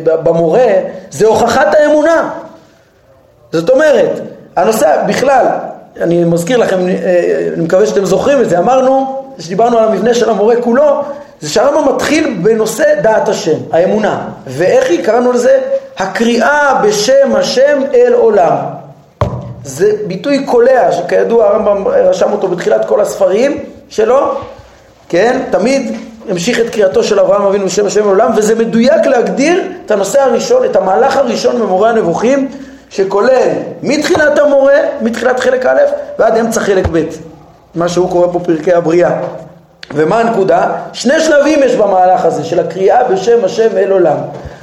במורה 0.04 0.68
זה 1.12 1.28
הוכחת 1.28 1.76
האמונה. 1.76 2.30
זאת 3.52 3.70
אומרת, 3.70 4.22
הנושא 4.56 5.04
בכלל, 5.08 5.46
אני 6.02 6.24
מזכיר 6.24 6.58
לכם, 6.58 6.88
אה, 6.88 7.50
אני 7.54 7.64
מקווה 7.64 7.88
שאתם 7.88 8.06
זוכרים 8.06 8.42
את 8.42 8.50
זה, 8.50 8.60
אמרנו, 8.60 9.24
כשדיברנו 9.38 9.78
על 9.78 9.88
המבנה 9.88 10.14
של 10.14 10.30
המורה 10.30 10.56
כולו, 10.62 11.02
זה 11.44 11.50
שהרמב"ם 11.50 11.96
מתחיל 11.96 12.38
בנושא 12.42 13.02
דעת 13.02 13.30
השם, 13.30 13.58
האמונה. 13.72 14.28
ואיך 14.48 14.90
היא? 14.90 15.06
קראנו 15.06 15.32
לזה 15.32 15.60
הקריאה 15.98 16.82
בשם 16.84 17.36
השם 17.36 17.82
אל 17.94 18.14
עולם. 18.14 18.56
זה 19.64 19.92
ביטוי 20.08 20.46
קולע, 20.46 20.92
שכידוע 20.92 21.46
הרמב"ם 21.46 21.88
רשם 21.88 22.32
אותו 22.32 22.48
בתחילת 22.48 22.86
כל 22.86 23.02
הספרים 23.02 23.60
שלו, 23.90 24.36
כן? 25.10 25.42
תמיד 25.52 25.98
המשיך 26.30 26.60
את 26.60 26.70
קריאתו 26.70 27.04
של 27.04 27.20
אברהם 27.20 27.42
אבינו 27.42 27.66
בשם 27.66 27.86
השם 27.86 28.02
לעולם, 28.02 28.32
וזה 28.38 28.56
מדויק 28.56 29.06
להגדיר 29.06 29.64
את 29.86 29.92
הנושא 29.92 30.22
הראשון, 30.22 30.66
את 30.66 30.76
המהלך 30.76 31.18
הראשון 31.18 31.60
במורה 31.60 31.90
הנבוכים, 31.90 32.52
שכולל 32.90 33.50
מתחילת 33.84 34.40
המורה, 34.40 34.80
מתחילת 35.02 35.40
חלק 35.40 35.66
א', 35.66 35.80
ועד 36.20 36.38
אמצע 36.38 36.60
חלק 36.60 36.88
ב', 36.92 37.04
מה 37.76 37.90
שהוא 37.90 38.10
קורא 38.10 38.28
פה 38.32 38.40
פרקי 38.40 38.74
הבריאה. 38.74 39.12
ומה 39.96 40.20
הנקודה? 40.20 40.72
שני 40.94 41.20
שלבים 41.20 41.60
יש 41.64 41.76
במהלך 41.76 42.26
הזה 42.26 42.44
של 42.44 42.60
הקריאה 42.60 43.04
בשם 43.04 43.46
השם 43.46 43.78
אל 43.78 43.92
עולם. 43.92 44.18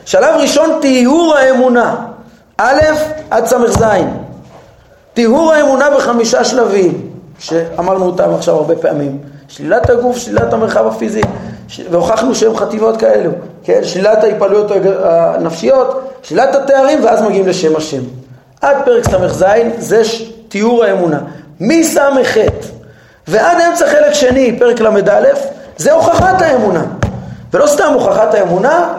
שלב 0.04 0.34
ראשון, 0.40 0.78
טיהור 0.80 1.34
האמונה, 1.36 1.96
א' 2.58 2.80
עד 3.30 3.46
ס"ז. 3.46 3.84
טיהור 5.14 5.52
האמונה 5.52 5.90
בחמישה 5.96 6.44
שלבים, 6.44 7.10
שאמרנו 7.38 8.04
אותם 8.04 8.34
עכשיו 8.34 8.54
הרבה 8.54 8.76
פעמים. 8.76 9.18
שלילת 9.48 9.90
הגוף, 9.90 10.16
שלילת 10.16 10.52
המרחב 10.52 10.86
הפיזי, 10.86 11.20
והוכחנו 11.90 12.34
שהם 12.34 12.56
חטיבות 12.56 12.96
כאלו, 12.96 13.30
כן? 13.64 13.80
שלילת 13.82 14.24
ההתפעלויות 14.24 14.70
הנפשיות, 15.04 16.10
שלילת 16.22 16.54
התארים, 16.54 17.04
ואז 17.04 17.22
מגיעים 17.22 17.48
לשם 17.48 17.76
השם. 17.76 18.02
עד 18.60 18.76
פרק 18.84 19.04
ס"ז 19.04 19.44
זה 19.78 20.02
תיאור 20.48 20.84
האמונה. 20.84 21.20
מס"ח 21.60 22.36
ועד 23.30 23.56
אמצע 23.68 23.86
חלק 23.86 24.12
שני, 24.12 24.58
פרק 24.58 24.80
ל"א, 24.80 25.20
זה 25.76 25.92
הוכחת 25.92 26.42
האמונה. 26.42 26.82
ולא 27.52 27.66
סתם 27.66 27.90
הוכחת 27.94 28.34
האמונה, 28.34 28.92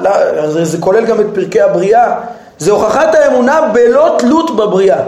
זה 0.64 0.78
כולל 0.78 1.06
גם 1.06 1.20
את 1.20 1.26
פרקי 1.34 1.62
הבריאה, 1.62 2.14
זה 2.58 2.72
הוכחת 2.72 3.16
האמונה 3.16 3.62
בלא 3.74 4.16
תלות 4.20 4.56
בבריאה. 4.56 5.00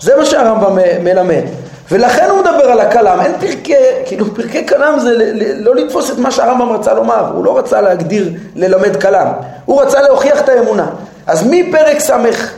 זה 0.00 0.16
מה 0.16 0.24
שהרמב"ם 0.24 0.78
מלמד. 1.04 1.42
ולכן 1.90 2.26
הוא 2.30 2.38
מדבר 2.38 2.70
על 2.70 2.80
הכלם, 2.80 3.20
אין 3.20 3.32
פרקי, 3.40 3.74
כאילו 4.06 4.34
פרקי 4.34 4.66
כלם 4.66 4.98
זה 4.98 5.10
לא 5.56 5.74
לתפוס 5.74 6.10
את 6.10 6.18
מה 6.18 6.30
שהרמב"ם 6.30 6.72
רצה 6.72 6.94
לומר, 6.94 7.32
הוא 7.34 7.44
לא 7.44 7.58
רצה 7.58 7.80
להגדיר, 7.80 8.30
ללמד 8.56 9.00
כלם, 9.00 9.26
הוא 9.64 9.82
רצה 9.82 10.02
להוכיח 10.02 10.40
את 10.40 10.48
האמונה. 10.48 10.86
אז 11.26 11.46
מפרק 11.50 11.98
ס"ח 11.98 12.52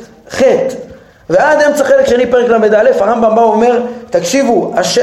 ועד 1.30 1.62
אמצע 1.62 1.84
חלק 1.84 2.06
שני 2.06 2.26
פרק 2.26 2.48
ל"א, 2.48 3.04
הרמב"ם 3.04 3.34
בא 3.34 3.40
ואומר, 3.40 3.82
תקשיבו, 4.10 4.72
הש... 4.76 4.98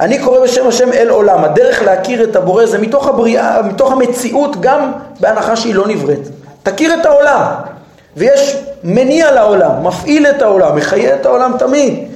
אני 0.00 0.18
קורא 0.18 0.40
בשם 0.40 0.68
השם 0.68 0.92
אל 0.92 1.08
עולם, 1.08 1.44
הדרך 1.44 1.82
להכיר 1.82 2.24
את 2.24 2.36
הבורא 2.36 2.66
זה 2.66 2.78
מתוך 2.78 3.06
הבריאה, 3.06 3.62
מתוך 3.62 3.92
המציאות, 3.92 4.60
גם 4.60 4.92
בהנחה 5.20 5.56
שהיא 5.56 5.74
לא 5.74 5.86
נבראת. 5.86 6.28
תכיר 6.62 6.94
את 7.00 7.06
העולם, 7.06 7.42
ויש 8.16 8.56
מניע 8.84 9.30
לעולם, 9.30 9.70
מפעיל 9.82 10.26
את 10.26 10.42
העולם, 10.42 10.76
מחיה 10.76 11.14
את 11.14 11.26
העולם 11.26 11.52
תמיד. 11.58 12.08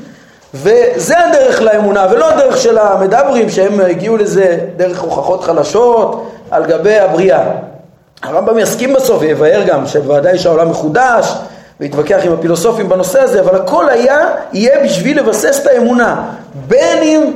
וזה 0.54 1.14
הדרך 1.26 1.62
לאמונה, 1.62 2.06
ולא 2.10 2.30
הדרך 2.30 2.56
של 2.56 2.78
המדברים 2.78 3.50
שהם 3.50 3.80
הגיעו 3.80 4.16
לזה 4.16 4.58
דרך 4.76 5.00
הוכחות 5.00 5.44
חלשות 5.44 6.30
על 6.50 6.64
גבי 6.64 6.98
הבריאה. 6.98 7.42
הרמב"ם 8.22 8.58
יסכים 8.58 8.92
בסוף, 8.92 9.16
ויבאר 9.20 9.62
גם 9.66 9.86
שבוודאי 9.86 10.38
שהעולם 10.38 10.70
מחודש, 10.70 11.34
ויתווכח 11.80 12.18
עם 12.24 12.32
הפילוסופים 12.32 12.88
בנושא 12.88 13.20
הזה, 13.20 13.40
אבל 13.40 13.60
הכל 13.60 13.88
היה, 13.88 14.28
יהיה 14.52 14.84
בשביל 14.84 15.18
לבסס 15.18 15.60
את 15.62 15.66
האמונה, 15.66 16.22
בין 16.68 17.02
אם, 17.02 17.32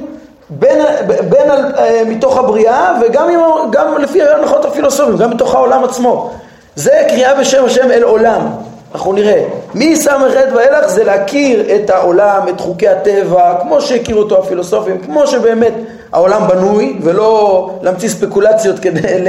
בין, 0.58 0.78
בין 1.06 1.50
אה, 1.50 2.02
מתוך 2.06 2.38
הבריאה 2.38 2.94
וגם 3.02 3.30
עם, 3.30 3.70
גם 3.70 3.98
לפי 3.98 4.22
ההנחות 4.22 4.64
הפילוסופיים, 4.64 5.18
גם 5.18 5.30
מתוך 5.30 5.54
העולם 5.54 5.84
עצמו. 5.84 6.30
זה 6.76 7.06
קריאה 7.08 7.34
בשם 7.34 7.64
השם 7.64 7.90
אל 7.90 8.02
עולם. 8.02 8.46
אנחנו 8.94 9.12
נראה. 9.12 9.44
מס"ח 9.74 10.12
ואילך 10.54 10.86
זה 10.86 11.04
להכיר 11.04 11.74
את 11.74 11.90
העולם, 11.90 12.48
את 12.48 12.60
חוקי 12.60 12.88
הטבע, 12.88 13.54
כמו 13.62 13.80
שהכירו 13.80 14.20
אותו 14.20 14.38
הפילוסופים, 14.38 14.98
כמו 14.98 15.26
שבאמת 15.26 15.72
העולם 16.12 16.48
בנוי, 16.48 16.98
ולא 17.02 17.70
להמציא 17.82 18.08
ספקולציות 18.08 18.78
כדי 18.78 19.20
ל... 19.20 19.28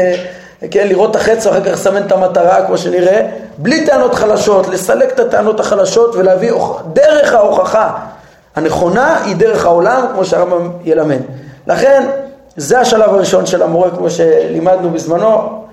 כן, 0.71 0.88
לראות 0.88 1.11
את 1.11 1.15
החץ 1.15 1.45
ואחר 1.45 1.61
כך 1.63 1.71
לסמן 1.71 2.01
את 2.01 2.11
המטרה 2.11 2.65
כמו 2.65 2.78
שנראה, 2.78 3.21
בלי 3.57 3.86
טענות 3.86 4.15
חלשות, 4.15 4.67
לסלק 4.67 5.11
את 5.13 5.19
הטענות 5.19 5.59
החלשות 5.59 6.15
ולהביא 6.15 6.51
דרך 6.93 7.34
ההוכחה 7.34 7.89
הנכונה 8.56 9.24
היא 9.26 9.36
דרך 9.36 9.66
העולם, 9.66 10.06
כמו 10.14 10.26
שהרמב"ם 10.26 10.70
ילמד. 10.84 11.20
לכן, 11.68 12.08
זה 12.56 12.80
השלב 12.80 13.10
הראשון 13.10 13.45
של 13.45 13.64
המורה, 13.64 13.89
כמו 13.89 14.10
שלימדנו 14.10 14.89
בזמנו, 14.89 15.64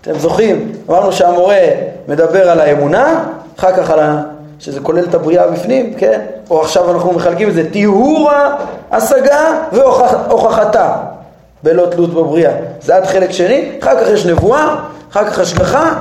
אתם 0.00 0.18
זוכרים, 0.18 0.72
אמרנו 0.90 1.12
שהמורה 1.12 1.58
מדבר 2.08 2.50
על 2.50 2.60
האמונה, 2.60 3.24
אחר 3.58 3.72
כך 3.76 3.90
על 3.90 4.00
ה... 4.00 4.22
שזה 4.58 4.80
כולל 4.80 5.04
את 5.04 5.14
הבריאה 5.14 5.46
בפנים, 5.50 5.94
כן? 5.94 6.20
או 6.50 6.60
עכשיו 6.60 6.90
אנחנו 6.90 7.12
מחלקים 7.12 7.48
את 7.48 7.54
זה, 7.54 7.70
טיהור 7.70 8.30
ההשגה 8.90 9.52
והוכחתה, 9.72 10.96
בלא 11.62 11.86
תלות 11.90 12.14
בבריאה. 12.14 12.52
זה 12.80 12.96
עד 12.96 13.04
חלק 13.06 13.30
שני, 13.30 13.78
אחר 13.82 14.04
כך 14.04 14.10
יש 14.10 14.26
נבואה, 14.26 14.76
אחר 15.12 15.24
כך 15.24 15.38
השגחה, 15.38 15.94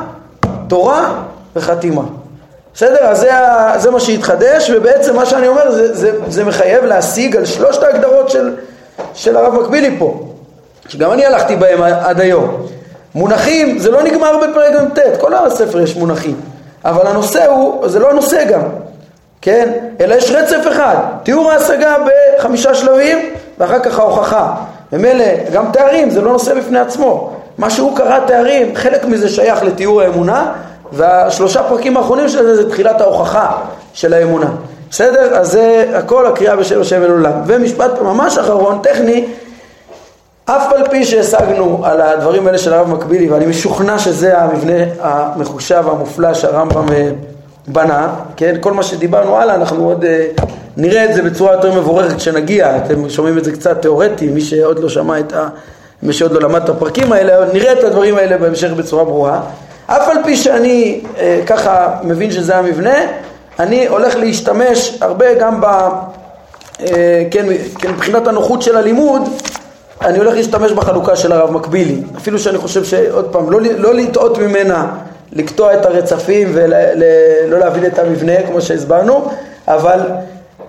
תורה 0.68 1.14
וחתימה. 1.56 2.02
בסדר? 2.74 3.00
אז 3.00 3.20
זה, 3.20 3.32
זה 3.78 3.92
מה 3.92 4.00
שהתחדש, 4.00 4.70
ובעצם 4.70 5.16
מה 5.16 5.26
שאני 5.26 5.48
אומר 5.48 5.72
זה, 5.72 5.96
זה, 5.96 6.12
זה 6.28 6.44
מחייב 6.44 6.86
להשיג 6.86 7.36
על 7.36 7.46
שלושת 7.46 7.84
ההגדרות 7.84 8.30
של, 8.30 8.56
של 9.14 9.38
הרב 9.38 9.62
מקבילי 9.62 9.96
פה, 10.00 10.20
שגם 10.88 11.12
אני 11.12 11.26
הלכתי 11.26 11.56
בהם 11.56 11.84
עד 11.84 12.20
היום. 12.20 12.68
מונחים, 13.16 13.80
זה 13.80 13.92
לא 13.92 14.04
נגמר 14.04 14.38
בפרק 14.38 14.76
מ"ט, 14.76 15.00
כל 15.20 15.34
הספר 15.34 15.82
יש 15.82 15.96
מונחים. 15.96 16.36
אבל 16.86 17.08
הנושא 17.08 17.46
הוא, 17.46 17.88
זה 17.88 18.00
לא 18.00 18.10
הנושא 18.10 18.44
גם, 18.44 18.62
כן? 19.42 19.72
אלא 20.02 20.16
יש 20.16 20.32
רצף 20.32 20.68
אחד, 20.68 20.96
תיאור 21.24 21.52
ההשגה 21.52 21.96
בחמישה 22.38 22.76
שלבים 22.76 23.18
ואחר 23.58 23.80
כך 23.80 24.00
ההוכחה. 24.00 24.56
ממילא 24.94 25.26
גם 25.54 25.66
תארים 25.74 26.10
זה 26.10 26.22
לא 26.22 26.32
נושא 26.32 26.54
בפני 26.54 26.80
עצמו. 26.80 27.34
מה 27.58 27.70
שהוא 27.70 27.98
קרא 27.98 28.20
תארים, 28.28 28.76
חלק 28.76 29.06
מזה 29.06 29.30
שייך 29.30 29.64
לתיאור 29.64 30.02
האמונה 30.02 30.54
והשלושה 30.92 31.64
פרקים 31.64 31.98
האחרונים 31.98 32.30
של 32.30 32.44
זה 32.44 32.56
זה 32.56 32.70
תחילת 32.70 33.02
ההוכחה 33.02 33.58
של 33.94 34.14
האמונה. 34.14 34.50
בסדר? 34.90 35.36
אז 35.36 35.52
זה 35.52 35.92
הכל 35.96 36.28
הקריאה 36.28 36.56
בשם 36.56 36.82
השם 36.82 37.04
אל 37.04 37.12
עולם. 37.12 37.42
ומשפט 37.48 38.02
ממש 38.02 38.38
אחרון, 38.38 38.80
טכני, 38.84 39.26
אף 40.46 40.74
על 40.74 40.90
פי 40.90 41.06
שהשגנו 41.06 41.82
על 41.84 42.02
הדברים 42.02 42.48
האלה 42.48 42.58
של 42.58 42.74
הרב 42.74 42.90
מקבילי, 42.90 43.30
ואני 43.30 43.46
משוכנע 43.46 44.00
שזה 44.00 44.38
המבנה 44.38 44.84
המחושב 45.00 45.84
המופלא 45.88 46.34
שהרמב"ם 46.34 46.92
אה, 46.92 47.12
בנה, 47.68 48.16
כן, 48.36 48.56
כל 48.60 48.74
מה 48.74 48.84
שדיברנו 48.84 49.38
הלאה, 49.38 49.56
אנחנו 49.56 49.86
עוד 49.86 50.06
אה, 50.06 50.28
נראה 50.78 51.06
את 51.06 51.14
זה 51.14 51.22
בצורה 51.22 51.54
יותר 51.54 51.80
מבורכת 51.80 52.16
כשנגיע, 52.16 52.78
אתם 52.78 53.10
שומעים 53.10 53.38
את 53.38 53.44
זה 53.44 53.52
קצת 53.52 53.82
תיאורטי, 53.82 54.28
מי 54.28 54.42
שעוד 54.42 54.80
לא 54.80 54.90
שמע 54.90 55.20
את 55.20 55.34
ה... 55.34 55.48
מי 56.04 56.14
שעוד 56.14 56.32
לא 56.32 56.42
למד 56.42 56.64
את 56.64 56.70
הפרקים 56.70 57.12
האלה, 57.12 57.54
נראה 57.54 57.74
את 57.74 57.84
הדברים 57.84 58.18
האלה 58.18 58.38
בהמשך 58.38 58.72
בצורה 58.72 59.04
ברורה. 59.04 59.42
אף 59.96 60.10
על 60.10 60.18
פי 60.24 60.36
שאני 60.36 61.02
אה, 61.18 61.42
ככה 61.46 61.96
מבין 62.04 62.32
שזה 62.32 62.58
המבנה, 62.58 62.96
אני 63.60 63.88
הולך 63.88 64.16
להשתמש 64.16 64.98
הרבה 65.02 65.34
גם 65.34 65.62
ב... 65.62 65.66
אה, 65.66 67.24
כן, 67.32 67.46
כן, 67.80 67.92
מבחינת 67.92 68.28
הנוחות 68.28 68.62
של 68.62 68.78
הלימוד, 68.78 69.22
אני 70.02 70.18
הולך 70.18 70.34
להשתמש 70.34 70.72
בחלוקה 70.72 71.16
של 71.16 71.32
הרב 71.32 71.52
מקבילי, 71.52 72.02
אפילו 72.18 72.40
שאני 72.40 72.58
חושב 72.58 72.84
שעוד 72.84 73.26
פעם, 73.32 73.52
לא, 73.52 73.60
לא 73.62 73.94
לטעות 73.94 74.38
ממנה, 74.38 74.88
לקטוע 75.34 75.74
את 75.74 75.86
הרצפים 75.86 76.52
ולא 76.54 77.60
להבין 77.60 77.86
את 77.86 78.00
המבנה 78.00 78.34
כמו 78.48 78.62
שהסברנו, 78.62 79.32
אבל 79.68 80.00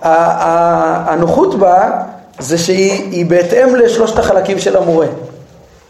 הנוחות 0.01 1.59
בה 1.59 1.91
זה 2.39 2.57
שהיא 2.57 3.25
בהתאם 3.25 3.75
לשלושת 3.75 4.19
החלקים 4.19 4.59
של 4.59 4.77
המורה, 4.77 5.07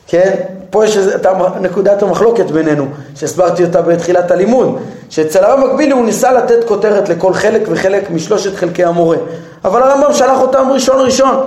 כן? 0.07 0.35
פה 0.73 0.85
יש 0.85 0.97
את 0.97 1.27
נקודת 1.61 2.03
המחלוקת 2.03 2.45
בינינו, 2.45 2.85
שהסברתי 3.15 3.63
אותה 3.63 3.81
בתחילת 3.81 4.31
הלימוד, 4.31 4.79
שאצל 5.09 5.43
הרב 5.43 5.59
מקבילי 5.59 5.91
הוא 5.91 6.05
ניסה 6.05 6.31
לתת 6.31 6.63
כותרת 6.67 7.09
לכל 7.09 7.33
חלק 7.33 7.61
וחלק 7.67 8.11
משלושת 8.11 8.55
חלקי 8.55 8.83
המורה, 8.83 9.17
אבל 9.65 9.83
הרמב"ם 9.83 10.13
שלח 10.13 10.41
אותם 10.41 10.69
ראשון 10.71 11.05
ראשון, 11.05 11.45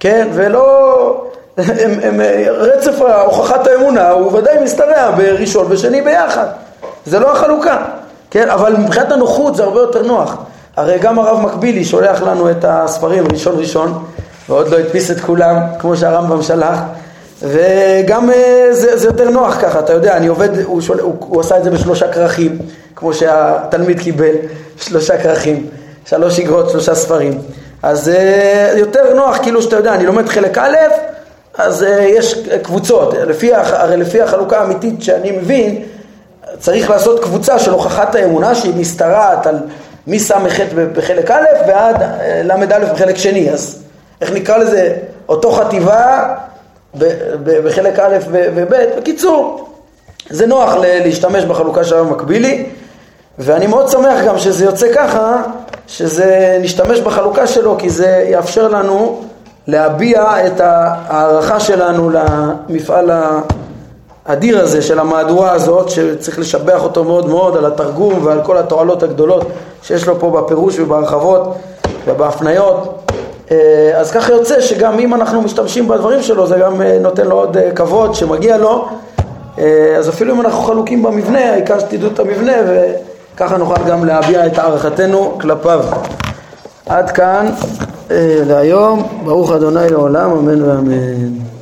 כן, 0.00 0.28
ולא... 0.32 1.22
הם, 1.56 1.90
הם, 2.02 2.20
רצף 2.48 3.00
הוכחת 3.24 3.66
האמונה 3.66 4.10
הוא 4.10 4.32
ודאי 4.32 4.64
משתרע 4.64 5.10
בראשון 5.16 5.66
ושני 5.68 6.02
ביחד, 6.02 6.46
זה 7.06 7.18
לא 7.18 7.32
החלוקה, 7.32 7.76
כן, 8.30 8.50
אבל 8.50 8.76
מבחינת 8.76 9.12
הנוחות 9.12 9.56
זה 9.56 9.64
הרבה 9.64 9.80
יותר 9.80 10.02
נוח. 10.02 10.36
הרי 10.76 10.98
גם 10.98 11.18
הרב 11.18 11.40
מקבילי 11.40 11.84
שולח 11.84 12.22
לנו 12.22 12.50
את 12.50 12.64
הספרים 12.68 13.24
ראשון 13.32 13.58
ראשון, 13.58 14.04
ועוד 14.48 14.68
לא 14.68 14.76
הדפיס 14.76 15.10
את 15.10 15.20
כולם, 15.20 15.56
כמו 15.78 15.96
שהרמב"ם 15.96 16.42
שלח, 16.42 16.78
וגם 17.42 18.30
אה, 18.30 18.68
זה, 18.70 18.98
זה 18.98 19.06
יותר 19.06 19.30
נוח 19.30 19.60
ככה, 19.60 19.78
אתה 19.78 19.92
יודע, 19.92 20.16
אני 20.16 20.26
עובד, 20.26 20.58
הוא, 20.60 20.80
שול, 20.80 21.00
הוא, 21.00 21.14
הוא 21.18 21.40
עשה 21.40 21.56
את 21.56 21.64
זה 21.64 21.70
בשלושה 21.70 22.12
כרכים, 22.12 22.58
כמו 22.96 23.14
שהתלמיד 23.14 24.00
קיבל, 24.00 24.34
שלושה 24.76 25.22
כרכים, 25.22 25.66
שלוש 26.04 26.40
אגרות, 26.40 26.70
שלושה 26.70 26.94
ספרים. 26.94 27.38
אז 27.82 28.08
אה, 28.08 28.72
יותר 28.76 29.14
נוח, 29.14 29.38
כאילו 29.42 29.62
שאתה 29.62 29.76
יודע, 29.76 29.94
אני 29.94 30.06
לומד 30.06 30.28
חלק 30.28 30.58
א', 30.58 30.76
אז 31.58 31.82
אה, 31.82 32.04
יש 32.08 32.48
קבוצות, 32.62 33.14
לפי, 33.14 33.54
הרי 33.54 33.96
לפי 33.96 34.22
החלוקה 34.22 34.60
האמיתית 34.60 35.02
שאני 35.02 35.30
מבין, 35.30 35.82
צריך 36.58 36.90
לעשות 36.90 37.22
קבוצה 37.22 37.58
של 37.58 37.70
הוכחת 37.70 38.14
האמונה 38.14 38.54
שהיא 38.54 38.74
משתרעת 38.76 39.46
על 39.46 39.58
מס"ח 40.06 40.36
בחלק 40.92 41.30
א' 41.30 41.44
ועד 41.68 42.02
ל"א 42.44 42.92
בחלק 42.92 43.16
שני, 43.16 43.50
אז 43.50 43.82
איך 44.20 44.32
נקרא 44.32 44.56
לזה, 44.56 44.94
אותו 45.28 45.52
חטיבה 45.52 46.34
בחלק 47.44 47.98
א' 47.98 48.16
וב', 48.30 48.74
בקיצור, 48.98 49.68
זה 50.30 50.46
נוח 50.46 50.74
להשתמש 50.80 51.44
בחלוקה 51.44 51.84
של 51.84 51.94
הרב 51.94 52.10
מקבילי, 52.10 52.66
ואני 53.38 53.66
מאוד 53.66 53.88
שמח 53.88 54.24
גם 54.26 54.38
שזה 54.38 54.64
יוצא 54.64 54.86
ככה, 54.94 55.42
שזה 55.86 56.58
נשתמש 56.62 57.00
בחלוקה 57.00 57.46
שלו, 57.46 57.76
כי 57.78 57.90
זה 57.90 58.26
יאפשר 58.30 58.68
לנו 58.68 59.22
להביע 59.66 60.46
את 60.46 60.60
ההערכה 60.60 61.60
שלנו 61.60 62.10
למפעל 62.10 63.10
האדיר 64.26 64.60
הזה 64.60 64.82
של 64.82 64.98
המהדורה 64.98 65.52
הזאת, 65.52 65.90
שצריך 65.90 66.38
לשבח 66.38 66.82
אותו 66.82 67.04
מאוד 67.04 67.28
מאוד 67.28 67.56
על 67.56 67.66
התרגום 67.66 68.26
ועל 68.26 68.40
כל 68.42 68.58
התועלות 68.58 69.02
הגדולות 69.02 69.48
שיש 69.82 70.06
לו 70.06 70.20
פה 70.20 70.30
בפירוש 70.30 70.78
ובהרחבות. 70.78 71.56
ובהפניות. 72.06 73.05
אה, 73.50 73.92
אז 73.94 74.10
ככה 74.10 74.32
יוצא 74.32 74.60
שגם 74.60 74.98
אם 74.98 75.14
אנחנו 75.14 75.42
משתמשים 75.42 75.88
בדברים 75.88 76.22
שלו 76.22 76.46
זה 76.46 76.56
גם 76.56 76.82
אה, 76.82 76.98
נותן 77.00 77.26
לו 77.26 77.36
עוד 77.36 77.56
אה, 77.56 77.70
כבוד 77.70 78.14
שמגיע 78.14 78.56
לו. 78.56 78.88
אז 79.98 80.08
אפילו 80.08 80.34
אם 80.34 80.40
אנחנו 80.40 80.62
חלוקים 80.62 81.02
במבנה 81.02 81.52
העיקר 81.52 81.78
שתדעו 81.78 82.08
את 82.08 82.18
המבנה 82.18 82.52
וככה 83.34 83.56
נוכל 83.56 83.84
גם 83.88 84.04
להביע 84.04 84.46
את 84.46 84.58
הערכתנו 84.58 85.38
כלפיו. 85.40 85.84
עד 86.86 87.10
כאן 87.10 87.50
להיום. 88.46 89.22
ברוך 89.24 89.52
אדוני 89.52 89.88
לעולם 89.90 90.30
אמן 90.30 90.62
ואמן 90.62 91.55